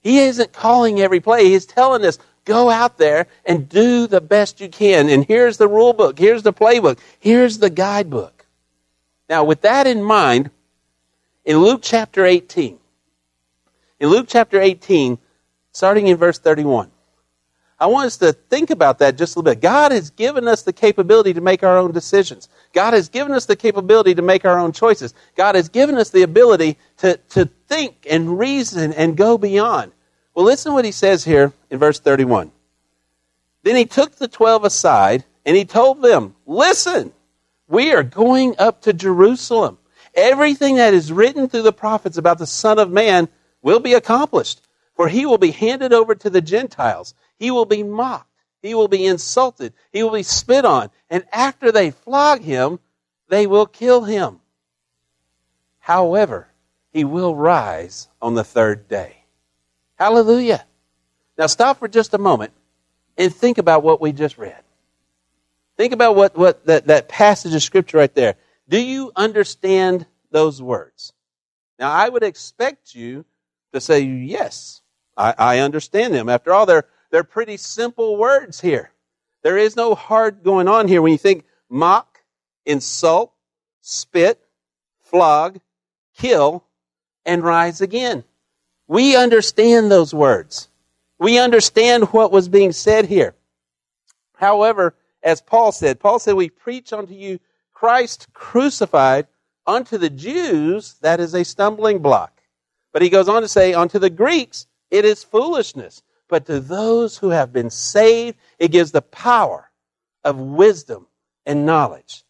He 0.00 0.20
isn't 0.20 0.52
calling 0.52 1.00
every 1.00 1.18
play. 1.18 1.46
He's 1.46 1.66
telling 1.66 2.04
us, 2.04 2.18
go 2.44 2.70
out 2.70 2.98
there 2.98 3.26
and 3.44 3.68
do 3.68 4.06
the 4.06 4.20
best 4.20 4.60
you 4.60 4.68
can. 4.68 5.08
And 5.08 5.24
here's 5.24 5.56
the 5.56 5.68
rule 5.68 5.92
book. 5.92 6.18
Here's 6.18 6.44
the 6.44 6.52
playbook. 6.52 6.98
Here's 7.18 7.58
the 7.58 7.68
guidebook. 7.68 8.46
Now, 9.28 9.42
with 9.42 9.62
that 9.62 9.88
in 9.88 10.02
mind, 10.02 10.50
in 11.44 11.58
Luke 11.58 11.80
chapter 11.82 12.24
18, 12.24 12.78
in 13.98 14.08
Luke 14.08 14.26
chapter 14.28 14.60
18, 14.60 15.18
starting 15.72 16.06
in 16.06 16.16
verse 16.16 16.38
31, 16.38 16.90
I 17.80 17.86
want 17.86 18.06
us 18.06 18.16
to 18.18 18.32
think 18.32 18.70
about 18.70 18.98
that 18.98 19.16
just 19.16 19.36
a 19.36 19.38
little 19.38 19.54
bit. 19.54 19.60
God 19.60 19.92
has 19.92 20.10
given 20.10 20.48
us 20.48 20.62
the 20.62 20.72
capability 20.72 21.32
to 21.34 21.40
make 21.40 21.62
our 21.62 21.78
own 21.78 21.92
decisions. 21.92 22.48
God 22.72 22.92
has 22.92 23.08
given 23.08 23.32
us 23.32 23.46
the 23.46 23.54
capability 23.54 24.16
to 24.16 24.22
make 24.22 24.44
our 24.44 24.58
own 24.58 24.72
choices. 24.72 25.14
God 25.36 25.54
has 25.54 25.68
given 25.68 25.96
us 25.96 26.10
the 26.10 26.22
ability 26.22 26.76
to, 26.98 27.18
to 27.30 27.48
think 27.68 28.04
and 28.10 28.36
reason 28.38 28.92
and 28.92 29.16
go 29.16 29.38
beyond. 29.38 29.92
Well, 30.34 30.44
listen 30.44 30.70
to 30.70 30.74
what 30.74 30.84
he 30.84 30.92
says 30.92 31.24
here 31.24 31.52
in 31.70 31.78
verse 31.78 32.00
31. 32.00 32.50
Then 33.62 33.76
he 33.76 33.84
took 33.84 34.16
the 34.16 34.28
twelve 34.28 34.64
aside 34.64 35.24
and 35.44 35.56
he 35.56 35.64
told 35.64 36.02
them, 36.02 36.34
Listen, 36.46 37.12
we 37.68 37.92
are 37.92 38.02
going 38.02 38.56
up 38.58 38.82
to 38.82 38.92
Jerusalem. 38.92 39.78
Everything 40.14 40.76
that 40.76 40.94
is 40.94 41.12
written 41.12 41.48
through 41.48 41.62
the 41.62 41.72
prophets 41.72 42.16
about 42.16 42.38
the 42.38 42.46
Son 42.46 42.78
of 42.78 42.90
Man 42.90 43.28
will 43.62 43.78
be 43.78 43.94
accomplished, 43.94 44.62
for 44.94 45.08
he 45.08 45.26
will 45.26 45.38
be 45.38 45.52
handed 45.52 45.92
over 45.92 46.14
to 46.14 46.30
the 46.30 46.40
Gentiles 46.40 47.14
he 47.38 47.50
will 47.50 47.64
be 47.64 47.82
mocked. 47.82 48.26
He 48.62 48.74
will 48.74 48.88
be 48.88 49.06
insulted. 49.06 49.72
He 49.92 50.02
will 50.02 50.12
be 50.12 50.22
spit 50.22 50.64
on. 50.64 50.90
And 51.08 51.24
after 51.32 51.70
they 51.70 51.90
flog 51.90 52.42
him, 52.42 52.80
they 53.28 53.46
will 53.46 53.66
kill 53.66 54.04
him. 54.04 54.40
However, 55.78 56.48
he 56.92 57.04
will 57.04 57.34
rise 57.34 58.08
on 58.20 58.34
the 58.34 58.44
third 58.44 58.88
day. 58.88 59.24
Hallelujah. 59.96 60.64
Now 61.36 61.46
stop 61.46 61.78
for 61.78 61.88
just 61.88 62.14
a 62.14 62.18
moment 62.18 62.52
and 63.16 63.34
think 63.34 63.58
about 63.58 63.82
what 63.82 64.00
we 64.00 64.12
just 64.12 64.38
read. 64.38 64.62
Think 65.76 65.92
about 65.92 66.16
what, 66.16 66.36
what 66.36 66.66
that, 66.66 66.88
that 66.88 67.08
passage 67.08 67.54
of 67.54 67.62
scripture 67.62 67.98
right 67.98 68.14
there. 68.14 68.34
Do 68.68 68.80
you 68.80 69.12
understand 69.14 70.06
those 70.30 70.60
words? 70.60 71.12
Now 71.78 71.90
I 71.90 72.08
would 72.08 72.24
expect 72.24 72.94
you 72.94 73.24
to 73.72 73.80
say, 73.80 74.00
yes, 74.00 74.82
I, 75.16 75.34
I 75.38 75.58
understand 75.60 76.12
them. 76.12 76.28
After 76.28 76.52
all, 76.52 76.66
they're 76.66 76.86
they're 77.10 77.24
pretty 77.24 77.56
simple 77.56 78.16
words 78.16 78.60
here. 78.60 78.90
There 79.42 79.58
is 79.58 79.76
no 79.76 79.94
hard 79.94 80.42
going 80.42 80.68
on 80.68 80.88
here 80.88 81.00
when 81.00 81.12
you 81.12 81.18
think 81.18 81.44
mock, 81.68 82.20
insult, 82.66 83.32
spit, 83.80 84.40
flog, 85.00 85.60
kill, 86.16 86.64
and 87.24 87.42
rise 87.42 87.80
again. 87.80 88.24
We 88.86 89.16
understand 89.16 89.90
those 89.90 90.12
words. 90.12 90.68
We 91.18 91.38
understand 91.38 92.04
what 92.12 92.32
was 92.32 92.48
being 92.48 92.72
said 92.72 93.06
here. 93.06 93.34
However, 94.34 94.94
as 95.22 95.40
Paul 95.40 95.72
said, 95.72 96.00
Paul 96.00 96.18
said, 96.18 96.34
We 96.34 96.48
preach 96.48 96.92
unto 96.92 97.14
you 97.14 97.40
Christ 97.72 98.28
crucified 98.32 99.26
unto 99.66 99.98
the 99.98 100.10
Jews, 100.10 100.94
that 101.02 101.20
is 101.20 101.34
a 101.34 101.44
stumbling 101.44 102.00
block. 102.00 102.42
But 102.92 103.02
he 103.02 103.10
goes 103.10 103.28
on 103.28 103.42
to 103.42 103.48
say, 103.48 103.74
unto 103.74 103.98
the 103.98 104.10
Greeks, 104.10 104.66
it 104.90 105.04
is 105.04 105.22
foolishness. 105.22 106.02
But 106.28 106.46
to 106.46 106.60
those 106.60 107.18
who 107.18 107.30
have 107.30 107.52
been 107.52 107.70
saved, 107.70 108.38
it 108.58 108.68
gives 108.68 108.92
the 108.92 109.02
power 109.02 109.70
of 110.24 110.38
wisdom 110.38 111.06
and 111.46 111.64
knowledge. 111.64 112.24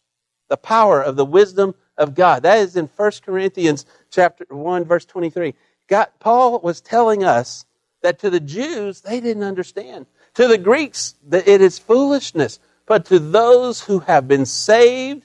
The 0.47 0.57
power 0.57 1.01
of 1.01 1.15
the 1.15 1.25
wisdom 1.25 1.75
of 1.97 2.15
God. 2.15 2.43
That 2.43 2.59
is 2.59 2.75
in 2.75 2.89
1 2.95 3.11
Corinthians 3.25 3.85
chapter 4.09 4.45
1, 4.49 4.85
verse 4.85 5.05
23. 5.05 5.53
God, 5.87 6.07
Paul 6.19 6.59
was 6.59 6.81
telling 6.81 7.23
us 7.23 7.65
that 8.01 8.19
to 8.19 8.29
the 8.29 8.39
Jews, 8.39 9.01
they 9.01 9.19
didn't 9.19 9.43
understand. 9.43 10.05
To 10.35 10.47
the 10.47 10.57
Greeks, 10.57 11.15
it 11.31 11.61
is 11.61 11.77
foolishness. 11.77 12.59
But 12.85 13.05
to 13.07 13.19
those 13.19 13.81
who 13.81 13.99
have 13.99 14.27
been 14.27 14.45
saved, 14.45 15.23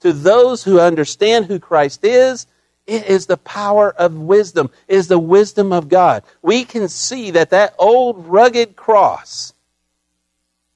to 0.00 0.12
those 0.12 0.64
who 0.64 0.80
understand 0.80 1.46
who 1.46 1.58
Christ 1.58 2.04
is, 2.04 2.46
it 2.86 3.06
is 3.06 3.26
the 3.26 3.38
power 3.38 3.90
of 3.90 4.14
wisdom. 4.14 4.70
It 4.88 4.96
is 4.96 5.08
the 5.08 5.18
wisdom 5.18 5.72
of 5.72 5.88
God. 5.88 6.22
We 6.42 6.64
can 6.64 6.88
see 6.88 7.30
that 7.32 7.50
that 7.50 7.74
old 7.78 8.26
rugged 8.26 8.76
cross, 8.76 9.54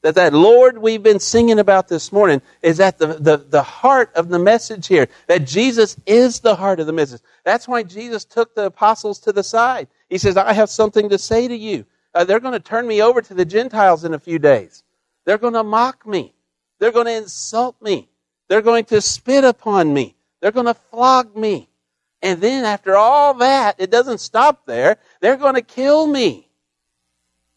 that 0.03 0.15
that 0.15 0.33
Lord 0.33 0.79
we've 0.79 1.03
been 1.03 1.21
singing 1.21 1.59
about 1.59 1.89
this 1.89 2.11
morning 2.11 2.41
is 2.63 2.81
at 2.81 2.99
the, 2.99 3.09
the, 3.15 3.37
the 3.37 3.63
heart 3.63 4.11
of 4.15 4.29
the 4.29 4.39
message 4.39 4.87
here. 4.87 5.09
That 5.27 5.47
Jesus 5.47 5.97
is 6.07 6.41
the 6.41 6.55
heart 6.55 6.81
of 6.81 6.87
the 6.87 6.93
message. 6.93 7.21
That's 7.45 7.69
why 7.69 7.83
Jesus 7.83 8.25
took 8.25 8.55
the 8.55 8.67
apostles 8.67 9.19
to 9.21 9.33
the 9.33 9.43
side. 9.43 9.89
He 10.09 10.17
says, 10.17 10.37
I 10.37 10.55
have 10.55 10.71
something 10.71 11.11
to 11.11 11.19
say 11.19 11.47
to 11.47 11.57
you. 11.57 11.85
Uh, 12.15 12.25
they're 12.25 12.41
going 12.41 12.53
to 12.53 12.61
turn 12.61 12.87
me 12.87 13.03
over 13.03 13.21
to 13.21 13.35
the 13.35 13.45
Gentiles 13.45 14.05
in 14.05 14.15
a 14.15 14.19
few 14.19 14.39
days. 14.39 14.83
They're 15.27 15.37
going 15.37 15.53
to 15.55 15.63
mock 15.63 16.07
me. 16.07 16.33
They're 16.79 16.93
going 16.93 17.07
to 17.07 17.17
insult 17.17 17.77
me. 17.83 18.09
They're 18.49 18.63
going 18.63 18.87
to 18.87 19.03
spit 19.03 19.45
upon 19.45 19.93
me. 19.93 20.17
They're 20.41 20.53
going 20.53 20.67
to 20.67 20.75
flog 20.75 21.37
me. 21.37 21.68
And 22.23 22.41
then 22.41 22.65
after 22.65 22.97
all 22.97 23.35
that, 23.35 23.77
it 23.79 23.91
doesn't 23.91 24.19
stop 24.19 24.67
there. 24.67 24.99
They're 25.21 25.37
going 25.37 25.55
to 25.55 25.63
kill 25.63 26.07
me. 26.07 26.49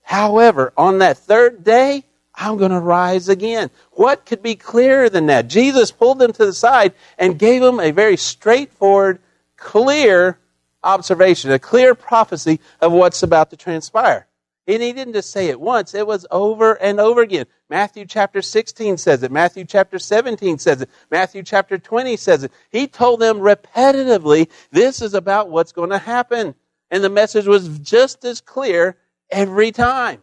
However, 0.03 0.73
on 0.77 0.99
that 0.99 1.17
third 1.17 1.63
day, 1.63 2.03
I'm 2.35 2.57
going 2.57 2.71
to 2.71 2.79
rise 2.79 3.29
again. 3.29 3.69
What 3.91 4.25
could 4.25 4.41
be 4.41 4.55
clearer 4.55 5.09
than 5.09 5.27
that? 5.27 5.47
Jesus 5.47 5.91
pulled 5.91 6.19
them 6.19 6.33
to 6.33 6.45
the 6.45 6.53
side 6.53 6.93
and 7.17 7.37
gave 7.37 7.61
them 7.61 7.79
a 7.79 7.91
very 7.91 8.17
straightforward, 8.17 9.19
clear 9.57 10.37
observation, 10.83 11.51
a 11.51 11.59
clear 11.59 11.93
prophecy 11.93 12.59
of 12.79 12.91
what's 12.91 13.23
about 13.23 13.51
to 13.51 13.57
transpire. 13.57 14.27
And 14.71 14.81
he 14.81 14.93
didn't 14.93 15.15
just 15.15 15.31
say 15.31 15.47
it 15.47 15.59
once, 15.59 15.93
it 15.93 16.07
was 16.07 16.25
over 16.31 16.75
and 16.75 16.97
over 17.01 17.21
again. 17.21 17.45
Matthew 17.69 18.05
chapter 18.05 18.41
16 18.41 18.95
says 18.97 19.21
it. 19.21 19.29
Matthew 19.29 19.65
chapter 19.65 19.99
17 19.99 20.59
says 20.59 20.81
it. 20.81 20.89
Matthew 21.09 21.43
chapter 21.43 21.77
20 21.77 22.15
says 22.15 22.45
it. 22.45 22.53
He 22.69 22.87
told 22.87 23.19
them 23.19 23.39
repetitively, 23.39 24.49
this 24.71 25.01
is 25.01 25.13
about 25.13 25.49
what's 25.49 25.73
going 25.73 25.89
to 25.89 25.97
happen. 25.97 26.55
And 26.89 27.03
the 27.03 27.09
message 27.09 27.47
was 27.47 27.79
just 27.79 28.23
as 28.23 28.39
clear 28.39 28.95
every 29.29 29.73
time. 29.73 30.21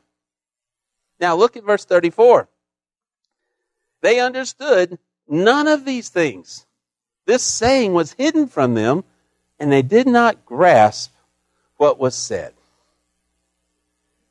Now 1.20 1.36
look 1.36 1.58
at 1.58 1.64
verse 1.64 1.84
34. 1.84 2.48
They 4.00 4.18
understood 4.18 4.98
none 5.28 5.68
of 5.68 5.84
these 5.84 6.08
things. 6.08 6.64
This 7.26 7.42
saying 7.42 7.92
was 7.92 8.12
hidden 8.14 8.48
from 8.48 8.72
them, 8.72 9.04
and 9.58 9.70
they 9.70 9.82
did 9.82 10.06
not 10.06 10.46
grasp 10.46 11.12
what 11.76 11.98
was 11.98 12.14
said. 12.14 12.54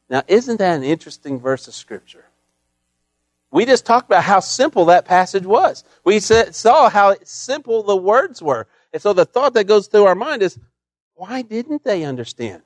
Now, 0.10 0.24
isn't 0.28 0.58
that 0.58 0.76
an 0.76 0.84
interesting 0.84 1.40
verse 1.40 1.68
of 1.68 1.74
Scripture? 1.74 2.26
We 3.52 3.66
just 3.66 3.86
talked 3.86 4.10
about 4.10 4.24
how 4.24 4.40
simple 4.40 4.86
that 4.86 5.06
passage 5.06 5.46
was. 5.46 5.84
We 6.04 6.20
saw 6.20 6.90
how 6.90 7.16
simple 7.24 7.84
the 7.84 7.96
words 7.96 8.42
were. 8.42 8.68
And 8.94 9.02
so 9.02 9.14
the 9.14 9.26
thought 9.26 9.54
that 9.54 9.66
goes 9.66 9.88
through 9.88 10.06
our 10.06 10.16
mind 10.16 10.42
is, 10.42 10.58
why 11.16 11.42
didn't 11.42 11.84
they 11.84 12.04
understand? 12.04 12.62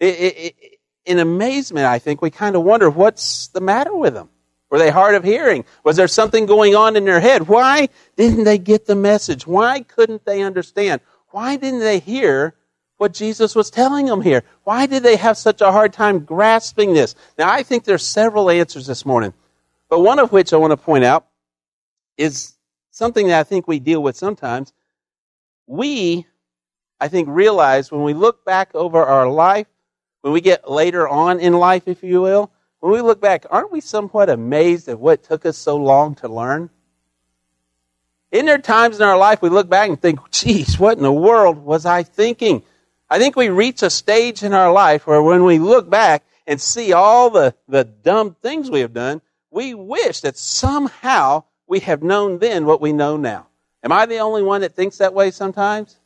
It, 0.00 0.14
it, 0.14 0.36
it, 0.36 0.78
in 1.04 1.18
amazement, 1.18 1.86
I 1.86 1.98
think, 1.98 2.20
we 2.20 2.30
kind 2.30 2.56
of 2.56 2.62
wonder 2.62 2.90
what's 2.90 3.48
the 3.48 3.60
matter 3.60 3.94
with 3.94 4.14
them. 4.14 4.28
Were 4.70 4.78
they 4.78 4.90
hard 4.90 5.14
of 5.14 5.22
hearing? 5.22 5.64
Was 5.84 5.96
there 5.96 6.08
something 6.08 6.46
going 6.46 6.74
on 6.74 6.96
in 6.96 7.04
their 7.04 7.20
head? 7.20 7.46
Why 7.46 7.88
didn't 8.16 8.44
they 8.44 8.58
get 8.58 8.86
the 8.86 8.96
message? 8.96 9.46
Why 9.46 9.82
couldn't 9.82 10.24
they 10.24 10.42
understand? 10.42 11.00
Why 11.28 11.56
didn't 11.56 11.80
they 11.80 12.00
hear 12.00 12.54
what 12.98 13.12
Jesus 13.12 13.54
was 13.54 13.70
telling 13.70 14.06
them 14.06 14.22
here? 14.22 14.42
Why 14.64 14.86
did 14.86 15.02
they 15.02 15.16
have 15.16 15.36
such 15.36 15.60
a 15.60 15.72
hard 15.72 15.92
time 15.92 16.20
grasping 16.20 16.94
this? 16.94 17.14
Now, 17.38 17.50
I 17.50 17.62
think 17.62 17.84
there's 17.84 18.06
several 18.06 18.50
answers 18.50 18.86
this 18.86 19.04
morning, 19.04 19.34
but 19.88 20.00
one 20.00 20.18
of 20.18 20.32
which 20.32 20.52
I 20.52 20.56
want 20.56 20.72
to 20.72 20.76
point 20.76 21.04
out 21.04 21.26
is 22.16 22.54
something 22.90 23.28
that 23.28 23.40
I 23.40 23.44
think 23.44 23.68
we 23.68 23.78
deal 23.78 24.02
with 24.02 24.16
sometimes. 24.16 24.72
We, 25.66 26.26
I 27.00 27.08
think, 27.08 27.28
realize 27.28 27.92
when 27.92 28.02
we 28.02 28.14
look 28.14 28.44
back 28.44 28.74
over 28.74 29.02
our 29.04 29.28
life, 29.28 29.66
when 30.22 30.32
we 30.32 30.40
get 30.40 30.70
later 30.70 31.06
on 31.06 31.38
in 31.40 31.52
life, 31.52 31.86
if 31.86 32.02
you 32.02 32.22
will, 32.22 32.50
when 32.80 32.92
we 32.92 33.00
look 33.00 33.20
back, 33.20 33.46
aren't 33.50 33.72
we 33.72 33.80
somewhat 33.80 34.30
amazed 34.30 34.88
at 34.88 34.98
what 34.98 35.22
took 35.22 35.44
us 35.44 35.58
so 35.58 35.76
long 35.76 36.14
to 36.16 36.28
learn? 36.28 36.70
In 38.32 38.46
there 38.46 38.58
times 38.58 38.96
in 39.00 39.06
our 39.06 39.16
life 39.16 39.40
we 39.40 39.48
look 39.48 39.68
back 39.68 39.88
and 39.88 40.00
think, 40.00 40.18
geez, 40.30 40.78
what 40.78 40.96
in 40.96 41.02
the 41.02 41.12
world 41.12 41.58
was 41.58 41.86
I 41.86 42.02
thinking? 42.02 42.62
I 43.08 43.18
think 43.18 43.36
we 43.36 43.48
reach 43.48 43.82
a 43.82 43.90
stage 43.90 44.42
in 44.42 44.52
our 44.52 44.72
life 44.72 45.06
where 45.06 45.22
when 45.22 45.44
we 45.44 45.58
look 45.58 45.88
back 45.88 46.24
and 46.46 46.60
see 46.60 46.92
all 46.92 47.30
the, 47.30 47.54
the 47.68 47.84
dumb 47.84 48.36
things 48.42 48.70
we 48.70 48.80
have 48.80 48.92
done, 48.92 49.20
we 49.50 49.74
wish 49.74 50.20
that 50.22 50.36
somehow 50.36 51.44
we 51.66 51.80
have 51.80 52.02
known 52.02 52.38
then 52.38 52.66
what 52.66 52.80
we 52.80 52.92
know 52.92 53.16
now. 53.16 53.46
Am 53.82 53.92
I 53.92 54.06
the 54.06 54.18
only 54.18 54.42
one 54.42 54.62
that 54.62 54.74
thinks 54.74 54.98
that 54.98 55.14
way 55.14 55.30
sometimes? 55.30 55.96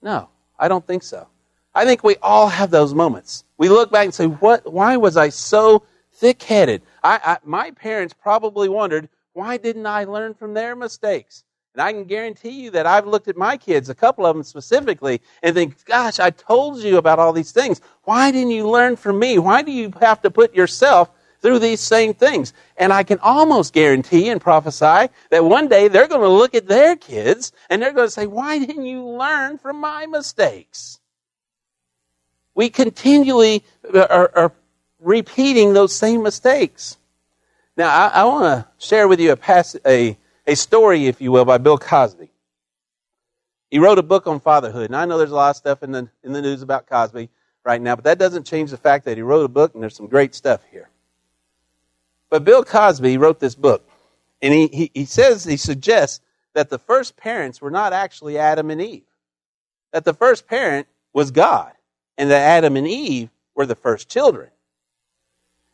No, 0.00 0.28
I 0.58 0.68
don't 0.68 0.86
think 0.86 1.02
so. 1.02 1.28
I 1.74 1.84
think 1.84 2.02
we 2.04 2.16
all 2.22 2.48
have 2.48 2.70
those 2.70 2.94
moments. 2.94 3.44
We 3.58 3.68
look 3.68 3.90
back 3.90 4.04
and 4.04 4.14
say, 4.14 4.26
"What? 4.26 4.72
Why 4.72 4.96
was 4.96 5.16
I 5.16 5.28
so 5.30 5.82
thick-headed?" 6.12 6.82
I, 7.02 7.20
I, 7.24 7.38
my 7.44 7.72
parents 7.72 8.14
probably 8.14 8.68
wondered, 8.68 9.08
"Why 9.32 9.56
didn't 9.56 9.86
I 9.86 10.04
learn 10.04 10.34
from 10.34 10.54
their 10.54 10.76
mistakes?" 10.76 11.44
And 11.74 11.82
I 11.82 11.92
can 11.92 12.04
guarantee 12.04 12.50
you 12.62 12.70
that 12.70 12.86
I've 12.86 13.06
looked 13.06 13.26
at 13.26 13.36
my 13.36 13.56
kids, 13.56 13.88
a 13.88 13.96
couple 13.96 14.24
of 14.24 14.36
them 14.36 14.44
specifically, 14.44 15.20
and 15.42 15.56
think, 15.56 15.84
gosh, 15.84 16.20
I 16.20 16.30
told 16.30 16.78
you 16.78 16.98
about 16.98 17.18
all 17.18 17.32
these 17.32 17.50
things. 17.50 17.80
Why 18.04 18.30
didn't 18.30 18.52
you 18.52 18.68
learn 18.68 18.94
from 18.94 19.18
me? 19.18 19.38
Why 19.38 19.62
do 19.62 19.72
you 19.72 19.92
have 20.00 20.22
to 20.22 20.30
put 20.30 20.54
yourself 20.54 21.10
through 21.40 21.58
these 21.58 21.80
same 21.80 22.14
things? 22.14 22.52
And 22.76 22.92
I 22.92 23.02
can 23.02 23.18
almost 23.18 23.72
guarantee 23.72 24.28
and 24.28 24.40
prophesy 24.40 25.08
that 25.30 25.44
one 25.44 25.66
day 25.66 25.88
they're 25.88 26.06
going 26.06 26.20
to 26.20 26.28
look 26.28 26.54
at 26.54 26.68
their 26.68 26.94
kids 26.94 27.50
and 27.68 27.82
they're 27.82 27.92
going 27.92 28.06
to 28.06 28.12
say, 28.12 28.28
why 28.28 28.60
didn't 28.60 28.86
you 28.86 29.04
learn 29.04 29.58
from 29.58 29.80
my 29.80 30.06
mistakes? 30.06 31.00
We 32.54 32.70
continually 32.70 33.64
uh, 33.92 34.06
are, 34.08 34.30
are 34.36 34.52
repeating 35.00 35.72
those 35.72 35.92
same 35.92 36.22
mistakes. 36.22 36.98
Now, 37.76 37.88
I, 37.88 38.20
I 38.20 38.24
want 38.26 38.44
to 38.44 38.68
share 38.78 39.08
with 39.08 39.18
you 39.18 39.32
a, 39.32 39.36
pass, 39.36 39.74
a 39.84 40.16
a 40.46 40.54
story, 40.54 41.06
if 41.06 41.20
you 41.20 41.32
will, 41.32 41.44
by 41.44 41.58
Bill 41.58 41.78
Cosby. 41.78 42.30
He 43.70 43.78
wrote 43.78 43.98
a 43.98 44.02
book 44.02 44.26
on 44.26 44.40
fatherhood, 44.40 44.86
and 44.86 44.96
I 44.96 45.04
know 45.04 45.18
there's 45.18 45.30
a 45.30 45.34
lot 45.34 45.50
of 45.50 45.56
stuff 45.56 45.82
in 45.82 45.92
the, 45.92 46.08
in 46.22 46.32
the 46.32 46.42
news 46.42 46.62
about 46.62 46.86
Cosby 46.86 47.28
right 47.64 47.80
now, 47.80 47.96
but 47.96 48.04
that 48.04 48.18
doesn't 48.18 48.46
change 48.46 48.70
the 48.70 48.76
fact 48.76 49.04
that 49.06 49.16
he 49.16 49.22
wrote 49.22 49.44
a 49.44 49.48
book, 49.48 49.74
and 49.74 49.82
there's 49.82 49.96
some 49.96 50.06
great 50.06 50.34
stuff 50.34 50.62
here. 50.70 50.90
But 52.30 52.44
Bill 52.44 52.62
Cosby 52.62 53.16
wrote 53.16 53.40
this 53.40 53.54
book, 53.54 53.88
and 54.42 54.52
he, 54.52 54.68
he, 54.68 54.90
he 54.94 55.04
says, 55.06 55.44
he 55.44 55.56
suggests 55.56 56.20
that 56.52 56.70
the 56.70 56.78
first 56.78 57.16
parents 57.16 57.60
were 57.60 57.70
not 57.70 57.92
actually 57.92 58.38
Adam 58.38 58.70
and 58.70 58.80
Eve, 58.80 59.04
that 59.92 60.04
the 60.04 60.14
first 60.14 60.46
parent 60.46 60.86
was 61.12 61.30
God, 61.30 61.72
and 62.16 62.30
that 62.30 62.42
Adam 62.42 62.76
and 62.76 62.86
Eve 62.86 63.30
were 63.54 63.66
the 63.66 63.74
first 63.74 64.08
children. 64.08 64.50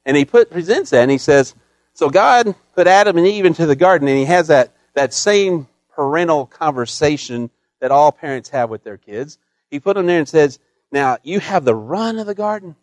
And 0.07 0.17
he 0.17 0.25
put, 0.25 0.51
presents 0.51 0.91
that, 0.91 1.03
and 1.03 1.11
he 1.11 1.19
says, 1.19 1.55
so 1.95 2.09
God 2.09 2.55
put 2.75 2.87
Adam 2.87 3.19
and 3.19 3.27
Eve 3.27 3.45
into 3.45 3.67
the 3.67 3.77
garden, 3.77 4.09
and 4.09 4.19
he 4.19 4.25
has 4.25 4.49
that, 4.49 4.73
that 4.95 5.13
same 5.13 5.69
parental 5.95 6.47
conversation 6.47 7.51
that 7.81 7.91
all 7.91 8.13
parents 8.13 8.51
have 8.51 8.71
with 8.71 8.85
their 8.85 8.97
kids. 8.97 9.39
He 9.71 9.81
put 9.81 9.97
them 9.97 10.07
there 10.07 10.19
and 10.19 10.29
says, 10.29 10.59
Now, 10.93 11.19
you 11.23 11.41
have 11.41 11.65
the 11.65 11.75
run 11.75 12.19
of 12.19 12.27
the 12.27 12.35
garden. 12.35 12.77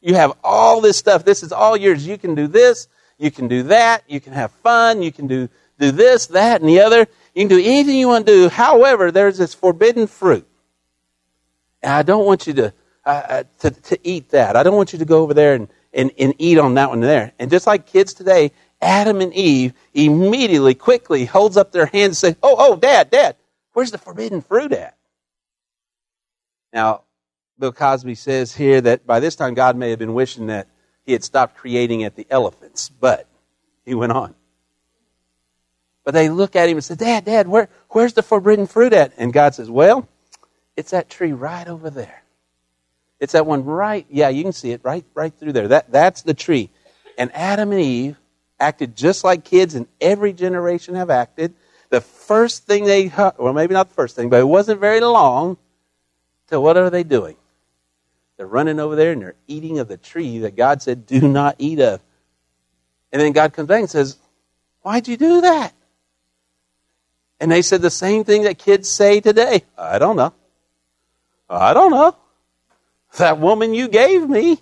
You 0.00 0.14
have 0.14 0.32
all 0.44 0.80
this 0.80 0.96
stuff. 0.96 1.24
This 1.24 1.42
is 1.42 1.52
all 1.52 1.76
yours. 1.76 2.06
You 2.06 2.18
can 2.18 2.34
do 2.34 2.46
this. 2.46 2.88
You 3.18 3.30
can 3.30 3.48
do 3.48 3.64
that. 3.64 4.04
You 4.06 4.20
can 4.20 4.32
have 4.32 4.50
fun. 4.50 5.02
You 5.02 5.12
can 5.12 5.26
do, 5.26 5.48
do 5.78 5.90
this, 5.90 6.26
that, 6.26 6.60
and 6.60 6.68
the 6.68 6.80
other. 6.80 7.06
You 7.34 7.46
can 7.46 7.48
do 7.48 7.62
anything 7.62 7.96
you 7.96 8.08
want 8.08 8.26
to 8.26 8.32
do. 8.32 8.48
However, 8.48 9.10
there's 9.10 9.38
this 9.38 9.54
forbidden 9.54 10.06
fruit. 10.06 10.46
And 11.82 11.92
I 11.92 12.02
don't 12.02 12.26
want 12.26 12.46
you 12.46 12.52
to, 12.54 12.74
uh, 13.04 13.44
to, 13.60 13.70
to 13.70 13.98
eat 14.02 14.30
that. 14.30 14.56
I 14.56 14.62
don't 14.62 14.76
want 14.76 14.92
you 14.92 14.98
to 14.98 15.04
go 15.04 15.22
over 15.22 15.34
there 15.34 15.54
and, 15.54 15.68
and, 15.94 16.10
and 16.18 16.34
eat 16.38 16.58
on 16.58 16.74
that 16.74 16.90
one 16.90 17.00
there. 17.00 17.32
And 17.38 17.50
just 17.50 17.66
like 17.66 17.86
kids 17.86 18.14
today, 18.14 18.52
Adam 18.82 19.20
and 19.20 19.32
Eve 19.32 19.72
immediately, 19.94 20.74
quickly 20.74 21.24
holds 21.24 21.56
up 21.56 21.72
their 21.72 21.86
hands 21.86 22.22
and 22.22 22.34
say, 22.34 22.38
Oh, 22.42 22.56
oh, 22.58 22.76
Dad, 22.76 23.10
Dad, 23.10 23.36
where's 23.72 23.90
the 23.90 23.98
forbidden 23.98 24.42
fruit 24.42 24.72
at? 24.72 24.96
Now, 26.72 27.02
Bill 27.58 27.72
Cosby 27.72 28.16
says 28.16 28.54
here 28.54 28.80
that 28.80 29.06
by 29.06 29.20
this 29.20 29.36
time 29.36 29.54
God 29.54 29.76
may 29.76 29.90
have 29.90 29.98
been 29.98 30.14
wishing 30.14 30.48
that 30.48 30.68
he 31.06 31.12
had 31.12 31.22
stopped 31.22 31.56
creating 31.56 32.02
at 32.02 32.16
the 32.16 32.26
elephants, 32.28 32.88
but 32.88 33.28
he 33.84 33.94
went 33.94 34.12
on. 34.12 34.34
But 36.04 36.14
they 36.14 36.28
look 36.28 36.56
at 36.56 36.68
him 36.68 36.76
and 36.76 36.84
say, 36.84 36.96
Dad, 36.96 37.24
Dad, 37.24 37.48
where, 37.48 37.68
where's 37.90 38.12
the 38.12 38.22
forbidden 38.22 38.66
fruit 38.66 38.92
at? 38.92 39.12
And 39.16 39.32
God 39.32 39.54
says, 39.54 39.70
Well, 39.70 40.08
it's 40.76 40.90
that 40.90 41.08
tree 41.08 41.32
right 41.32 41.66
over 41.66 41.88
there. 41.88 42.23
It's 43.20 43.32
that 43.32 43.46
one 43.46 43.64
right, 43.64 44.06
yeah, 44.10 44.28
you 44.28 44.42
can 44.42 44.52
see 44.52 44.72
it 44.72 44.80
right, 44.84 45.04
right 45.14 45.32
through 45.32 45.52
there. 45.52 45.68
That, 45.68 45.90
that's 45.90 46.22
the 46.22 46.34
tree. 46.34 46.70
And 47.16 47.34
Adam 47.34 47.72
and 47.72 47.80
Eve 47.80 48.18
acted 48.60 48.96
just 48.96 49.24
like 49.24 49.44
kids 49.44 49.74
in 49.74 49.86
every 50.00 50.32
generation 50.32 50.94
have 50.94 51.10
acted. 51.10 51.54
The 51.90 52.00
first 52.00 52.66
thing 52.66 52.84
they, 52.84 53.08
well, 53.38 53.52
maybe 53.52 53.74
not 53.74 53.88
the 53.88 53.94
first 53.94 54.16
thing, 54.16 54.28
but 54.28 54.40
it 54.40 54.48
wasn't 54.48 54.80
very 54.80 55.00
long 55.00 55.56
till 56.48 56.62
what 56.62 56.76
are 56.76 56.90
they 56.90 57.04
doing? 57.04 57.36
They're 58.36 58.46
running 58.46 58.80
over 58.80 58.96
there 58.96 59.12
and 59.12 59.22
they're 59.22 59.36
eating 59.46 59.78
of 59.78 59.88
the 59.88 59.96
tree 59.96 60.40
that 60.40 60.56
God 60.56 60.82
said, 60.82 61.06
do 61.06 61.20
not 61.28 61.56
eat 61.58 61.78
of. 61.80 62.00
And 63.12 63.22
then 63.22 63.32
God 63.32 63.52
comes 63.52 63.68
back 63.68 63.80
and 63.80 63.90
says, 63.90 64.16
Why'd 64.82 65.08
you 65.08 65.16
do 65.16 65.40
that? 65.40 65.72
And 67.40 67.50
they 67.50 67.62
said 67.62 67.80
the 67.80 67.90
same 67.90 68.24
thing 68.24 68.42
that 68.42 68.58
kids 68.58 68.88
say 68.88 69.20
today. 69.20 69.64
I 69.78 69.98
don't 69.98 70.16
know. 70.16 70.34
I 71.48 71.72
don't 71.72 71.90
know. 71.90 72.16
That 73.18 73.38
woman 73.38 73.74
you 73.74 73.88
gave 73.88 74.28
me. 74.28 74.60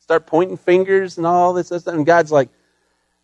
Start 0.00 0.26
pointing 0.26 0.56
fingers 0.56 1.18
and 1.18 1.26
all 1.26 1.52
this. 1.52 1.70
And 1.70 2.04
God's 2.04 2.32
like, 2.32 2.48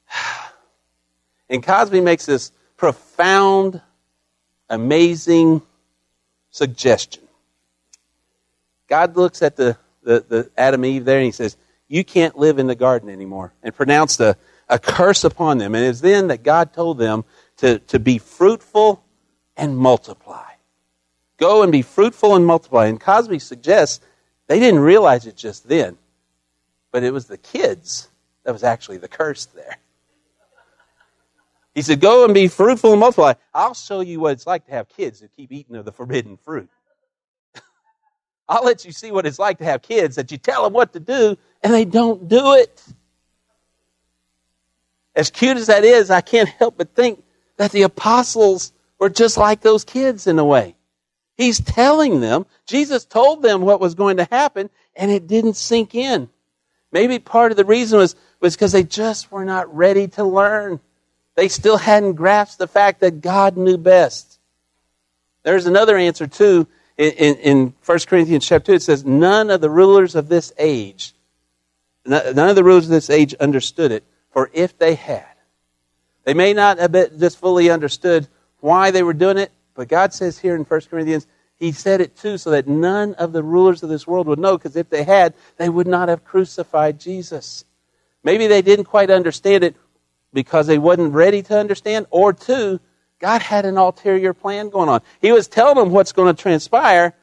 and 1.50 1.62
Cosby 1.62 2.00
makes 2.00 2.26
this 2.26 2.52
profound, 2.76 3.80
amazing 4.68 5.62
suggestion. 6.50 7.24
God 8.88 9.16
looks 9.16 9.42
at 9.42 9.56
the, 9.56 9.76
the, 10.02 10.24
the 10.28 10.50
Adam 10.56 10.84
and 10.84 10.92
Eve 10.92 11.04
there 11.04 11.18
and 11.18 11.26
he 11.26 11.32
says, 11.32 11.56
You 11.88 12.04
can't 12.04 12.38
live 12.38 12.58
in 12.58 12.68
the 12.68 12.74
garden 12.74 13.08
anymore. 13.08 13.52
And 13.62 13.74
pronounced 13.74 14.20
a, 14.20 14.36
a 14.68 14.78
curse 14.78 15.24
upon 15.24 15.58
them. 15.58 15.74
And 15.74 15.84
it's 15.84 16.00
then 16.00 16.28
that 16.28 16.42
God 16.44 16.72
told 16.72 16.98
them 16.98 17.24
to, 17.58 17.80
to 17.80 17.98
be 17.98 18.18
fruitful 18.18 19.02
and 19.56 19.76
multiply. 19.76 20.52
Go 21.38 21.62
and 21.62 21.72
be 21.72 21.82
fruitful 21.82 22.36
and 22.36 22.46
multiply. 22.46 22.86
And 22.86 23.00
Cosby 23.00 23.40
suggests 23.40 24.00
they 24.48 24.60
didn't 24.60 24.80
realize 24.80 25.26
it 25.26 25.36
just 25.36 25.68
then, 25.68 25.98
but 26.92 27.02
it 27.02 27.12
was 27.12 27.26
the 27.26 27.38
kids 27.38 28.08
that 28.44 28.52
was 28.52 28.62
actually 28.62 28.98
the 28.98 29.08
curse 29.08 29.46
there. 29.46 29.78
He 31.74 31.82
said, 31.82 32.00
Go 32.00 32.24
and 32.24 32.32
be 32.32 32.48
fruitful 32.48 32.92
and 32.92 33.00
multiply. 33.00 33.34
I'll 33.52 33.74
show 33.74 34.00
you 34.00 34.20
what 34.20 34.32
it's 34.32 34.46
like 34.46 34.64
to 34.66 34.72
have 34.72 34.88
kids 34.88 35.20
who 35.20 35.28
keep 35.36 35.52
eating 35.52 35.76
of 35.76 35.84
the 35.84 35.92
forbidden 35.92 36.38
fruit. 36.38 36.70
I'll 38.48 38.64
let 38.64 38.84
you 38.84 38.92
see 38.92 39.10
what 39.10 39.26
it's 39.26 39.38
like 39.38 39.58
to 39.58 39.64
have 39.64 39.82
kids 39.82 40.16
that 40.16 40.30
you 40.30 40.38
tell 40.38 40.64
them 40.64 40.72
what 40.72 40.92
to 40.94 41.00
do 41.00 41.36
and 41.62 41.74
they 41.74 41.84
don't 41.84 42.28
do 42.28 42.54
it. 42.54 42.82
As 45.16 45.30
cute 45.30 45.56
as 45.56 45.66
that 45.66 45.84
is, 45.84 46.10
I 46.10 46.20
can't 46.20 46.48
help 46.48 46.76
but 46.78 46.94
think 46.94 47.22
that 47.56 47.72
the 47.72 47.82
apostles 47.82 48.72
were 48.98 49.10
just 49.10 49.36
like 49.36 49.60
those 49.60 49.84
kids 49.84 50.26
in 50.26 50.38
a 50.38 50.44
way. 50.44 50.75
He's 51.36 51.60
telling 51.60 52.20
them, 52.20 52.46
Jesus 52.66 53.04
told 53.04 53.42
them 53.42 53.60
what 53.60 53.80
was 53.80 53.94
going 53.94 54.16
to 54.16 54.28
happen, 54.30 54.70
and 54.94 55.10
it 55.10 55.26
didn't 55.26 55.54
sink 55.54 55.94
in. 55.94 56.28
Maybe 56.92 57.18
part 57.18 57.50
of 57.50 57.56
the 57.56 57.64
reason 57.64 57.98
was 57.98 58.16
because 58.40 58.72
they 58.72 58.84
just 58.84 59.30
were 59.30 59.44
not 59.44 59.74
ready 59.74 60.08
to 60.08 60.24
learn. 60.24 60.80
They 61.34 61.48
still 61.48 61.76
hadn't 61.76 62.14
grasped 62.14 62.58
the 62.58 62.66
fact 62.66 63.00
that 63.00 63.20
God 63.20 63.56
knew 63.56 63.76
best. 63.76 64.38
There's 65.42 65.66
another 65.66 65.96
answer 65.96 66.26
too 66.26 66.66
in, 66.96 67.12
in, 67.12 67.34
in 67.36 67.74
1 67.84 67.98
Corinthians 68.06 68.46
chapter 68.46 68.72
2. 68.72 68.74
It 68.74 68.82
says, 68.82 69.04
None 69.04 69.50
of 69.50 69.60
the 69.60 69.70
rulers 69.70 70.14
of 70.14 70.28
this 70.28 70.52
age, 70.58 71.14
none 72.04 72.48
of 72.48 72.56
the 72.56 72.64
rulers 72.64 72.84
of 72.84 72.90
this 72.90 73.10
age 73.10 73.34
understood 73.34 73.92
it, 73.92 74.04
for 74.30 74.50
if 74.52 74.78
they 74.78 74.94
had, 74.94 75.26
they 76.24 76.34
may 76.34 76.52
not 76.52 76.78
have 76.78 76.92
just 77.18 77.38
fully 77.38 77.70
understood 77.70 78.26
why 78.60 78.90
they 78.90 79.02
were 79.02 79.12
doing 79.12 79.38
it, 79.38 79.52
but 79.76 79.88
God 79.88 80.12
says 80.12 80.38
here 80.38 80.56
in 80.56 80.62
1 80.62 80.80
Corinthians, 80.90 81.26
He 81.56 81.72
said 81.72 82.00
it 82.00 82.16
too 82.16 82.38
so 82.38 82.50
that 82.50 82.66
none 82.66 83.14
of 83.14 83.32
the 83.32 83.42
rulers 83.42 83.82
of 83.82 83.88
this 83.88 84.06
world 84.06 84.26
would 84.26 84.38
know, 84.38 84.56
because 84.56 84.76
if 84.76 84.88
they 84.90 85.04
had, 85.04 85.34
they 85.56 85.68
would 85.68 85.86
not 85.86 86.08
have 86.08 86.24
crucified 86.24 86.98
Jesus. 86.98 87.64
Maybe 88.24 88.46
they 88.46 88.62
didn't 88.62 88.86
quite 88.86 89.10
understand 89.10 89.62
it 89.62 89.76
because 90.32 90.66
they 90.66 90.78
wasn't 90.78 91.12
ready 91.14 91.42
to 91.42 91.58
understand, 91.58 92.06
or 92.10 92.32
two, 92.32 92.80
God 93.18 93.40
had 93.40 93.64
an 93.64 93.78
ulterior 93.78 94.34
plan 94.34 94.68
going 94.68 94.88
on. 94.88 95.00
He 95.20 95.32
was 95.32 95.48
telling 95.48 95.76
them 95.76 95.90
what's 95.90 96.12
going 96.12 96.34
to 96.34 96.42
transpire, 96.42 97.14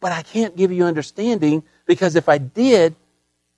but 0.00 0.12
I 0.12 0.22
can't 0.22 0.56
give 0.56 0.70
you 0.70 0.84
understanding 0.84 1.64
because 1.86 2.14
if 2.14 2.28
I 2.28 2.38
did, 2.38 2.94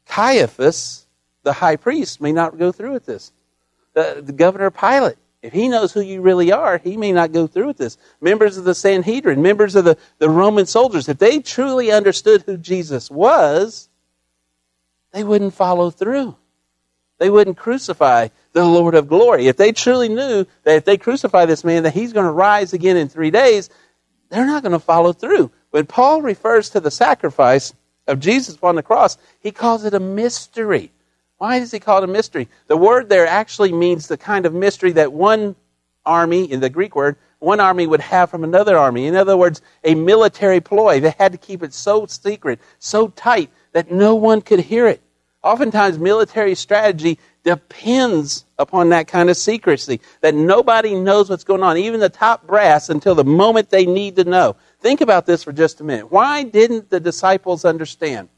Caiaphas, 0.07 1.07
the 1.43 1.53
high 1.53 1.77
priest, 1.77 2.21
may 2.21 2.33
not 2.33 2.59
go 2.59 2.73
through 2.73 2.93
with 2.93 3.07
this 3.07 3.33
the, 3.95 4.23
the 4.25 4.33
governor 4.33 4.71
Pilate. 4.71 5.17
If 5.43 5.53
he 5.53 5.69
knows 5.69 5.93
who 5.93 6.01
you 6.01 6.21
really 6.23 6.53
are, 6.53 6.79
he 6.79 6.97
may 6.97 7.11
not 7.11 7.33
go 7.33 7.49
through 7.49 7.67
with 7.67 7.79
this. 7.79 7.99
Members 8.21 8.57
of 8.57 8.65
the 8.65 8.77
Sanhedrin, 8.77 9.43
members 9.43 9.75
of 9.75 9.85
the, 9.85 9.99
the 10.19 10.31
Roman 10.31 10.67
soldiers, 10.67 11.09
if 11.09 11.19
they 11.19 11.41
truly 11.41 11.91
understood 11.91 12.43
who 12.43 12.57
Jesus 12.57 13.11
was, 13.11 13.89
they 15.13 15.25
wouldn't 15.25 15.55
follow 15.55 15.91
through. 15.91 16.37
They 17.19 17.29
wouldn't 17.29 17.57
crucify 17.57 18.29
the 18.53 18.65
Lord 18.65 18.95
of 18.95 19.09
glory. 19.09 19.49
If 19.49 19.57
they 19.57 19.73
truly 19.73 20.09
knew 20.09 20.47
that 20.63 20.77
if 20.77 20.85
they 20.85 20.97
crucify 20.97 21.47
this 21.47 21.65
man, 21.65 21.83
that 21.83 21.95
he's 21.95 22.13
going 22.13 22.27
to 22.27 22.33
rise 22.33 22.73
again 22.73 22.97
in 22.97 23.09
three 23.09 23.31
days, 23.31 23.69
they're 24.29 24.47
not 24.47 24.63
going 24.63 24.73
to 24.73 24.79
follow 24.79 25.13
through. 25.13 25.51
When 25.71 25.87
Paul 25.87 26.23
refers 26.23 26.71
to 26.71 26.81
the 26.81 26.91
sacrifice 26.91 27.75
of 28.07 28.21
Jesus 28.21 28.55
upon 28.55 28.77
the 28.77 28.83
cross, 28.83 29.19
he 29.41 29.51
calls 29.51 29.85
it 29.85 29.95
a 29.95 30.01
mystery. 30.01 30.92
Why 31.43 31.59
does 31.59 31.73
he 31.73 31.81
call 31.81 31.99
it 31.99 32.05
a 32.05 32.07
mystery? 32.07 32.49
The 32.69 32.77
word 32.77 33.09
there 33.09 33.27
actually 33.27 33.73
means 33.73 34.07
the 34.07 34.17
kind 34.17 34.47
of 34.47 34.55
mystery 34.55 34.93
that 34.93 35.13
one 35.13 35.57
army, 36.07 36.45
in 36.45 36.61
the 36.61 36.71
Greek 36.71 36.95
word, 36.95 37.17
one 37.41 37.59
army 37.59 37.85
would 37.85 38.01
have 38.01 38.31
from 38.31 38.45
another 38.45 38.79
army. 38.79 39.09
In 39.09 39.17
other 39.17 39.37
words, 39.37 39.61
a 39.83 39.97
military 39.97 40.61
ploy. 40.61 41.01
They 41.01 41.11
had 41.19 41.33
to 41.33 41.39
keep 41.39 41.65
it 41.65 41.75
so 41.75 42.07
secret, 42.07 42.61
so 42.79 43.09
tight, 43.09 43.51
that 43.73 43.91
no 43.91 44.15
one 44.15 44.41
could 44.41 44.61
hear 44.61 44.87
it. 44.87 45.03
Oftentimes, 45.43 45.99
military 45.99 46.55
strategy 46.55 47.19
depends 47.43 48.45
upon 48.57 48.91
that 48.91 49.09
kind 49.09 49.29
of 49.29 49.37
secrecy, 49.37 50.01
that 50.21 50.37
nobody 50.37 50.95
knows 50.95 51.29
what's 51.29 51.43
going 51.43 51.65
on, 51.65 51.77
even 51.77 51.99
the 51.99 52.09
top 52.09 52.47
brass, 52.47 52.89
until 52.89 53.17
the 53.17 53.25
moment 53.25 53.69
they 53.69 53.85
need 53.85 54.15
to 54.15 54.23
know. 54.23 54.55
Think 54.79 55.01
about 55.01 55.27
this 55.27 55.43
for 55.43 55.53
just 55.53 55.81
a 55.81 55.85
minute. 55.85 56.13
Why 56.13 56.45
didn't 56.45 56.89
the 56.89 57.01
disciples 57.01 57.65
understand? 57.65 58.29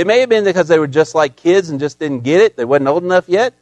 It 0.00 0.06
may 0.06 0.20
have 0.20 0.30
been 0.30 0.44
because 0.44 0.66
they 0.66 0.78
were 0.78 0.86
just 0.86 1.14
like 1.14 1.36
kids 1.36 1.68
and 1.68 1.78
just 1.78 1.98
didn't 1.98 2.20
get 2.20 2.40
it. 2.40 2.56
They 2.56 2.64
wasn't 2.64 2.88
old 2.88 3.04
enough 3.04 3.28
yet. 3.28 3.52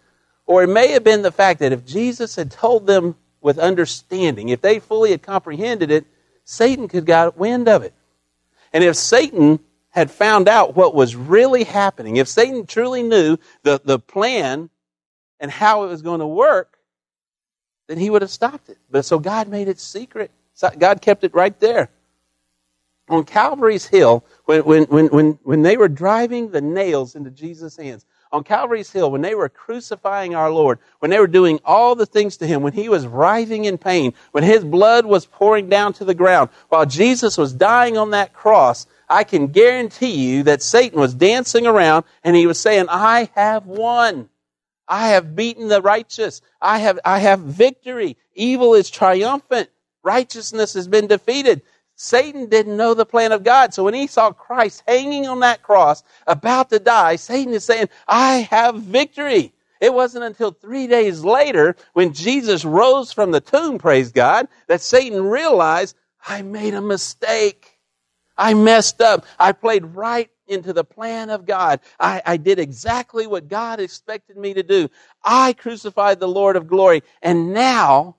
Or 0.47 0.63
it 0.63 0.69
may 0.69 0.93
have 0.93 1.03
been 1.03 1.23
the 1.23 1.33
fact 1.33 1.59
that 1.59 1.73
if 1.73 1.85
Jesus 1.85 2.37
had 2.37 2.53
told 2.53 2.87
them 2.87 3.17
with 3.41 3.59
understanding, 3.59 4.49
if 4.49 4.61
they 4.61 4.79
fully 4.79 5.11
had 5.11 5.21
comprehended 5.21 5.91
it, 5.91 6.07
Satan 6.45 6.87
could 6.87 7.07
got 7.07 7.37
wind 7.37 7.69
of 7.69 7.83
it. 7.83 7.93
And 8.73 8.85
if 8.85 8.95
Satan 8.95 9.59
had 9.89 10.13
found 10.13 10.49
out 10.49 10.77
what 10.77 10.95
was 10.95 11.17
really 11.17 11.65
happening, 11.65 12.19
if 12.19 12.29
Satan 12.29 12.67
truly 12.67 13.03
knew 13.03 13.39
the, 13.65 13.81
the 13.85 13.99
plan 13.99 14.71
and 15.41 15.51
how 15.51 15.83
it 15.83 15.89
was 15.89 16.03
going 16.03 16.21
to 16.21 16.27
work, 16.29 16.79
then 17.89 17.99
he 17.99 18.11
would 18.11 18.23
have 18.23 18.31
stopped 18.31 18.69
it. 18.69 18.79
But 18.89 19.05
so 19.05 19.19
God 19.19 19.49
made 19.49 19.67
it 19.67 19.81
secret. 19.81 20.31
God 20.79 21.01
kept 21.01 21.25
it 21.25 21.35
right 21.35 21.59
there 21.59 21.91
on 23.09 23.25
Calvary's 23.25 23.87
Hill, 23.87 24.25
when, 24.49 24.63
when, 24.63 24.85
when, 24.85 25.07
when, 25.09 25.39
when 25.43 25.63
they 25.63 25.77
were 25.77 25.89
driving 25.89 26.51
the 26.51 26.63
nails 26.63 27.15
into 27.15 27.31
Jesus' 27.31 27.77
hands, 27.77 28.07
on 28.33 28.45
Calvary's 28.45 28.91
Hill, 28.91 29.11
when 29.11 29.21
they 29.21 29.35
were 29.35 29.49
crucifying 29.51 30.35
our 30.35 30.51
Lord, 30.51 30.79
when 31.01 31.11
they 31.11 31.19
were 31.19 31.27
doing 31.27 31.61
all 31.67 31.95
the 31.95 32.07
things 32.07 32.39
to 32.39 32.47
Him, 32.47 32.63
when 32.63 32.73
He 32.73 32.89
was 32.89 33.07
writhing 33.07 33.67
in 33.67 33.77
pain, 33.77 34.15
when 34.33 34.45
His 34.45 34.65
blood 34.65 35.05
was 35.05 35.27
pouring 35.27 35.69
down 35.69 35.93
to 35.95 36.05
the 36.07 36.15
ground, 36.15 36.49
while 36.71 36.87
Jesus 36.87 37.37
was 37.37 37.53
dying 37.53 37.99
on 37.99 38.11
that 38.13 38.33
cross, 38.33 38.87
I 39.07 39.25
can 39.25 39.49
guarantee 39.49 40.15
you 40.15 40.45
that 40.45 40.63
Satan 40.63 40.99
was 40.99 41.13
dancing 41.13 41.67
around 41.67 42.05
and 42.25 42.35
he 42.37 42.47
was 42.47 42.59
saying, 42.59 42.87
I 42.89 43.31
have 43.35 43.67
won. 43.67 44.29
I 44.87 45.09
have 45.09 45.37
beaten 45.37 45.69
the 45.69 45.83
righteous. 45.83 46.41
I 46.61 46.79
have, 46.79 46.99
I 47.05 47.19
have 47.19 47.41
victory. 47.41 48.17
Evil 48.35 48.75
is 48.75 48.91
triumphant. 48.91 49.69
Righteousness 50.03 50.75
has 50.75 50.89
been 50.89 51.07
defeated. 51.07 51.63
Satan 52.01 52.47
didn't 52.47 52.77
know 52.77 52.95
the 52.95 53.05
plan 53.05 53.33
of 53.33 53.43
God. 53.43 53.75
So 53.75 53.83
when 53.83 53.93
he 53.93 54.07
saw 54.07 54.31
Christ 54.31 54.85
hanging 54.87 55.27
on 55.27 55.41
that 55.41 55.65
cross, 55.65 56.05
about 56.29 56.71
to 56.71 56.79
die, 56.79 57.17
Satan 57.17 57.53
is 57.53 57.65
saying, 57.65 57.89
I 58.07 58.49
have 58.53 58.77
victory. 58.77 59.53
It 59.81 59.93
wasn't 59.93 60.25
until 60.25 60.53
three 60.53 60.87
days 60.87 61.25
later, 61.25 61.75
when 61.95 62.13
Jesus 62.13 62.65
rose 62.65 63.13
from 63.13 63.33
the 63.33 63.41
tomb, 63.41 63.79
praise 63.79 64.13
God, 64.13 64.47
that 64.69 64.81
Satan 64.81 65.25
realized, 65.25 65.97
I 66.25 66.43
made 66.43 66.75
a 66.75 66.81
mistake. 66.81 67.81
I 68.37 68.55
messed 68.55 69.01
up. 69.01 69.27
I 69.37 69.51
played 69.51 69.85
right 69.85 70.31
into 70.47 70.73
the 70.73 70.85
plan 70.85 71.31
of 71.31 71.47
God. 71.47 71.81
I, 71.99 72.23
I 72.25 72.37
did 72.37 72.61
exactly 72.61 73.27
what 73.27 73.49
God 73.49 73.81
expected 73.81 74.37
me 74.37 74.55
to 74.55 74.63
do. 74.63 74.89
I 75.25 75.53
crucified 75.53 76.21
the 76.21 76.29
Lord 76.29 76.55
of 76.55 76.69
glory. 76.69 77.03
And 77.23 77.53
now, 77.53 78.19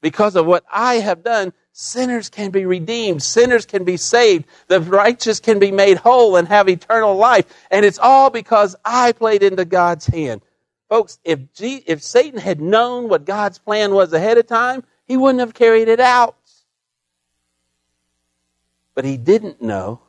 because 0.00 0.36
of 0.36 0.46
what 0.46 0.64
I 0.72 0.96
have 0.96 1.24
done, 1.24 1.52
sinners 1.72 2.28
can 2.28 2.50
be 2.50 2.66
redeemed. 2.66 3.22
Sinners 3.22 3.66
can 3.66 3.84
be 3.84 3.96
saved. 3.96 4.46
The 4.68 4.80
righteous 4.80 5.40
can 5.40 5.58
be 5.58 5.70
made 5.70 5.98
whole 5.98 6.36
and 6.36 6.46
have 6.48 6.68
eternal 6.68 7.16
life. 7.16 7.46
And 7.70 7.84
it's 7.84 7.98
all 7.98 8.30
because 8.30 8.76
I 8.84 9.12
played 9.12 9.42
into 9.42 9.64
God's 9.64 10.06
hand. 10.06 10.42
Folks, 10.88 11.18
if, 11.24 11.52
G, 11.54 11.82
if 11.86 12.02
Satan 12.02 12.38
had 12.38 12.60
known 12.60 13.08
what 13.08 13.24
God's 13.24 13.58
plan 13.58 13.94
was 13.94 14.12
ahead 14.12 14.36
of 14.38 14.46
time, 14.46 14.84
he 15.06 15.16
wouldn't 15.16 15.40
have 15.40 15.54
carried 15.54 15.88
it 15.88 16.00
out. 16.00 16.36
But 18.94 19.06
he 19.06 19.16
didn't 19.16 19.62
know, 19.62 20.00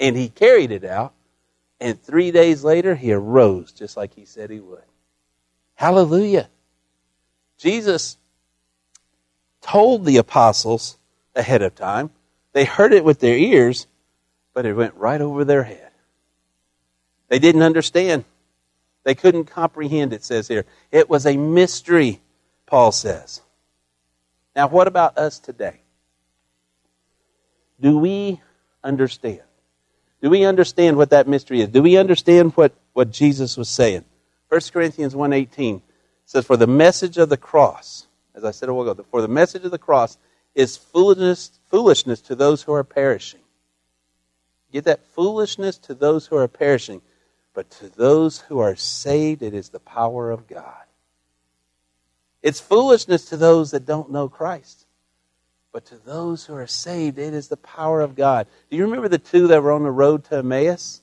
and 0.00 0.16
he 0.16 0.28
carried 0.28 0.72
it 0.72 0.84
out. 0.84 1.14
And 1.80 2.02
three 2.02 2.32
days 2.32 2.64
later, 2.64 2.96
he 2.96 3.12
arose 3.12 3.70
just 3.70 3.96
like 3.96 4.14
he 4.14 4.24
said 4.24 4.50
he 4.50 4.58
would. 4.58 4.82
Hallelujah. 5.74 6.48
Jesus 7.58 8.16
told 9.66 10.04
the 10.04 10.16
apostles 10.16 10.96
ahead 11.34 11.62
of 11.62 11.74
time. 11.74 12.10
They 12.52 12.64
heard 12.64 12.92
it 12.92 13.04
with 13.04 13.20
their 13.20 13.36
ears, 13.36 13.86
but 14.54 14.64
it 14.64 14.74
went 14.74 14.94
right 14.94 15.20
over 15.20 15.44
their 15.44 15.64
head. 15.64 15.90
They 17.28 17.38
didn't 17.38 17.62
understand. 17.62 18.24
They 19.04 19.14
couldn't 19.14 19.44
comprehend, 19.44 20.12
it 20.12 20.24
says 20.24 20.48
here. 20.48 20.64
It 20.90 21.10
was 21.10 21.26
a 21.26 21.36
mystery, 21.36 22.20
Paul 22.66 22.92
says. 22.92 23.42
Now, 24.54 24.68
what 24.68 24.88
about 24.88 25.18
us 25.18 25.38
today? 25.38 25.80
Do 27.80 27.98
we 27.98 28.40
understand? 28.82 29.42
Do 30.22 30.30
we 30.30 30.44
understand 30.44 30.96
what 30.96 31.10
that 31.10 31.28
mystery 31.28 31.60
is? 31.60 31.68
Do 31.68 31.82
we 31.82 31.98
understand 31.98 32.52
what, 32.52 32.72
what 32.94 33.10
Jesus 33.10 33.56
was 33.56 33.68
saying? 33.68 34.04
1 34.48 34.60
Corinthians 34.72 35.14
1.18 35.14 35.82
says, 36.24 36.46
For 36.46 36.56
the 36.56 36.66
message 36.66 37.18
of 37.18 37.28
the 37.28 37.36
cross, 37.36 38.06
as 38.36 38.44
I 38.44 38.50
said 38.50 38.68
a 38.68 38.74
while 38.74 38.88
ago, 38.88 39.04
for 39.10 39.22
the 39.22 39.28
message 39.28 39.64
of 39.64 39.70
the 39.70 39.78
cross 39.78 40.18
is 40.54 40.76
foolishness, 40.76 41.58
foolishness 41.70 42.20
to 42.22 42.34
those 42.34 42.62
who 42.62 42.72
are 42.72 42.84
perishing. 42.84 43.40
Get 44.72 44.84
that 44.84 45.04
foolishness 45.14 45.78
to 45.78 45.94
those 45.94 46.26
who 46.26 46.36
are 46.36 46.48
perishing, 46.48 47.00
but 47.54 47.70
to 47.72 47.88
those 47.88 48.40
who 48.40 48.58
are 48.58 48.76
saved, 48.76 49.42
it 49.42 49.54
is 49.54 49.70
the 49.70 49.80
power 49.80 50.30
of 50.30 50.46
God. 50.46 50.84
It's 52.42 52.60
foolishness 52.60 53.30
to 53.30 53.36
those 53.36 53.70
that 53.70 53.86
don't 53.86 54.12
know 54.12 54.28
Christ. 54.28 54.84
But 55.72 55.86
to 55.86 55.96
those 55.96 56.44
who 56.44 56.54
are 56.54 56.66
saved, 56.66 57.18
it 57.18 57.34
is 57.34 57.48
the 57.48 57.56
power 57.56 58.00
of 58.00 58.14
God. 58.14 58.46
Do 58.70 58.76
you 58.76 58.84
remember 58.84 59.08
the 59.08 59.18
two 59.18 59.48
that 59.48 59.62
were 59.62 59.72
on 59.72 59.82
the 59.82 59.90
road 59.90 60.24
to 60.24 60.36
Emmaus? 60.36 61.02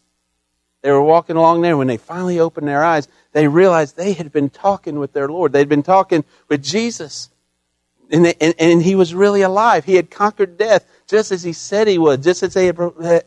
They 0.83 0.91
were 0.91 1.01
walking 1.01 1.37
along 1.37 1.61
there. 1.61 1.77
When 1.77 1.87
they 1.87 1.97
finally 1.97 2.39
opened 2.39 2.67
their 2.67 2.83
eyes, 2.83 3.07
they 3.31 3.47
realized 3.47 3.95
they 3.95 4.13
had 4.13 4.31
been 4.31 4.49
talking 4.49 4.99
with 4.99 5.13
their 5.13 5.29
Lord. 5.29 5.53
They'd 5.53 5.69
been 5.69 5.81
talking 5.81 6.25
with 6.49 6.61
Jesus. 6.61 7.29
And, 8.11 8.25
they, 8.25 8.35
and, 8.39 8.53
and, 8.59 8.83
he 8.83 8.93
was 8.93 9.15
really 9.15 9.41
alive. 9.41 9.85
He 9.85 9.95
had 9.95 10.11
conquered 10.11 10.57
death 10.57 10.85
just 11.07 11.31
as 11.31 11.41
he 11.41 11.53
said 11.53 11.87
he 11.87 11.97
would, 11.97 12.21
just 12.21 12.43
as 12.43 12.53
they 12.53 12.65
had, 12.65 12.77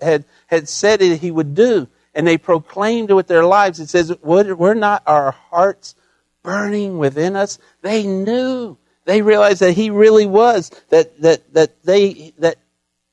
had, 0.03 0.25
had 0.47 0.69
said 0.69 1.01
it 1.01 1.21
he 1.21 1.31
would 1.31 1.55
do. 1.55 1.89
And 2.15 2.27
they 2.27 2.37
proclaimed 2.37 3.11
with 3.11 3.27
their 3.27 3.45
lives. 3.45 3.81
It 3.81 3.89
says, 3.89 4.15
were 4.23 4.75
not 4.75 5.03
our 5.07 5.33
hearts 5.33 5.95
burning 6.43 6.99
within 6.99 7.37
us? 7.37 7.59
They 7.81 8.07
knew 8.07 8.77
they 9.07 9.23
realized 9.23 9.61
that 9.61 9.73
he 9.73 9.89
really 9.89 10.27
was, 10.27 10.71
that, 10.91 11.21
that, 11.23 11.55
that, 11.55 11.83
they, 11.85 12.35
that 12.39 12.59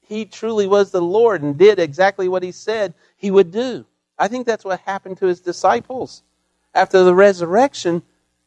he 0.01 0.25
truly 0.25 0.67
was 0.67 0.91
the 0.91 1.01
Lord 1.01 1.41
and 1.41 1.57
did 1.57 1.79
exactly 1.79 2.27
what 2.27 2.43
he 2.43 2.51
said 2.51 2.93
he 3.15 3.31
would 3.31 3.51
do. 3.51 3.85
I 4.17 4.27
think 4.27 4.45
that's 4.45 4.65
what 4.65 4.79
happened 4.81 5.17
to 5.17 5.27
his 5.27 5.41
disciples. 5.41 6.23
After 6.73 7.03
the 7.03 7.15
resurrection, 7.15 8.03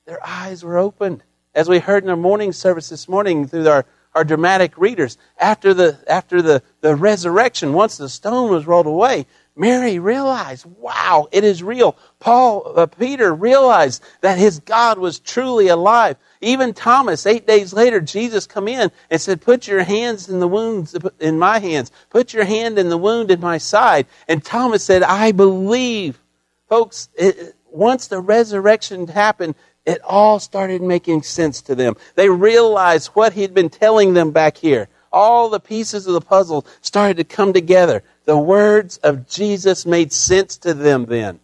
their 0.06 0.24
eyes 0.24 0.64
were 0.64 0.78
opened. 0.78 1.22
As 1.54 1.68
we 1.68 1.78
heard 1.78 2.04
in 2.04 2.10
our 2.10 2.16
morning 2.16 2.52
service 2.52 2.88
this 2.88 3.08
morning 3.08 3.46
through 3.46 3.68
our, 3.68 3.86
our 4.14 4.24
dramatic 4.24 4.76
readers, 4.78 5.18
after 5.38 5.74
the, 5.74 5.98
after 6.06 6.42
the, 6.42 6.62
the 6.80 6.94
resurrection, 6.94 7.72
once 7.72 7.96
the 7.96 8.08
stone 8.08 8.50
was 8.50 8.66
rolled 8.66 8.86
away, 8.86 9.26
Mary 9.56 9.98
realized, 9.98 10.66
wow, 10.78 11.28
it 11.32 11.42
is 11.42 11.62
real. 11.62 11.96
Paul, 12.20 12.74
uh, 12.76 12.86
Peter 12.86 13.34
realized 13.34 14.02
that 14.20 14.38
his 14.38 14.60
God 14.60 14.98
was 14.98 15.18
truly 15.18 15.68
alive. 15.68 16.16
Even 16.46 16.74
Thomas, 16.74 17.26
eight 17.26 17.44
days 17.44 17.72
later, 17.72 18.00
Jesus 18.00 18.46
come 18.46 18.68
in 18.68 18.92
and 19.10 19.20
said, 19.20 19.40
put 19.40 19.66
your 19.66 19.82
hands 19.82 20.28
in 20.28 20.38
the 20.38 20.46
wounds 20.46 20.96
in 21.18 21.40
my 21.40 21.58
hands. 21.58 21.90
Put 22.08 22.32
your 22.32 22.44
hand 22.44 22.78
in 22.78 22.88
the 22.88 22.96
wound 22.96 23.32
in 23.32 23.40
my 23.40 23.58
side. 23.58 24.06
And 24.28 24.44
Thomas 24.44 24.84
said, 24.84 25.02
I 25.02 25.32
believe. 25.32 26.20
Folks, 26.68 27.08
it, 27.16 27.56
once 27.68 28.06
the 28.06 28.20
resurrection 28.20 29.08
happened, 29.08 29.56
it 29.84 30.00
all 30.04 30.38
started 30.38 30.82
making 30.82 31.22
sense 31.22 31.62
to 31.62 31.74
them. 31.74 31.96
They 32.14 32.28
realized 32.28 33.08
what 33.08 33.32
he'd 33.32 33.52
been 33.52 33.68
telling 33.68 34.14
them 34.14 34.30
back 34.30 34.56
here. 34.56 34.88
All 35.12 35.48
the 35.48 35.58
pieces 35.58 36.06
of 36.06 36.14
the 36.14 36.20
puzzle 36.20 36.64
started 36.80 37.16
to 37.16 37.24
come 37.24 37.54
together. 37.54 38.04
The 38.24 38.38
words 38.38 38.98
of 38.98 39.28
Jesus 39.28 39.84
made 39.84 40.12
sense 40.12 40.58
to 40.58 40.74
them 40.74 41.06
then. 41.06 41.40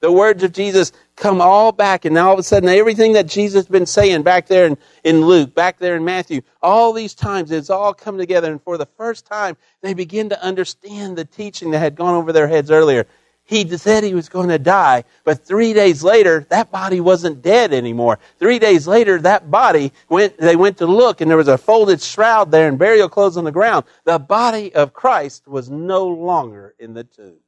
The 0.00 0.10
words 0.10 0.42
of 0.42 0.52
Jesus 0.52 0.92
come 1.20 1.40
all 1.42 1.70
back, 1.70 2.06
and 2.06 2.14
now 2.14 2.28
all 2.28 2.32
of 2.32 2.38
a 2.38 2.42
sudden, 2.42 2.68
everything 2.68 3.12
that 3.12 3.26
Jesus 3.26 3.60
has 3.60 3.68
been 3.68 3.86
saying 3.86 4.22
back 4.22 4.46
there 4.46 4.66
in, 4.66 4.78
in 5.04 5.20
Luke, 5.20 5.54
back 5.54 5.78
there 5.78 5.94
in 5.94 6.04
Matthew, 6.04 6.40
all 6.62 6.92
these 6.92 7.14
times, 7.14 7.50
it's 7.50 7.70
all 7.70 7.92
come 7.92 8.16
together, 8.16 8.50
and 8.50 8.60
for 8.62 8.78
the 8.78 8.86
first 8.86 9.26
time, 9.26 9.56
they 9.82 9.92
begin 9.92 10.30
to 10.30 10.42
understand 10.42 11.16
the 11.16 11.26
teaching 11.26 11.70
that 11.72 11.78
had 11.78 11.94
gone 11.94 12.14
over 12.14 12.32
their 12.32 12.48
heads 12.48 12.70
earlier. 12.70 13.06
He 13.44 13.68
said 13.76 14.02
he 14.02 14.14
was 14.14 14.28
going 14.28 14.48
to 14.48 14.58
die, 14.58 15.04
but 15.24 15.44
three 15.44 15.72
days 15.74 16.02
later, 16.02 16.46
that 16.50 16.70
body 16.70 17.00
wasn't 17.00 17.42
dead 17.42 17.74
anymore. 17.74 18.18
Three 18.38 18.58
days 18.58 18.86
later, 18.86 19.20
that 19.20 19.50
body 19.50 19.92
went, 20.08 20.38
they 20.38 20.56
went 20.56 20.78
to 20.78 20.86
look, 20.86 21.20
and 21.20 21.30
there 21.30 21.36
was 21.36 21.48
a 21.48 21.58
folded 21.58 22.00
shroud 22.00 22.50
there 22.50 22.68
and 22.68 22.78
burial 22.78 23.08
clothes 23.08 23.36
on 23.36 23.44
the 23.44 23.52
ground. 23.52 23.84
The 24.04 24.18
body 24.18 24.74
of 24.74 24.94
Christ 24.94 25.46
was 25.46 25.68
no 25.68 26.06
longer 26.06 26.74
in 26.78 26.94
the 26.94 27.04
tomb. 27.04 27.40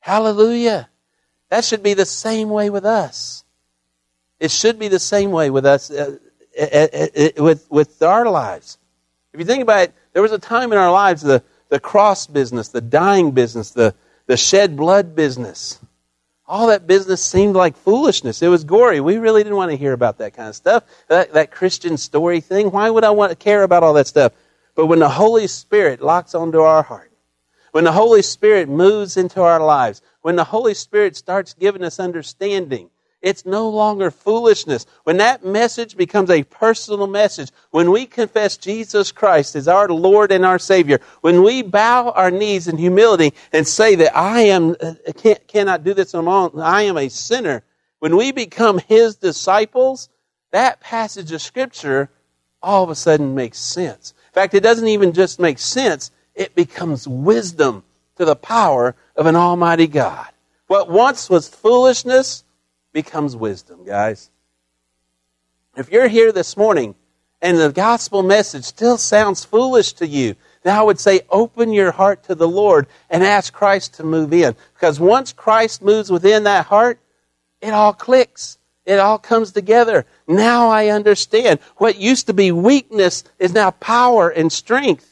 Hallelujah. 0.00 0.90
That 1.50 1.64
should 1.64 1.82
be 1.82 1.94
the 1.94 2.06
same 2.06 2.48
way 2.48 2.70
with 2.70 2.84
us. 2.84 3.44
It 4.38 4.50
should 4.50 4.78
be 4.78 4.88
the 4.88 4.98
same 4.98 5.32
way 5.32 5.50
with 5.50 5.66
us, 5.66 5.90
uh, 5.90 6.16
uh, 6.58 6.64
uh, 6.64 7.06
uh, 7.16 7.28
with, 7.44 7.70
with 7.70 8.02
our 8.02 8.28
lives. 8.30 8.78
If 9.32 9.40
you 9.40 9.46
think 9.46 9.62
about 9.62 9.80
it, 9.82 9.94
there 10.12 10.22
was 10.22 10.32
a 10.32 10.38
time 10.38 10.72
in 10.72 10.78
our 10.78 10.90
lives, 10.90 11.22
the, 11.22 11.42
the 11.68 11.78
cross 11.78 12.26
business, 12.26 12.68
the 12.68 12.80
dying 12.80 13.32
business, 13.32 13.70
the, 13.70 13.94
the 14.26 14.36
shed 14.36 14.76
blood 14.76 15.14
business. 15.14 15.78
All 16.46 16.68
that 16.68 16.86
business 16.86 17.22
seemed 17.22 17.54
like 17.54 17.76
foolishness. 17.76 18.42
It 18.42 18.48
was 18.48 18.64
gory. 18.64 19.00
We 19.00 19.18
really 19.18 19.42
didn't 19.44 19.56
want 19.56 19.70
to 19.70 19.76
hear 19.76 19.92
about 19.92 20.18
that 20.18 20.34
kind 20.34 20.48
of 20.48 20.56
stuff. 20.56 20.84
That, 21.08 21.32
that 21.34 21.52
Christian 21.52 21.96
story 21.96 22.40
thing. 22.40 22.70
Why 22.70 22.90
would 22.90 23.04
I 23.04 23.10
want 23.10 23.30
to 23.30 23.36
care 23.36 23.62
about 23.62 23.84
all 23.84 23.94
that 23.94 24.08
stuff? 24.08 24.32
But 24.74 24.86
when 24.86 24.98
the 24.98 25.08
Holy 25.08 25.46
Spirit 25.46 26.00
locks 26.00 26.34
onto 26.34 26.60
our 26.60 26.82
heart, 26.82 27.09
when 27.72 27.84
the 27.84 27.92
Holy 27.92 28.22
Spirit 28.22 28.68
moves 28.68 29.16
into 29.16 29.42
our 29.42 29.60
lives, 29.60 30.02
when 30.22 30.36
the 30.36 30.44
Holy 30.44 30.74
Spirit 30.74 31.16
starts 31.16 31.54
giving 31.54 31.82
us 31.82 32.00
understanding, 32.00 32.90
it's 33.22 33.44
no 33.44 33.68
longer 33.68 34.10
foolishness. 34.10 34.86
When 35.04 35.18
that 35.18 35.44
message 35.44 35.96
becomes 35.96 36.30
a 36.30 36.42
personal 36.44 37.06
message, 37.06 37.50
when 37.70 37.90
we 37.90 38.06
confess 38.06 38.56
Jesus 38.56 39.12
Christ 39.12 39.56
as 39.56 39.68
our 39.68 39.88
Lord 39.88 40.32
and 40.32 40.44
our 40.44 40.58
Savior, 40.58 41.00
when 41.20 41.42
we 41.42 41.62
bow 41.62 42.10
our 42.10 42.30
knees 42.30 42.66
in 42.66 42.78
humility 42.78 43.34
and 43.52 43.66
say 43.66 43.94
that 43.96 44.16
I 44.16 44.42
am, 44.42 44.74
uh, 44.80 44.94
cannot 45.48 45.84
do 45.84 45.92
this 45.92 46.14
alone, 46.14 46.52
I 46.60 46.82
am 46.82 46.96
a 46.96 47.10
sinner, 47.10 47.62
when 47.98 48.16
we 48.16 48.32
become 48.32 48.78
His 48.78 49.16
disciples, 49.16 50.08
that 50.52 50.80
passage 50.80 51.30
of 51.32 51.42
Scripture 51.42 52.08
all 52.62 52.84
of 52.84 52.90
a 52.90 52.94
sudden 52.94 53.34
makes 53.34 53.58
sense. 53.58 54.14
In 54.28 54.34
fact, 54.34 54.54
it 54.54 54.60
doesn't 54.60 54.88
even 54.88 55.12
just 55.12 55.38
make 55.38 55.58
sense, 55.58 56.10
it 56.40 56.54
becomes 56.54 57.06
wisdom 57.06 57.84
to 58.16 58.24
the 58.24 58.34
power 58.34 58.96
of 59.14 59.26
an 59.26 59.36
almighty 59.36 59.86
God. 59.86 60.26
What 60.68 60.90
once 60.90 61.28
was 61.28 61.50
foolishness 61.50 62.44
becomes 62.94 63.36
wisdom, 63.36 63.84
guys. 63.84 64.30
If 65.76 65.92
you're 65.92 66.08
here 66.08 66.32
this 66.32 66.56
morning 66.56 66.94
and 67.42 67.58
the 67.58 67.70
gospel 67.70 68.22
message 68.22 68.64
still 68.64 68.96
sounds 68.96 69.44
foolish 69.44 69.92
to 69.94 70.06
you, 70.06 70.34
then 70.62 70.74
I 70.74 70.80
would 70.80 70.98
say 70.98 71.20
open 71.28 71.74
your 71.74 71.90
heart 71.90 72.24
to 72.24 72.34
the 72.34 72.48
Lord 72.48 72.86
and 73.10 73.22
ask 73.22 73.52
Christ 73.52 73.94
to 73.94 74.02
move 74.02 74.32
in. 74.32 74.56
Because 74.72 74.98
once 74.98 75.34
Christ 75.34 75.82
moves 75.82 76.10
within 76.10 76.44
that 76.44 76.64
heart, 76.64 77.00
it 77.60 77.74
all 77.74 77.92
clicks. 77.92 78.56
It 78.86 78.98
all 78.98 79.18
comes 79.18 79.52
together. 79.52 80.06
Now 80.26 80.70
I 80.70 80.88
understand. 80.88 81.60
What 81.76 81.98
used 81.98 82.28
to 82.28 82.32
be 82.32 82.50
weakness 82.50 83.24
is 83.38 83.52
now 83.52 83.72
power 83.72 84.30
and 84.30 84.50
strength. 84.50 85.09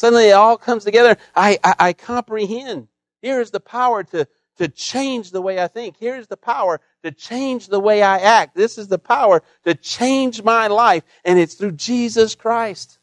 Suddenly 0.00 0.30
it 0.30 0.32
all 0.32 0.56
comes 0.56 0.84
together. 0.84 1.18
I, 1.36 1.58
I, 1.62 1.74
I 1.78 1.92
comprehend. 1.92 2.88
Here 3.20 3.38
is 3.38 3.50
the 3.50 3.60
power 3.60 4.02
to, 4.02 4.26
to 4.56 4.66
change 4.66 5.30
the 5.30 5.42
way 5.42 5.62
I 5.62 5.68
think. 5.68 5.96
Here's 6.00 6.26
the 6.26 6.38
power 6.38 6.80
to 7.02 7.12
change 7.12 7.66
the 7.66 7.80
way 7.80 8.02
I 8.02 8.16
act. 8.16 8.56
This 8.56 8.78
is 8.78 8.88
the 8.88 8.98
power 8.98 9.42
to 9.64 9.74
change 9.74 10.42
my 10.42 10.68
life, 10.68 11.02
and 11.22 11.38
it's 11.38 11.52
through 11.52 11.72
Jesus 11.72 12.34
Christ. 12.34 12.98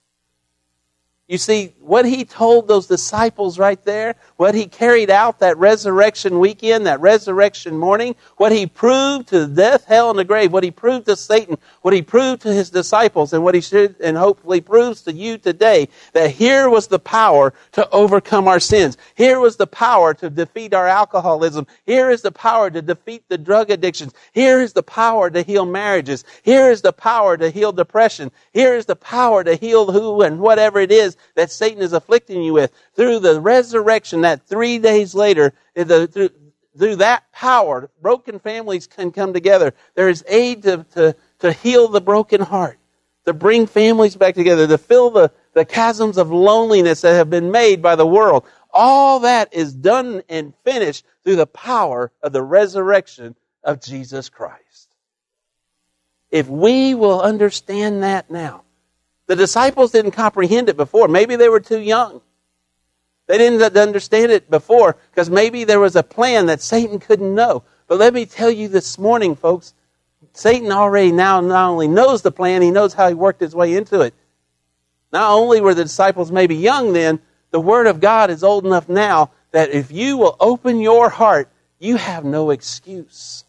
You 1.27 1.37
see, 1.37 1.73
what 1.81 2.05
he 2.05 2.23
told 2.23 2.69
those 2.69 2.87
disciples 2.87 3.59
right 3.59 3.83
there, 3.83 4.15
what 4.37 4.55
he 4.55 4.65
carried 4.65 5.09
out 5.09 5.39
that 5.39 5.57
resurrection 5.57 6.39
weekend, 6.39 6.85
that 6.87 7.01
resurrection 7.01 7.77
morning, 7.77 8.15
what 8.37 8.53
he 8.53 8.65
proved 8.65 9.27
to 9.29 9.45
death, 9.45 9.83
hell, 9.83 10.09
and 10.09 10.17
the 10.17 10.23
grave, 10.23 10.53
what 10.53 10.63
he 10.63 10.71
proved 10.71 11.07
to 11.07 11.17
Satan, 11.17 11.57
what 11.81 11.93
he 11.93 12.01
proved 12.01 12.43
to 12.43 12.53
his 12.53 12.69
disciples, 12.69 13.33
and 13.33 13.43
what 13.43 13.55
he 13.55 13.59
should 13.59 13.99
and 13.99 14.15
hopefully 14.15 14.61
proves 14.61 15.01
to 15.01 15.11
you 15.11 15.37
today, 15.37 15.89
that 16.13 16.31
here 16.31 16.69
was 16.69 16.87
the 16.87 16.99
power 16.99 17.53
to 17.73 17.89
overcome 17.89 18.47
our 18.47 18.61
sins. 18.61 18.97
Here 19.15 19.41
was 19.41 19.57
the 19.57 19.67
power 19.67 20.13
to 20.13 20.29
defeat 20.29 20.73
our 20.73 20.87
alcoholism. 20.87 21.67
Here 21.85 22.09
is 22.09 22.21
the 22.21 22.31
power 22.31 22.69
to 22.69 22.81
defeat 22.81 23.27
the 23.27 23.37
drug 23.37 23.69
addictions. 23.69 24.13
Here 24.31 24.61
is 24.61 24.71
the 24.71 24.83
power 24.83 25.29
to 25.29 25.41
heal 25.41 25.65
marriages. 25.65 26.23
Here 26.43 26.71
is 26.71 26.83
the 26.83 26.93
power 26.93 27.35
to 27.35 27.49
heal 27.49 27.73
depression. 27.73 28.31
Here 28.53 28.77
is 28.77 28.85
the 28.85 28.95
power 28.95 29.43
to 29.43 29.55
heal 29.55 29.91
who 29.91 30.21
and 30.21 30.39
whatever 30.39 30.79
it 30.79 30.91
is 30.93 31.16
that 31.35 31.51
Satan 31.51 31.81
is 31.81 31.93
afflicting 31.93 32.41
you 32.41 32.53
with. 32.53 32.71
Through 32.95 33.19
the 33.19 33.39
resurrection, 33.39 34.21
that 34.21 34.47
three 34.47 34.79
days 34.79 35.15
later, 35.15 35.53
eh, 35.75 35.83
the, 35.83 36.07
through, 36.07 36.29
through 36.77 36.97
that 36.97 37.31
power, 37.31 37.89
broken 38.01 38.39
families 38.39 38.87
can 38.87 39.11
come 39.11 39.33
together. 39.33 39.73
There 39.95 40.09
is 40.09 40.23
aid 40.27 40.63
to, 40.63 40.85
to, 40.95 41.15
to 41.39 41.51
heal 41.51 41.87
the 41.87 42.01
broken 42.01 42.41
heart, 42.41 42.79
to 43.25 43.33
bring 43.33 43.67
families 43.67 44.15
back 44.15 44.35
together, 44.35 44.67
to 44.67 44.77
fill 44.77 45.09
the, 45.09 45.31
the 45.53 45.65
chasms 45.65 46.17
of 46.17 46.31
loneliness 46.31 47.01
that 47.01 47.13
have 47.13 47.29
been 47.29 47.51
made 47.51 47.81
by 47.81 47.95
the 47.95 48.07
world. 48.07 48.45
All 48.71 49.21
that 49.21 49.53
is 49.53 49.73
done 49.73 50.21
and 50.29 50.53
finished 50.63 51.05
through 51.23 51.37
the 51.37 51.47
power 51.47 52.11
of 52.21 52.31
the 52.31 52.43
resurrection 52.43 53.35
of 53.63 53.81
Jesus 53.81 54.29
Christ. 54.29 54.95
If 56.29 56.47
we 56.47 56.93
will 56.93 57.21
understand 57.21 58.03
that 58.03 58.29
now, 58.29 58.63
the 59.27 59.35
disciples 59.35 59.91
didn't 59.91 60.11
comprehend 60.11 60.69
it 60.69 60.77
before. 60.77 61.07
Maybe 61.07 61.35
they 61.35 61.49
were 61.49 61.59
too 61.59 61.79
young. 61.79 62.21
They 63.27 63.37
didn't 63.37 63.77
understand 63.77 64.31
it 64.31 64.49
before 64.49 64.95
because 65.11 65.29
maybe 65.29 65.65
there 65.65 65.81
was 65.81 65.95
a 65.95 66.03
plan 66.03 66.45
that 66.45 66.61
Satan 66.61 66.99
couldn't 66.99 67.35
know. 67.35 67.63
But 67.87 67.99
let 67.99 68.13
me 68.13 68.25
tell 68.25 68.49
you 68.49 68.69
this 68.69 68.97
morning, 68.97 69.35
folks, 69.35 69.73
Satan 70.33 70.71
already 70.71 71.11
now 71.11 71.41
not 71.41 71.69
only 71.69 71.87
knows 71.87 72.21
the 72.21 72.31
plan, 72.31 72.61
he 72.61 72.71
knows 72.71 72.93
how 72.93 73.07
he 73.09 73.13
worked 73.13 73.41
his 73.41 73.55
way 73.55 73.75
into 73.75 74.01
it. 74.01 74.13
Not 75.11 75.31
only 75.31 75.61
were 75.61 75.73
the 75.73 75.83
disciples 75.83 76.31
maybe 76.31 76.55
young 76.55 76.93
then, 76.93 77.19
the 77.51 77.59
Word 77.59 77.87
of 77.87 77.99
God 77.99 78.29
is 78.29 78.43
old 78.43 78.65
enough 78.65 78.87
now 78.87 79.31
that 79.51 79.71
if 79.71 79.91
you 79.91 80.17
will 80.17 80.35
open 80.39 80.79
your 80.79 81.09
heart, 81.09 81.49
you 81.79 81.97
have 81.97 82.23
no 82.25 82.49
excuse. 82.49 83.43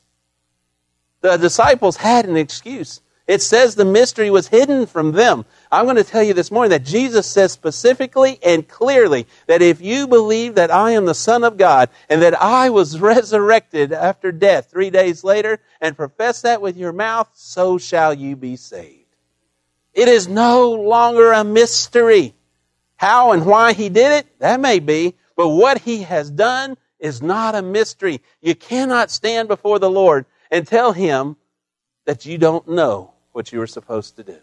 The 1.20 1.36
disciples 1.36 1.96
had 1.96 2.26
an 2.26 2.36
excuse. 2.36 3.00
It 3.26 3.42
says 3.42 3.74
the 3.74 3.84
mystery 3.84 4.30
was 4.30 4.48
hidden 4.48 4.86
from 4.86 5.12
them. 5.12 5.44
I'm 5.70 5.84
going 5.84 5.96
to 5.96 6.04
tell 6.04 6.22
you 6.22 6.34
this 6.34 6.50
morning 6.50 6.70
that 6.70 6.84
Jesus 6.84 7.26
says 7.26 7.52
specifically 7.52 8.38
and 8.42 8.66
clearly 8.66 9.26
that 9.46 9.60
if 9.60 9.80
you 9.80 10.06
believe 10.06 10.54
that 10.54 10.70
I 10.70 10.92
am 10.92 11.04
the 11.04 11.14
Son 11.14 11.44
of 11.44 11.56
God 11.56 11.90
and 12.08 12.22
that 12.22 12.40
I 12.40 12.70
was 12.70 12.98
resurrected 13.00 13.92
after 13.92 14.32
death 14.32 14.70
three 14.70 14.90
days 14.90 15.24
later 15.24 15.60
and 15.80 15.96
profess 15.96 16.42
that 16.42 16.62
with 16.62 16.76
your 16.76 16.92
mouth, 16.92 17.28
so 17.34 17.76
shall 17.76 18.14
you 18.14 18.34
be 18.34 18.56
saved. 18.56 19.04
It 19.92 20.08
is 20.08 20.28
no 20.28 20.70
longer 20.72 21.32
a 21.32 21.44
mystery. 21.44 22.34
How 22.96 23.32
and 23.32 23.44
why 23.44 23.74
he 23.74 23.88
did 23.88 24.12
it, 24.12 24.38
that 24.38 24.60
may 24.60 24.78
be, 24.78 25.14
but 25.36 25.48
what 25.48 25.78
he 25.78 26.02
has 26.02 26.30
done 26.30 26.76
is 26.98 27.22
not 27.22 27.54
a 27.54 27.62
mystery. 27.62 28.20
You 28.40 28.54
cannot 28.54 29.10
stand 29.10 29.48
before 29.48 29.78
the 29.78 29.90
Lord 29.90 30.26
and 30.50 30.66
tell 30.66 30.92
him 30.92 31.36
that 32.06 32.26
you 32.26 32.38
don't 32.38 32.66
know 32.68 33.12
what 33.32 33.52
you 33.52 33.58
were 33.58 33.66
supposed 33.66 34.16
to 34.16 34.24
do. 34.24 34.38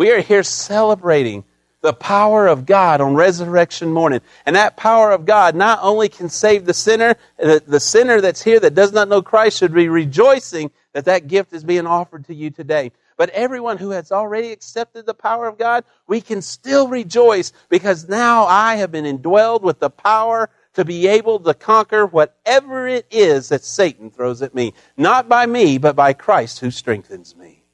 We 0.00 0.12
are 0.12 0.22
here 0.22 0.42
celebrating 0.42 1.44
the 1.82 1.92
power 1.92 2.46
of 2.46 2.64
God 2.64 3.02
on 3.02 3.16
resurrection 3.16 3.92
morning. 3.92 4.22
And 4.46 4.56
that 4.56 4.78
power 4.78 5.10
of 5.10 5.26
God 5.26 5.54
not 5.54 5.80
only 5.82 6.08
can 6.08 6.30
save 6.30 6.64
the 6.64 6.72
sinner, 6.72 7.16
the, 7.36 7.62
the 7.66 7.80
sinner 7.80 8.22
that's 8.22 8.40
here 8.40 8.58
that 8.60 8.74
does 8.74 8.94
not 8.94 9.10
know 9.10 9.20
Christ 9.20 9.58
should 9.58 9.74
be 9.74 9.90
rejoicing 9.90 10.70
that 10.94 11.04
that 11.04 11.28
gift 11.28 11.52
is 11.52 11.64
being 11.64 11.86
offered 11.86 12.24
to 12.28 12.34
you 12.34 12.48
today. 12.48 12.92
But 13.18 13.28
everyone 13.28 13.76
who 13.76 13.90
has 13.90 14.10
already 14.10 14.52
accepted 14.52 15.04
the 15.04 15.12
power 15.12 15.46
of 15.46 15.58
God, 15.58 15.84
we 16.06 16.22
can 16.22 16.40
still 16.40 16.88
rejoice 16.88 17.52
because 17.68 18.08
now 18.08 18.46
I 18.46 18.76
have 18.76 18.90
been 18.90 19.04
indwelled 19.04 19.60
with 19.60 19.80
the 19.80 19.90
power 19.90 20.48
to 20.76 20.84
be 20.86 21.08
able 21.08 21.40
to 21.40 21.52
conquer 21.52 22.06
whatever 22.06 22.88
it 22.88 23.04
is 23.10 23.50
that 23.50 23.64
Satan 23.64 24.10
throws 24.10 24.40
at 24.40 24.54
me. 24.54 24.72
Not 24.96 25.28
by 25.28 25.44
me, 25.44 25.76
but 25.76 25.94
by 25.94 26.14
Christ 26.14 26.60
who 26.60 26.70
strengthens 26.70 27.36
me. 27.36 27.64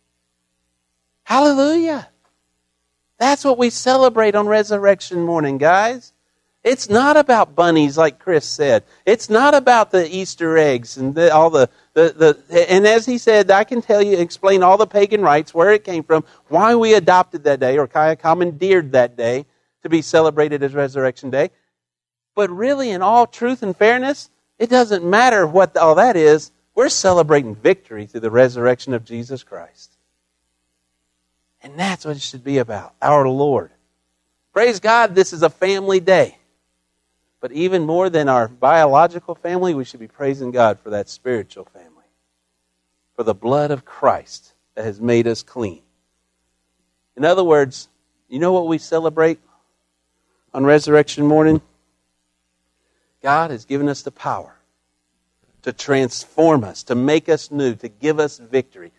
Hallelujah. 1.23 2.09
That's 3.19 3.45
what 3.45 3.59
we 3.59 3.71
celebrate 3.71 4.35
on 4.35 4.47
resurrection 4.47 5.25
morning, 5.25 5.59
guys. 5.59 6.13
It's 6.63 6.91
not 6.91 7.17
about 7.17 7.55
bunnies, 7.55 7.97
like 7.97 8.19
Chris 8.19 8.45
said. 8.45 8.83
It's 9.07 9.31
not 9.31 9.55
about 9.55 9.93
the 9.93 10.13
Easter 10.13 10.59
eggs 10.59 10.97
and 10.97 11.15
the, 11.15 11.33
all 11.33 11.49
the, 11.49 11.71
the, 11.95 12.13
the, 12.49 12.71
and 12.71 12.85
as 12.87 13.07
he 13.07 13.19
said, 13.19 13.53
I 13.53 13.63
can 13.63 13.81
tell 13.81 14.03
you, 14.03 14.19
explain 14.19 14.65
all 14.65 14.77
the 14.77 14.87
pagan 14.87 15.23
rites, 15.23 15.55
where 15.55 15.71
it 15.71 15.85
came 15.85 16.03
from, 16.03 16.25
why 16.49 16.75
we 16.75 16.95
adopted 16.95 17.45
that 17.45 17.61
day, 17.61 17.79
or 17.79 17.87
kind 17.87 18.13
of 18.13 18.19
commandeered 18.19 18.93
that 18.93 19.17
day 19.17 19.47
to 19.85 19.89
be 19.89 20.03
celebrated 20.03 20.65
as 20.65 20.75
Resurrection 20.75 21.31
Day. 21.31 21.51
But 22.35 22.51
really, 22.51 22.91
in 22.91 23.01
all 23.01 23.29
truth 23.29 23.63
and 23.63 23.77
fairness, 23.77 24.29
it 24.59 24.69
doesn't 24.69 25.05
matter 25.05 25.47
what 25.47 25.77
all 25.77 25.95
that 25.95 26.17
is. 26.17 26.51
We're 26.75 26.89
celebrating 26.89 27.55
victory 27.55 28.07
through 28.07 28.21
the 28.21 28.31
resurrection 28.31 28.93
of 28.93 29.05
Jesus 29.05 29.45
Christ. 29.45 29.96
And 31.67 31.77
that's 31.77 32.05
what 32.05 32.15
it 32.15 32.23
should 32.23 32.45
be 32.45 32.59
about 32.59 32.95
our 33.03 33.29
Lord. 33.29 33.73
Praise 34.53 34.79
God, 34.79 35.17
this 35.17 35.33
is 35.33 35.43
a 35.43 35.51
family 35.51 35.99
day. 35.99 36.39
But 37.41 37.51
even 37.51 37.85
more 37.85 38.09
than 38.09 38.29
our 38.29 38.47
biological 38.47 39.35
family, 39.35 39.75
we 39.75 39.85
should 39.85 39.99
be 39.99 40.07
praising 40.07 40.53
God 40.53 40.79
for 40.79 40.91
that 40.91 41.09
spiritual 41.09 41.65
family. 41.65 42.05
For 43.17 43.25
the 43.25 43.35
blood 43.35 43.73
of 43.73 43.85
Christ 43.85 44.55
that 44.77 44.85
has 44.85 45.01
made 45.01 45.27
us 45.27 45.43
clean. 45.43 45.83
In 47.17 47.25
other 47.25 47.43
words, 47.43 47.89
you 48.29 48.39
know 48.39 48.53
what 48.53 48.69
we 48.69 48.79
celebrate 48.79 49.41
on 50.55 50.65
resurrection 50.65 51.27
morning? 51.27 51.61
God 53.25 53.51
has 53.51 53.65
given 53.65 53.89
us 53.89 54.03
the 54.03 54.13
power 54.13 54.55
to 55.63 55.73
transform 55.73 56.63
us, 56.63 56.85
to 56.85 56.95
make 56.95 57.29
us 57.29 57.51
new, 57.51 57.75
to 57.75 57.89
give 57.89 58.21
us 58.21 58.39
victory. 58.39 58.93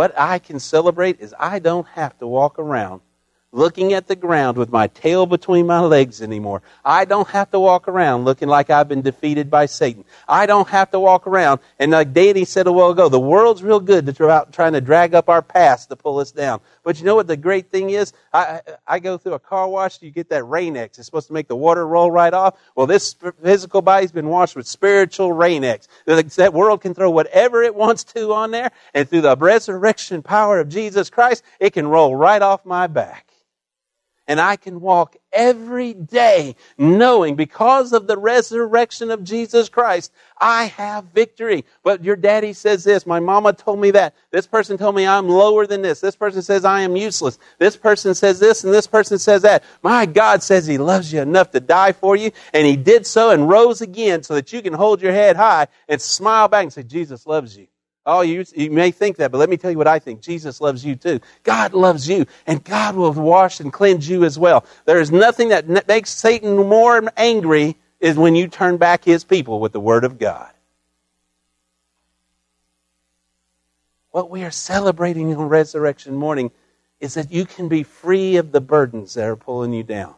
What 0.00 0.18
I 0.18 0.38
can 0.38 0.60
celebrate 0.60 1.20
is 1.20 1.34
I 1.38 1.58
don't 1.58 1.86
have 1.88 2.18
to 2.20 2.26
walk 2.26 2.58
around 2.58 3.02
looking 3.52 3.92
at 3.92 4.06
the 4.06 4.16
ground 4.16 4.56
with 4.56 4.70
my 4.70 4.86
tail 4.86 5.26
between 5.26 5.66
my 5.66 5.80
legs 5.80 6.22
anymore. 6.22 6.62
I 6.82 7.04
don't 7.04 7.28
have 7.28 7.50
to 7.50 7.60
walk 7.60 7.86
around 7.86 8.24
looking 8.24 8.48
like 8.48 8.70
I've 8.70 8.88
been 8.88 9.02
defeated 9.02 9.50
by 9.50 9.66
Satan. 9.66 10.06
I 10.26 10.46
don't 10.46 10.68
have 10.68 10.90
to 10.92 11.00
walk 11.00 11.26
around, 11.26 11.60
and 11.78 11.90
like 11.92 12.14
Danny 12.14 12.46
said 12.46 12.66
a 12.66 12.72
while 12.72 12.92
ago, 12.92 13.10
the 13.10 13.20
world's 13.20 13.62
real 13.62 13.78
good 13.78 14.06
to 14.06 14.14
try, 14.14 14.42
trying 14.52 14.72
to 14.72 14.80
drag 14.80 15.14
up 15.14 15.28
our 15.28 15.42
past 15.42 15.90
to 15.90 15.96
pull 15.96 16.18
us 16.18 16.32
down. 16.32 16.62
But 16.82 16.98
you 16.98 17.04
know 17.04 17.14
what 17.14 17.26
the 17.26 17.36
great 17.36 17.70
thing 17.70 17.90
is? 17.90 18.12
I, 18.32 18.60
I 18.86 18.98
go 18.98 19.18
through 19.18 19.34
a 19.34 19.38
car 19.38 19.68
wash, 19.68 20.00
you 20.00 20.10
get 20.10 20.30
that 20.30 20.44
Rain-X. 20.44 20.98
It's 20.98 21.06
supposed 21.06 21.26
to 21.28 21.32
make 21.32 21.48
the 21.48 21.56
water 21.56 21.86
roll 21.86 22.10
right 22.10 22.32
off. 22.32 22.58
Well, 22.74 22.86
this 22.86 23.14
physical 23.42 23.82
body's 23.82 24.12
been 24.12 24.28
washed 24.28 24.56
with 24.56 24.66
spiritual 24.66 25.32
Rain-X. 25.32 25.88
That 26.06 26.54
world 26.54 26.80
can 26.80 26.94
throw 26.94 27.10
whatever 27.10 27.62
it 27.62 27.74
wants 27.74 28.04
to 28.04 28.32
on 28.32 28.50
there, 28.50 28.70
and 28.94 29.08
through 29.08 29.22
the 29.22 29.36
resurrection 29.36 30.22
power 30.22 30.60
of 30.60 30.68
Jesus 30.68 31.10
Christ, 31.10 31.44
it 31.58 31.72
can 31.74 31.86
roll 31.86 32.16
right 32.16 32.42
off 32.42 32.64
my 32.64 32.86
back 32.86 33.26
and 34.30 34.40
I 34.40 34.54
can 34.54 34.80
walk 34.80 35.16
every 35.32 35.92
day 35.92 36.54
knowing 36.78 37.34
because 37.34 37.92
of 37.92 38.06
the 38.06 38.16
resurrection 38.16 39.10
of 39.10 39.24
Jesus 39.24 39.68
Christ, 39.68 40.12
I 40.40 40.66
have 40.66 41.06
victory. 41.06 41.64
But 41.82 42.04
your 42.04 42.14
daddy 42.14 42.52
says 42.52 42.84
this, 42.84 43.06
my 43.06 43.18
mama 43.18 43.54
told 43.54 43.80
me 43.80 43.90
that. 43.90 44.14
This 44.30 44.46
person 44.46 44.78
told 44.78 44.94
me 44.94 45.04
I'm 45.04 45.28
lower 45.28 45.66
than 45.66 45.82
this. 45.82 46.00
This 46.00 46.14
person 46.14 46.42
says 46.42 46.64
I 46.64 46.82
am 46.82 46.94
useless. 46.94 47.40
This 47.58 47.76
person 47.76 48.14
says 48.14 48.38
this 48.38 48.62
and 48.62 48.72
this 48.72 48.86
person 48.86 49.18
says 49.18 49.42
that. 49.42 49.64
My 49.82 50.06
God 50.06 50.44
says 50.44 50.64
he 50.64 50.78
loves 50.78 51.12
you 51.12 51.20
enough 51.20 51.50
to 51.50 51.58
die 51.58 51.90
for 51.90 52.14
you 52.14 52.30
and 52.54 52.64
he 52.64 52.76
did 52.76 53.08
so 53.08 53.30
and 53.30 53.48
rose 53.48 53.80
again 53.80 54.22
so 54.22 54.36
that 54.36 54.52
you 54.52 54.62
can 54.62 54.74
hold 54.74 55.02
your 55.02 55.12
head 55.12 55.34
high 55.34 55.66
and 55.88 56.00
smile 56.00 56.46
back 56.46 56.62
and 56.62 56.72
say, 56.72 56.84
Jesus 56.84 57.26
loves 57.26 57.56
you. 57.56 57.66
Oh, 58.06 58.22
you, 58.22 58.44
you 58.54 58.70
may 58.70 58.90
think 58.90 59.18
that, 59.18 59.30
but 59.30 59.38
let 59.38 59.50
me 59.50 59.56
tell 59.56 59.70
you 59.70 59.76
what 59.78 59.86
I 59.86 59.98
think. 59.98 60.22
Jesus 60.22 60.60
loves 60.60 60.84
you 60.84 60.96
too. 60.96 61.20
God 61.42 61.74
loves 61.74 62.08
you, 62.08 62.26
and 62.46 62.64
God 62.64 62.96
will 62.96 63.12
wash 63.12 63.60
and 63.60 63.72
cleanse 63.72 64.08
you 64.08 64.24
as 64.24 64.38
well. 64.38 64.64
There 64.86 65.00
is 65.00 65.12
nothing 65.12 65.50
that 65.50 65.86
makes 65.86 66.10
Satan 66.10 66.56
more 66.56 67.02
angry 67.16 67.76
is 68.00 68.16
when 68.16 68.34
you 68.34 68.48
turn 68.48 68.78
back 68.78 69.04
his 69.04 69.24
people 69.24 69.60
with 69.60 69.72
the 69.72 69.80
Word 69.80 70.04
of 70.04 70.18
God. 70.18 70.50
What 74.10 74.30
we 74.30 74.42
are 74.44 74.50
celebrating 74.50 75.34
on 75.36 75.48
resurrection 75.48 76.14
morning 76.14 76.50
is 77.00 77.14
that 77.14 77.30
you 77.30 77.44
can 77.44 77.68
be 77.68 77.82
free 77.82 78.36
of 78.36 78.50
the 78.50 78.60
burdens 78.60 79.14
that 79.14 79.28
are 79.28 79.36
pulling 79.36 79.72
you 79.72 79.82
down. 79.82 80.14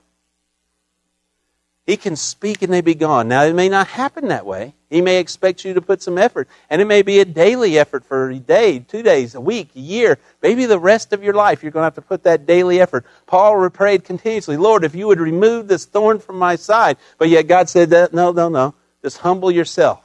He 1.84 1.96
can 1.96 2.14
speak 2.14 2.62
and 2.62 2.72
they 2.72 2.80
be 2.80 2.94
gone. 2.94 3.26
Now, 3.26 3.42
it 3.42 3.54
may 3.54 3.68
not 3.68 3.88
happen 3.88 4.28
that 4.28 4.46
way. 4.46 4.74
He 4.88 5.00
may 5.00 5.18
expect 5.18 5.64
you 5.64 5.74
to 5.74 5.82
put 5.82 6.00
some 6.00 6.16
effort, 6.16 6.48
and 6.70 6.80
it 6.80 6.84
may 6.84 7.02
be 7.02 7.18
a 7.18 7.24
daily 7.24 7.78
effort 7.78 8.04
for 8.04 8.30
a 8.30 8.38
day, 8.38 8.78
two 8.78 9.02
days, 9.02 9.34
a 9.34 9.40
week, 9.40 9.70
a 9.74 9.80
year, 9.80 10.18
maybe 10.42 10.66
the 10.66 10.78
rest 10.78 11.12
of 11.12 11.24
your 11.24 11.34
life. 11.34 11.62
You're 11.62 11.72
going 11.72 11.82
to 11.82 11.86
have 11.86 11.94
to 11.96 12.02
put 12.02 12.22
that 12.24 12.46
daily 12.46 12.80
effort. 12.80 13.04
Paul 13.26 13.68
prayed 13.70 14.04
continuously, 14.04 14.56
Lord, 14.56 14.84
if 14.84 14.94
you 14.94 15.08
would 15.08 15.18
remove 15.18 15.66
this 15.66 15.84
thorn 15.84 16.20
from 16.20 16.38
my 16.38 16.54
side. 16.54 16.98
But 17.18 17.30
yet 17.30 17.48
God 17.48 17.68
said, 17.68 17.90
that, 17.90 18.14
No, 18.14 18.30
no, 18.30 18.48
no. 18.48 18.74
Just 19.02 19.18
humble 19.18 19.50
yourself. 19.50 20.00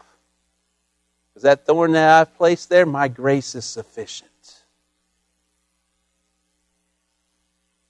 Because 1.30 1.44
that 1.44 1.68
thorn 1.68 1.92
that 1.92 2.10
I've 2.10 2.36
placed 2.36 2.70
there, 2.70 2.88
my 2.88 3.08
grace 3.08 3.54
is 3.54 3.66
sufficient. 3.66 4.32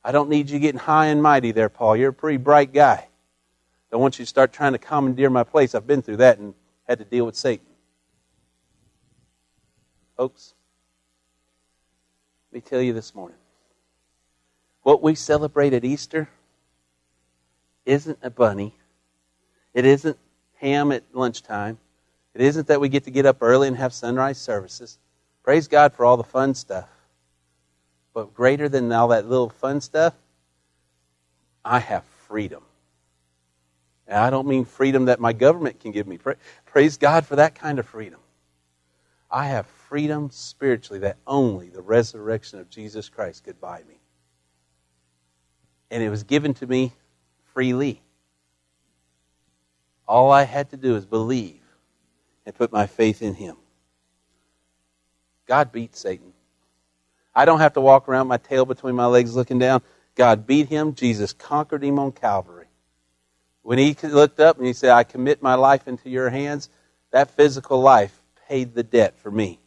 I 0.04 0.12
don't 0.12 0.30
need 0.30 0.50
you 0.50 0.60
getting 0.60 0.80
high 0.80 1.08
and 1.08 1.24
mighty 1.24 1.52
there, 1.52 1.70
Paul. 1.70 1.96
You're 1.96 2.10
a 2.10 2.14
pretty 2.14 2.38
bright 2.38 2.74
guy. 2.74 3.07
Don't 3.98 4.04
want 4.04 4.20
you 4.20 4.26
to 4.26 4.30
start 4.30 4.54
trying 4.54 4.74
to 4.74 4.78
commandeer 4.78 5.32
my 5.32 5.44
place. 5.44 5.74
I've 5.74 5.88
been 5.88 6.04
through 6.04 6.18
that 6.18 6.38
and 6.38 6.54
had 6.88 7.00
to 7.00 7.04
deal 7.04 7.26
with 7.26 7.36
Satan. 7.36 7.66
Folks, 10.16 10.54
let 12.52 12.58
me 12.58 12.62
tell 12.62 12.80
you 12.80 12.94
this 12.94 13.16
morning 13.16 13.40
what 14.84 15.02
we 15.02 15.16
celebrate 15.16 15.74
at 15.74 15.84
Easter 15.84 16.30
isn't 17.88 18.20
a 18.22 18.30
bunny, 18.30 18.76
it 19.74 19.84
isn't 19.84 20.20
ham 20.58 20.92
at 20.92 21.04
lunchtime, 21.12 21.80
it 22.36 22.42
isn't 22.42 22.68
that 22.68 22.80
we 22.80 22.90
get 22.90 23.06
to 23.06 23.10
get 23.10 23.26
up 23.26 23.38
early 23.42 23.68
and 23.68 23.78
have 23.78 23.94
sunrise 23.94 24.38
services. 24.38 25.00
Praise 25.42 25.68
God 25.68 25.92
for 25.96 26.06
all 26.06 26.18
the 26.18 26.24
fun 26.24 26.54
stuff. 26.54 26.88
But 28.14 28.36
greater 28.36 28.70
than 28.70 28.92
all 28.92 29.08
that 29.08 29.28
little 29.28 29.50
fun 29.50 29.82
stuff, 29.82 30.14
I 31.66 31.80
have 31.80 32.04
freedom. 32.28 32.62
And 34.08 34.18
I 34.18 34.30
don't 34.30 34.48
mean 34.48 34.66
freedom 34.66 35.06
that 35.06 35.20
my 35.20 35.34
government 35.34 35.80
can 35.80 35.92
give 35.92 36.08
me. 36.08 36.18
Praise 36.66 36.98
God 36.98 37.26
for 37.26 37.36
that 37.38 37.56
kind 37.56 37.80
of 37.80 37.86
freedom. 37.86 38.20
I 39.30 39.48
have 39.48 39.68
freedom 39.68 40.30
spiritually 40.32 41.02
that 41.02 41.18
only 41.28 41.70
the 41.70 41.82
resurrection 41.82 42.60
of 42.60 42.70
Jesus 42.70 43.10
Christ 43.10 43.44
could 43.44 43.60
buy 43.60 43.84
me. 43.88 44.00
And 45.92 46.02
it 46.02 46.10
was 46.10 46.24
given 46.24 46.54
to 46.56 46.68
me 46.68 46.94
freely. 47.54 48.02
All 50.08 50.32
I 50.32 50.44
had 50.44 50.70
to 50.70 50.78
do 50.78 50.96
is 50.96 51.06
believe 51.06 51.62
and 52.46 52.56
put 52.56 52.72
my 52.72 52.88
faith 52.88 53.22
in 53.22 53.34
Him. 53.34 53.58
God 55.48 55.72
beat 55.72 55.96
Satan. 55.96 56.34
I 57.38 57.46
don't 57.46 57.60
have 57.60 57.74
to 57.74 57.82
walk 57.82 58.10
around 58.10 58.28
my 58.28 58.38
tail 58.38 58.66
between 58.66 58.96
my 58.96 59.06
legs 59.06 59.36
looking 59.36 59.60
down. 59.60 59.84
God 60.16 60.48
beat 60.48 60.70
him. 60.70 60.96
Jesus 60.96 61.34
conquered 61.34 61.84
him 61.84 62.00
on 62.00 62.12
Calvary. 62.12 62.57
When 63.68 63.80
he 63.80 63.98
looked 64.02 64.40
up 64.40 64.58
and 64.58 64.66
he 64.66 64.72
said, 64.72 64.92
I 64.92 65.04
commit 65.04 65.42
my 65.42 65.56
life 65.56 65.90
into 65.90 66.10
your 66.10 66.30
hands, 66.30 66.70
that 67.12 67.32
physical 67.32 67.82
life 67.82 68.18
paid 68.48 68.74
the 68.74 68.82
debt 68.82 69.20
for 69.20 69.30
me. 69.30 69.60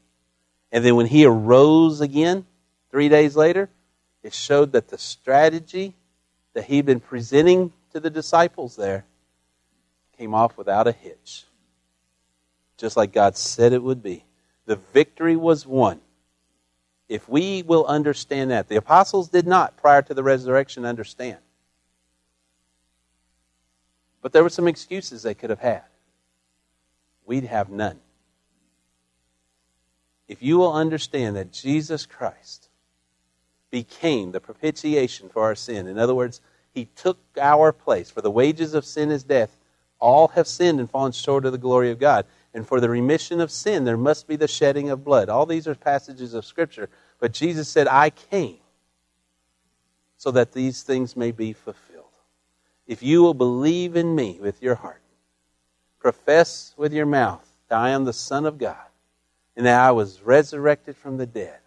And 0.73 0.83
then 0.83 0.97
when 0.97 1.05
he 1.05 1.27
arose 1.27 2.01
again, 2.01 2.47
three 2.91 3.11
days 3.11 3.37
later, 3.37 3.69
it 4.23 4.33
showed 4.33 4.73
that 4.73 4.89
the 4.89 4.97
strategy 4.97 5.97
that 6.55 6.65
he'd 6.65 6.87
been 6.87 7.01
presenting 7.01 7.75
to 7.93 8.01
the 8.01 8.09
disciples 8.09 8.75
there 8.75 9.05
came 10.17 10.33
off 10.33 10.57
without 10.57 10.87
a 10.87 10.93
hitch. 10.93 11.45
Just 12.79 12.97
like 12.97 13.13
God 13.13 13.37
said 13.37 13.75
it 13.75 13.83
would 13.83 14.03
be. 14.03 14.25
The 14.65 14.77
victory 14.77 15.37
was 15.37 15.67
won. 15.67 16.01
If 17.07 17.29
we 17.29 17.61
will 17.61 17.85
understand 17.85 18.51
that, 18.51 18.67
the 18.67 18.77
apostles 18.77 19.29
did 19.29 19.47
not, 19.47 19.77
prior 19.77 20.01
to 20.01 20.15
the 20.15 20.23
resurrection, 20.23 20.87
understand. 20.87 21.37
But 24.23 24.33
there 24.33 24.43
were 24.43 24.51
some 24.51 24.69
excuses 24.69 25.23
they 25.23 25.35
could 25.35 25.51
have 25.51 25.61
had. 25.61 25.83
We'd 27.25 27.45
have 27.45 27.71
none. 27.71 28.01
If 30.29 30.43
you 30.43 30.59
will 30.59 30.73
understand 30.73 31.37
that 31.37 31.53
Jesus 31.53 32.07
Christ 32.07 32.69
became 33.71 34.33
the 34.33 34.41
propitiation 34.41 35.29
for 35.29 35.43
our 35.43 35.55
sin, 35.55 35.87
in 35.87 35.99
other 35.99 36.15
words, 36.15 36.41
he 36.73 36.87
took 36.97 37.19
our 37.41 37.73
place. 37.73 38.11
For 38.11 38.21
the 38.21 38.31
wages 38.31 38.75
of 38.75 38.85
sin 38.85 39.11
is 39.11 39.25
death. 39.25 39.57
All 39.99 40.29
have 40.29 40.47
sinned 40.47 40.81
and 40.81 40.89
fallen 40.89 41.13
short 41.13 41.45
of 41.45 41.53
the 41.53 41.59
glory 41.59 41.91
of 41.91 41.99
God. 41.99 42.27
And 42.55 42.67
for 42.67 42.81
the 42.81 42.89
remission 42.89 43.41
of 43.41 43.51
sin, 43.51 43.85
there 43.85 43.97
must 43.97 44.27
be 44.27 44.37
the 44.37 44.49
shedding 44.49 44.91
of 44.91 45.05
blood. 45.05 45.29
All 45.29 45.47
these 45.47 45.69
are 45.69 45.75
passages 45.75 46.35
of 46.35 46.45
Scripture. 46.45 46.89
But 47.19 47.33
Jesus 47.33 47.69
said, 47.69 47.87
I 47.89 48.11
came 48.11 48.59
so 50.17 50.31
that 50.31 50.53
these 50.53 50.83
things 50.83 51.17
may 51.17 51.33
be 51.33 51.53
fulfilled 51.53 51.90
if 52.91 53.05
you 53.05 53.23
will 53.23 53.35
believe 53.35 53.95
in 53.95 54.17
me 54.17 54.37
with 54.41 54.61
your 54.61 54.75
heart, 54.75 55.01
profess 56.01 56.75
with 56.77 56.93
your 56.93 57.07
mouth 57.07 57.49
that 57.69 57.79
I 57.79 57.91
am 57.91 58.05
the 58.05 58.13
Son 58.13 58.45
of 58.45 58.59
God, 58.59 58.85
and 59.57 59.65
that 59.65 59.81
I 59.81 59.93
was 59.93 60.21
resurrected 60.23 60.97
from 60.97 61.17
the 61.17 61.25
dead, 61.25 61.61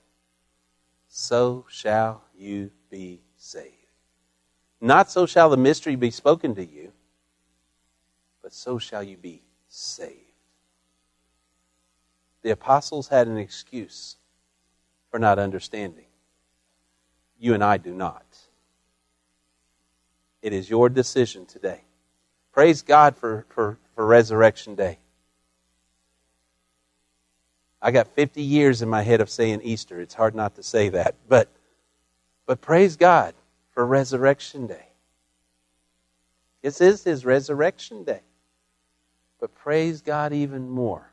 so 1.08 1.66
shall 1.70 2.26
you 2.38 2.72
be 2.90 3.22
saved. 3.38 3.72
Not 4.82 5.10
so 5.10 5.26
shall 5.26 5.50
the 5.50 5.56
mystery 5.56 5.96
be 5.96 6.12
spoken 6.12 6.56
to 6.56 6.66
you, 6.66 6.92
but 8.42 8.52
so 8.52 8.78
shall 8.78 9.02
you 9.02 9.16
be 9.16 9.44
saved. 9.70 10.18
The 12.42 12.50
apostles 12.50 13.08
had 13.08 13.30
an 13.30 13.38
excuse 13.38 14.18
for 15.10 15.20
not 15.20 15.40
understanding. 15.40 16.08
You 17.40 17.54
and 17.54 17.64
I 17.64 17.78
do 17.78 17.94
not. 17.94 18.26
It 20.44 20.52
is 20.52 20.70
your 20.70 20.90
decision 20.90 21.46
today. 21.46 21.82
Praise 22.52 22.82
God 22.82 23.16
for, 23.16 23.46
for, 23.50 23.80
for 23.96 24.06
Resurrection 24.06 24.76
Day. 24.76 25.00
I 27.82 27.92
got 27.92 28.08
50 28.08 28.42
years 28.42 28.82
in 28.82 28.90
my 28.90 29.02
head 29.02 29.22
of 29.22 29.30
saying 29.30 29.62
Easter. 29.64 30.02
It's 30.02 30.14
hard 30.14 30.36
not 30.36 30.56
to 30.56 30.64
say 30.64 30.90
that. 30.90 31.16
But, 31.30 31.48
but 32.46 32.60
praise 32.60 32.98
God 32.98 33.34
for 33.72 33.86
Resurrection 33.86 34.68
Day. 34.68 34.88
This 36.62 36.82
is 36.82 37.06
His 37.06 37.26
Resurrection 37.26 38.04
Day. 38.04 38.22
But 39.40 39.56
praise 39.56 40.02
God 40.02 40.34
even 40.34 40.70
more 40.70 41.10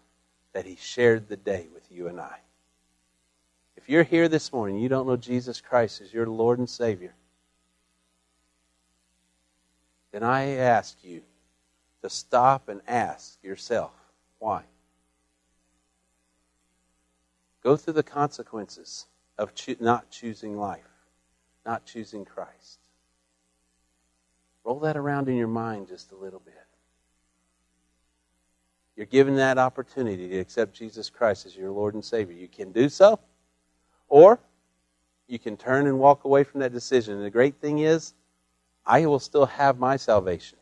that 0.53 0.67
He 0.67 0.77
shared 0.77 1.29
the 1.29 1.37
day 1.37 1.69
with 1.73 1.85
you 1.89 2.09
and 2.09 2.21
I. 2.21 2.39
If 3.77 3.89
you're 3.89 4.03
here 4.03 4.29
this 4.29 4.53
morning, 4.53 4.79
you 4.79 4.89
don't 4.89 5.07
know 5.07 5.17
Jesus 5.17 5.61
Christ 5.61 6.01
as 6.01 6.13
your 6.13 6.27
Lord 6.27 6.59
and 6.59 6.69
Savior, 6.69 7.15
then 10.13 10.23
I 10.23 10.57
ask 10.57 11.03
you 11.03 11.23
to 12.03 12.11
stop 12.11 12.69
and 12.69 12.81
ask 12.89 13.39
yourself 13.43 13.93
why. 14.39 14.63
Go 17.63 17.77
through 17.77 17.95
the 17.95 18.03
consequences 18.03 19.07
of 19.39 19.55
cho- 19.55 19.77
not 19.81 20.11
choosing 20.11 20.57
life, 20.57 20.89
not 21.65 21.85
choosing 21.85 22.25
Christ. 22.25 22.79
Roll 24.65 24.81
that 24.81 24.97
around 24.97 25.29
in 25.29 25.37
your 25.37 25.49
mind 25.49 25.89
just 25.89 26.13
a 26.13 26.17
little 26.17 26.41
bit. 26.41 26.55
You're 28.97 29.07
given 29.07 29.37
that 29.37 29.57
opportunity 29.57 30.29
to 30.29 30.39
accept 30.39 30.75
Jesus 30.75 31.09
Christ 31.09 31.47
as 31.47 31.57
your 31.57 31.71
Lord 31.71 31.95
and 31.95 32.05
Savior. 32.05 32.35
You 32.35 32.49
can 32.49 32.73
do 32.73 32.89
so, 32.89 33.19
or 34.09 34.39
you 35.27 35.39
can 35.39 35.57
turn 35.57 35.87
and 35.87 35.99
walk 35.99 36.25
away 36.25 36.45
from 36.45 36.61
that 36.61 36.73
decision. 36.73 37.15
And 37.15 37.25
the 37.25 37.31
great 37.31 37.57
thing 37.61 37.79
is, 37.79 38.15
I 38.87 39.07
will 39.07 39.19
still 39.19 39.47
have 39.47 39.79
my 39.79 39.97
salvation. 39.97 40.59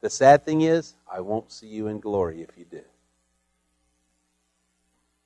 The 0.00 0.10
sad 0.10 0.44
thing 0.44 0.62
is, 0.62 0.94
I 1.10 1.20
won't 1.20 1.52
see 1.52 1.66
you 1.66 1.86
in 1.86 2.00
glory 2.00 2.42
if 2.42 2.56
you 2.56 2.64
do. 2.64 2.82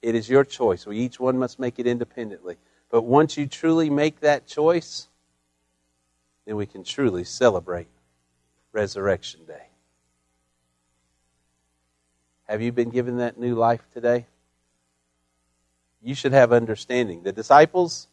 It 0.03 0.15
is 0.15 0.29
your 0.29 0.45
choice. 0.45 0.85
We 0.85 0.99
each 0.99 1.19
one 1.19 1.39
must 1.39 1.59
make 1.59 1.79
it 1.79 1.87
independently. 1.87 2.57
But 2.91 3.03
once 3.03 3.37
you 3.37 3.47
truly 3.47 3.89
make 3.89 4.21
that 4.21 4.47
choice, 4.47 5.09
then 6.45 6.57
we 6.57 6.67
can 6.67 6.85
truly 6.85 7.25
celebrate 7.25 7.89
Resurrection 8.73 9.47
Day. 9.47 9.69
Have 12.45 12.61
you 12.61 12.73
been 12.73 12.91
given 12.91 13.17
that 13.17 13.39
new 13.39 13.55
life 13.55 13.87
today? 13.95 14.27
You 16.03 16.15
should 16.15 16.33
have 16.33 16.53
understanding. 16.53 17.23
The 17.23 17.33
disciples, 17.33 18.09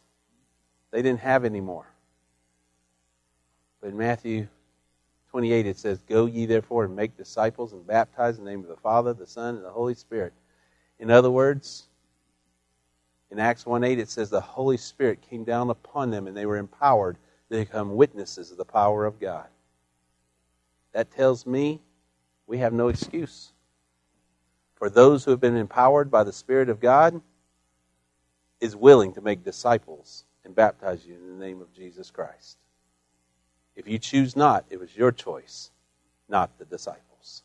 they 0.90 1.02
didn't 1.02 1.20
have 1.20 1.44
any 1.44 1.60
more. 1.60 1.91
But 3.82 3.90
in 3.90 3.98
Matthew 3.98 4.48
28, 5.30 5.66
it 5.66 5.78
says, 5.78 6.00
Go 6.08 6.26
ye 6.26 6.46
therefore 6.46 6.84
and 6.84 6.96
make 6.96 7.16
disciples 7.16 7.72
and 7.72 7.86
baptize 7.86 8.38
in 8.38 8.44
the 8.44 8.50
name 8.50 8.60
of 8.60 8.68
the 8.68 8.76
Father, 8.76 9.12
the 9.12 9.26
Son, 9.26 9.56
and 9.56 9.64
the 9.64 9.70
Holy 9.70 9.94
Spirit. 9.94 10.32
In 10.98 11.10
other 11.10 11.30
words, 11.30 11.88
in 13.30 13.38
Acts 13.38 13.66
1 13.66 13.82
8, 13.82 13.98
it 13.98 14.08
says, 14.08 14.30
The 14.30 14.40
Holy 14.40 14.76
Spirit 14.76 15.20
came 15.28 15.42
down 15.42 15.68
upon 15.68 16.10
them 16.10 16.26
and 16.26 16.36
they 16.36 16.46
were 16.46 16.58
empowered 16.58 17.16
to 17.50 17.58
become 17.58 17.96
witnesses 17.96 18.50
of 18.52 18.56
the 18.56 18.64
power 18.64 19.04
of 19.04 19.20
God. 19.20 19.48
That 20.92 21.10
tells 21.10 21.44
me 21.44 21.80
we 22.46 22.58
have 22.58 22.72
no 22.72 22.88
excuse. 22.88 23.52
For 24.76 24.88
those 24.88 25.24
who 25.24 25.32
have 25.32 25.40
been 25.40 25.56
empowered 25.56 26.10
by 26.10 26.24
the 26.24 26.32
Spirit 26.32 26.68
of 26.68 26.80
God, 26.80 27.20
is 28.62 28.76
willing 28.76 29.12
to 29.12 29.20
make 29.20 29.42
disciples 29.42 30.24
and 30.44 30.54
baptize 30.54 31.04
you 31.04 31.14
in 31.14 31.36
the 31.36 31.44
name 31.44 31.60
of 31.60 31.72
Jesus 31.74 32.12
Christ. 32.12 32.61
If 33.76 33.88
you 33.88 33.98
choose 33.98 34.36
not, 34.36 34.64
it 34.70 34.78
was 34.78 34.96
your 34.96 35.12
choice 35.12 35.70
not 36.28 36.58
the 36.58 36.64
disciples. 36.64 37.42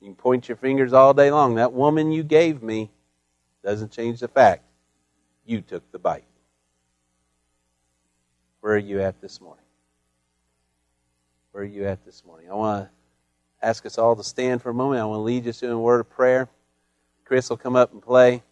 You 0.00 0.08
can 0.08 0.14
point 0.14 0.48
your 0.48 0.56
fingers 0.56 0.92
all 0.92 1.12
day 1.12 1.30
long. 1.30 1.56
That 1.56 1.72
woman 1.72 2.12
you 2.12 2.22
gave 2.22 2.62
me 2.62 2.90
doesn't 3.64 3.90
change 3.90 4.20
the 4.20 4.28
fact 4.28 4.62
you 5.44 5.60
took 5.60 5.90
the 5.92 5.98
bite. 5.98 6.24
Where 8.60 8.74
are 8.74 8.78
you 8.78 9.00
at 9.00 9.20
this 9.20 9.40
morning? 9.40 9.64
Where 11.52 11.64
are 11.64 11.66
you 11.66 11.86
at 11.86 12.04
this 12.04 12.24
morning? 12.24 12.50
I 12.50 12.54
want 12.54 12.84
to 12.84 13.66
ask 13.66 13.84
us 13.86 13.98
all 13.98 14.14
to 14.16 14.24
stand 14.24 14.62
for 14.62 14.70
a 14.70 14.74
moment. 14.74 15.00
I 15.00 15.04
want 15.04 15.18
to 15.18 15.22
lead 15.22 15.46
you 15.46 15.52
to 15.52 15.72
a 15.72 15.78
word 15.78 16.00
of 16.00 16.10
prayer. 16.10 16.48
Chris 17.24 17.50
will 17.50 17.56
come 17.56 17.76
up 17.76 17.92
and 17.92 18.02
play. 18.02 18.42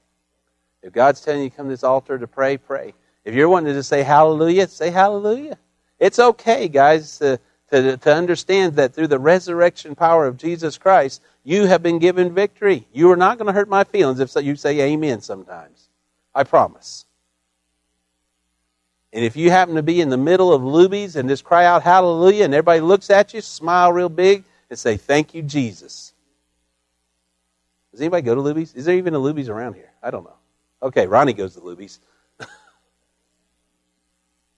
If 0.83 0.93
God's 0.93 1.21
telling 1.21 1.43
you 1.43 1.51
to 1.51 1.57
come 1.57 1.67
to 1.67 1.71
this 1.71 1.85
altar 1.85 2.19
to 2.19 2.27
pray, 2.27 2.57
pray. 2.57 2.95
If 3.25 3.35
you're 3.35 3.49
wanting 3.49 3.73
to 3.73 3.75
just 3.75 3.89
say 3.89 4.03
hallelujah, 4.03 4.69
say 4.69 4.91
hallelujah. 4.91 5.59
It's 6.05 6.19
okay, 6.19 6.69
guys, 6.69 7.17
to, 7.21 7.41
to, 7.71 7.97
to 7.97 8.15
understand 8.15 8.75
that 8.75 8.93
through 8.95 9.07
the 9.07 9.19
resurrection 9.19 9.95
power 9.95 10.27
of 10.27 10.37
Jesus 10.37 10.77
Christ, 10.77 11.23
you 11.45 11.65
have 11.65 11.83
been 11.83 11.99
given 11.99 12.35
victory. 12.35 12.87
You 12.93 13.11
are 13.11 13.17
not 13.17 13.39
going 13.39 13.47
to 13.47 13.55
hurt 13.55 13.71
my 13.71 13.85
feelings 13.85 14.21
if 14.21 14.37
you 14.45 14.55
say 14.55 14.79
amen 14.83 15.23
sometimes. 15.23 15.89
I 16.35 16.45
promise. 16.45 17.07
And 19.15 19.25
if 19.25 19.35
you 19.35 19.51
happen 19.51 19.77
to 19.77 19.83
be 19.83 20.03
in 20.03 20.11
the 20.11 20.19
middle 20.19 20.53
of 20.53 20.61
Luby's 20.61 21.17
and 21.17 21.27
just 21.27 21.43
cry 21.43 21.65
out 21.65 21.83
hallelujah 21.83 22.45
and 22.45 22.53
everybody 22.53 22.81
looks 22.81 23.09
at 23.09 23.33
you, 23.33 23.41
smile 23.41 23.91
real 23.91 24.11
big, 24.11 24.45
and 24.69 24.79
say, 24.79 24.99
Thank 24.99 25.33
you, 25.33 25.41
Jesus. 25.41 26.13
Does 27.93 28.03
anybody 28.03 28.21
go 28.21 28.35
to 28.35 28.43
Luby's? 28.43 28.75
Is 28.75 28.85
there 28.85 28.97
even 28.97 29.15
a 29.15 29.19
Luby's 29.19 29.49
around 29.49 29.73
here? 29.73 29.91
I 30.03 30.11
don't 30.11 30.25
know. 30.25 30.37
Okay, 30.83 31.07
Ronnie 31.07 31.33
goes 31.33 31.55
to 31.55 31.61
Luby's. 31.61 31.99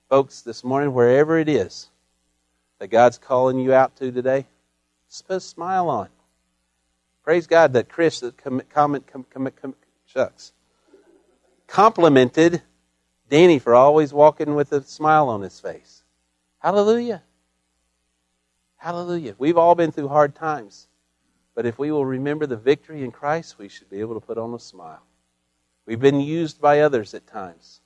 Folks, 0.09 0.43
this 0.43 0.63
morning, 0.63 0.95
wherever 0.95 1.37
it 1.37 1.49
is 1.49 1.89
that 2.79 2.89
God's 2.89 3.19
calling 3.19 3.59
you 3.59 3.75
out 3.75 3.97
to 3.97 4.13
today, 4.13 4.47
put 5.27 5.37
a 5.37 5.41
smile 5.41 5.89
on. 5.89 6.09
Praise 7.25 7.49
God 7.49 7.73
that 7.73 7.89
Chris 7.89 8.21
that 8.21 8.37
comment, 8.37 8.71
comment, 8.71 9.07
com, 9.09 9.75
shucks, 10.07 10.53
complimented 11.67 12.63
Danny 13.29 13.59
for 13.59 13.75
always 13.75 14.13
walking 14.13 14.55
with 14.55 14.73
a 14.73 14.83
smile 14.83 15.29
on 15.29 15.43
his 15.43 15.59
face. 15.59 16.05
Hallelujah. 16.61 17.25
Hallelujah. 18.77 19.35
We've 19.39 19.59
all 19.59 19.75
been 19.75 19.91
through 19.91 20.09
hard 20.09 20.37
times. 20.37 20.87
But 21.57 21.67
if 21.67 21.79
we 21.79 21.91
will 21.91 22.07
remember 22.07 22.47
the 22.47 22.57
victory 22.57 23.03
in 23.03 23.11
Christ, 23.11 23.59
we 23.59 23.69
should 23.69 23.91
be 23.91 23.99
able 24.01 24.15
to 24.15 24.25
put 24.25 24.39
on 24.39 24.55
a 24.55 24.59
smile. 24.61 25.03
We've 25.87 25.99
been 25.99 26.21
used 26.21 26.61
by 26.61 26.81
others 26.81 27.15
at 27.15 27.27
times. 27.27 27.81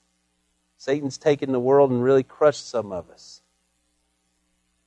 Satan's 0.81 1.19
taken 1.19 1.53
the 1.53 1.61
world 1.61 1.91
and 1.91 2.03
really 2.03 2.23
crushed 2.23 2.71
some 2.71 2.91
of 2.91 3.11
us. 3.11 3.43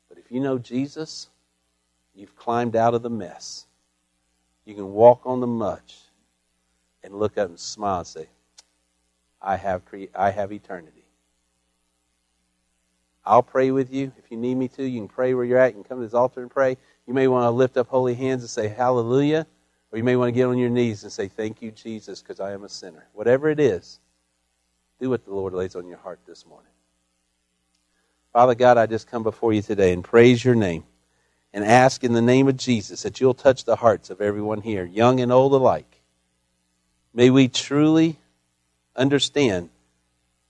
But 0.10 0.18
if 0.18 0.32
you 0.32 0.40
know 0.40 0.58
Jesus, 0.58 1.30
you've 2.16 2.36
climbed 2.36 2.76
out 2.76 2.96
of 2.96 3.04
the 3.04 3.12
mess. 3.12 3.68
You 4.66 4.74
can 4.74 4.92
walk 4.92 5.22
on 5.24 5.40
the 5.40 5.46
much 5.46 6.00
and 7.04 7.14
look 7.14 7.38
up 7.38 7.50
and 7.50 7.60
smile 7.60 8.00
and 8.00 8.08
say, 8.08 8.28
I 9.40 9.56
have, 9.56 9.86
cre- 9.86 10.06
I 10.16 10.32
have 10.32 10.52
eternity. 10.52 11.06
I'll 13.24 13.44
pray 13.44 13.70
with 13.70 13.94
you. 13.94 14.12
If 14.18 14.32
you 14.32 14.38
need 14.38 14.56
me 14.56 14.70
to, 14.70 14.84
you 14.84 15.00
can 15.00 15.08
pray 15.08 15.36
where 15.36 15.46
you're 15.46 15.60
at. 15.60 15.76
You 15.76 15.84
can 15.84 15.84
come 15.84 16.00
to 16.00 16.06
this 16.08 16.16
altar 16.16 16.42
and 16.42 16.50
pray. 16.50 16.76
You 17.06 17.14
may 17.14 17.28
want 17.28 17.44
to 17.44 17.52
lift 17.52 17.78
up 17.78 17.88
holy 17.88 18.16
hands 18.16 18.42
and 18.42 18.50
say, 18.50 18.68
Hallelujah. 18.68 19.46
Or 19.92 20.00
you 20.00 20.04
may 20.04 20.16
want 20.16 20.30
to 20.30 20.32
get 20.32 20.48
on 20.48 20.58
your 20.58 20.72
knees 20.72 21.04
and 21.04 21.12
say, 21.12 21.28
Thank 21.28 21.62
you, 21.62 21.70
Jesus, 21.70 22.24
because 22.24 22.40
I 22.40 22.52
am 22.52 22.64
a 22.64 22.70
sinner. 22.70 23.06
Whatever 23.14 23.48
it 23.50 23.60
is, 23.60 24.00
do 25.04 25.10
what 25.10 25.26
the 25.26 25.34
Lord 25.34 25.54
lays 25.54 25.76
on 25.76 25.86
your 25.86 25.98
heart 25.98 26.22
this 26.26 26.46
morning. 26.46 26.72
Father 28.32 28.56
God, 28.56 28.78
I 28.78 28.86
just 28.86 29.12
come 29.12 29.22
before 29.22 29.52
you 29.52 29.62
today 29.62 29.92
and 29.92 30.02
praise 30.02 30.46
your 30.46 30.56
name 30.56 30.86
and 31.52 31.66
ask 31.66 32.06
in 32.06 32.14
the 32.14 32.22
name 32.22 32.48
of 32.48 32.56
Jesus 32.56 33.04
that 33.04 33.20
you'll 33.20 33.34
touch 33.34 33.66
the 33.66 33.76
hearts 33.76 34.10
of 34.10 34.22
everyone 34.22 34.62
here, 34.62 34.86
young 34.86 35.20
and 35.20 35.30
old 35.30 35.52
alike. 35.52 36.02
May 37.14 37.30
we 37.30 37.50
truly 37.50 38.18
understand 38.96 39.72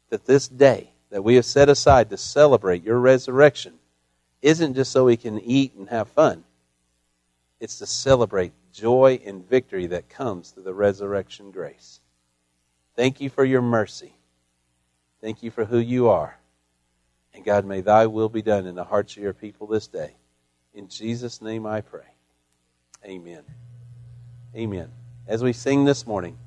that 0.09 0.27
this 0.27 0.47
day 0.47 0.91
that 1.09 1.23
we 1.23 1.33
have 1.33 1.45
set 1.45 1.67
aside 1.67 2.11
to 2.11 2.17
celebrate 2.17 2.83
your 2.83 2.99
resurrection 2.99 3.73
isn't 4.43 4.75
just 4.75 4.91
so 4.91 5.05
we 5.05 5.17
can 5.17 5.39
eat 5.39 5.73
and 5.73 5.89
have 5.89 6.09
fun. 6.09 6.43
It's 7.59 7.79
to 7.79 7.87
celebrate 7.87 8.51
joy 8.71 9.19
and 9.25 9.49
victory 9.49 9.87
that 9.87 10.09
comes 10.09 10.51
through 10.51 10.63
the 10.63 10.75
resurrection 10.75 11.49
grace. 11.49 12.01
Thank 12.95 13.19
you 13.19 13.31
for 13.31 13.43
your 13.43 13.63
mercy. 13.63 14.13
Thank 15.23 15.41
you 15.41 15.51
for 15.51 15.63
who 15.63 15.77
you 15.77 16.09
are. 16.09 16.37
And 17.33 17.45
God, 17.45 17.63
may 17.63 17.79
thy 17.79 18.07
will 18.07 18.27
be 18.27 18.41
done 18.41 18.67
in 18.67 18.75
the 18.75 18.83
hearts 18.83 19.15
of 19.15 19.23
your 19.23 19.31
people 19.31 19.67
this 19.67 19.87
day. 19.87 20.11
In 20.73 20.89
Jesus' 20.89 21.41
name 21.41 21.65
I 21.65 21.79
pray. 21.79 22.03
Amen. 23.05 23.43
Amen. 24.53 24.91
As 25.25 25.41
we 25.41 25.53
sing 25.53 25.85
this 25.85 26.05
morning, 26.05 26.37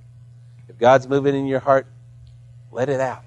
if 0.68 0.76
God's 0.76 1.08
moving 1.08 1.34
in 1.34 1.46
your 1.46 1.60
heart, 1.60 1.86
let 2.70 2.90
it 2.90 3.00
out. 3.00 3.22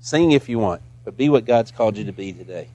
Sing 0.00 0.32
if 0.32 0.48
you 0.48 0.58
want, 0.58 0.80
but 1.04 1.18
be 1.18 1.28
what 1.28 1.44
God's 1.44 1.70
called 1.70 1.98
you 1.98 2.04
to 2.04 2.12
be 2.12 2.32
today. 2.32 2.68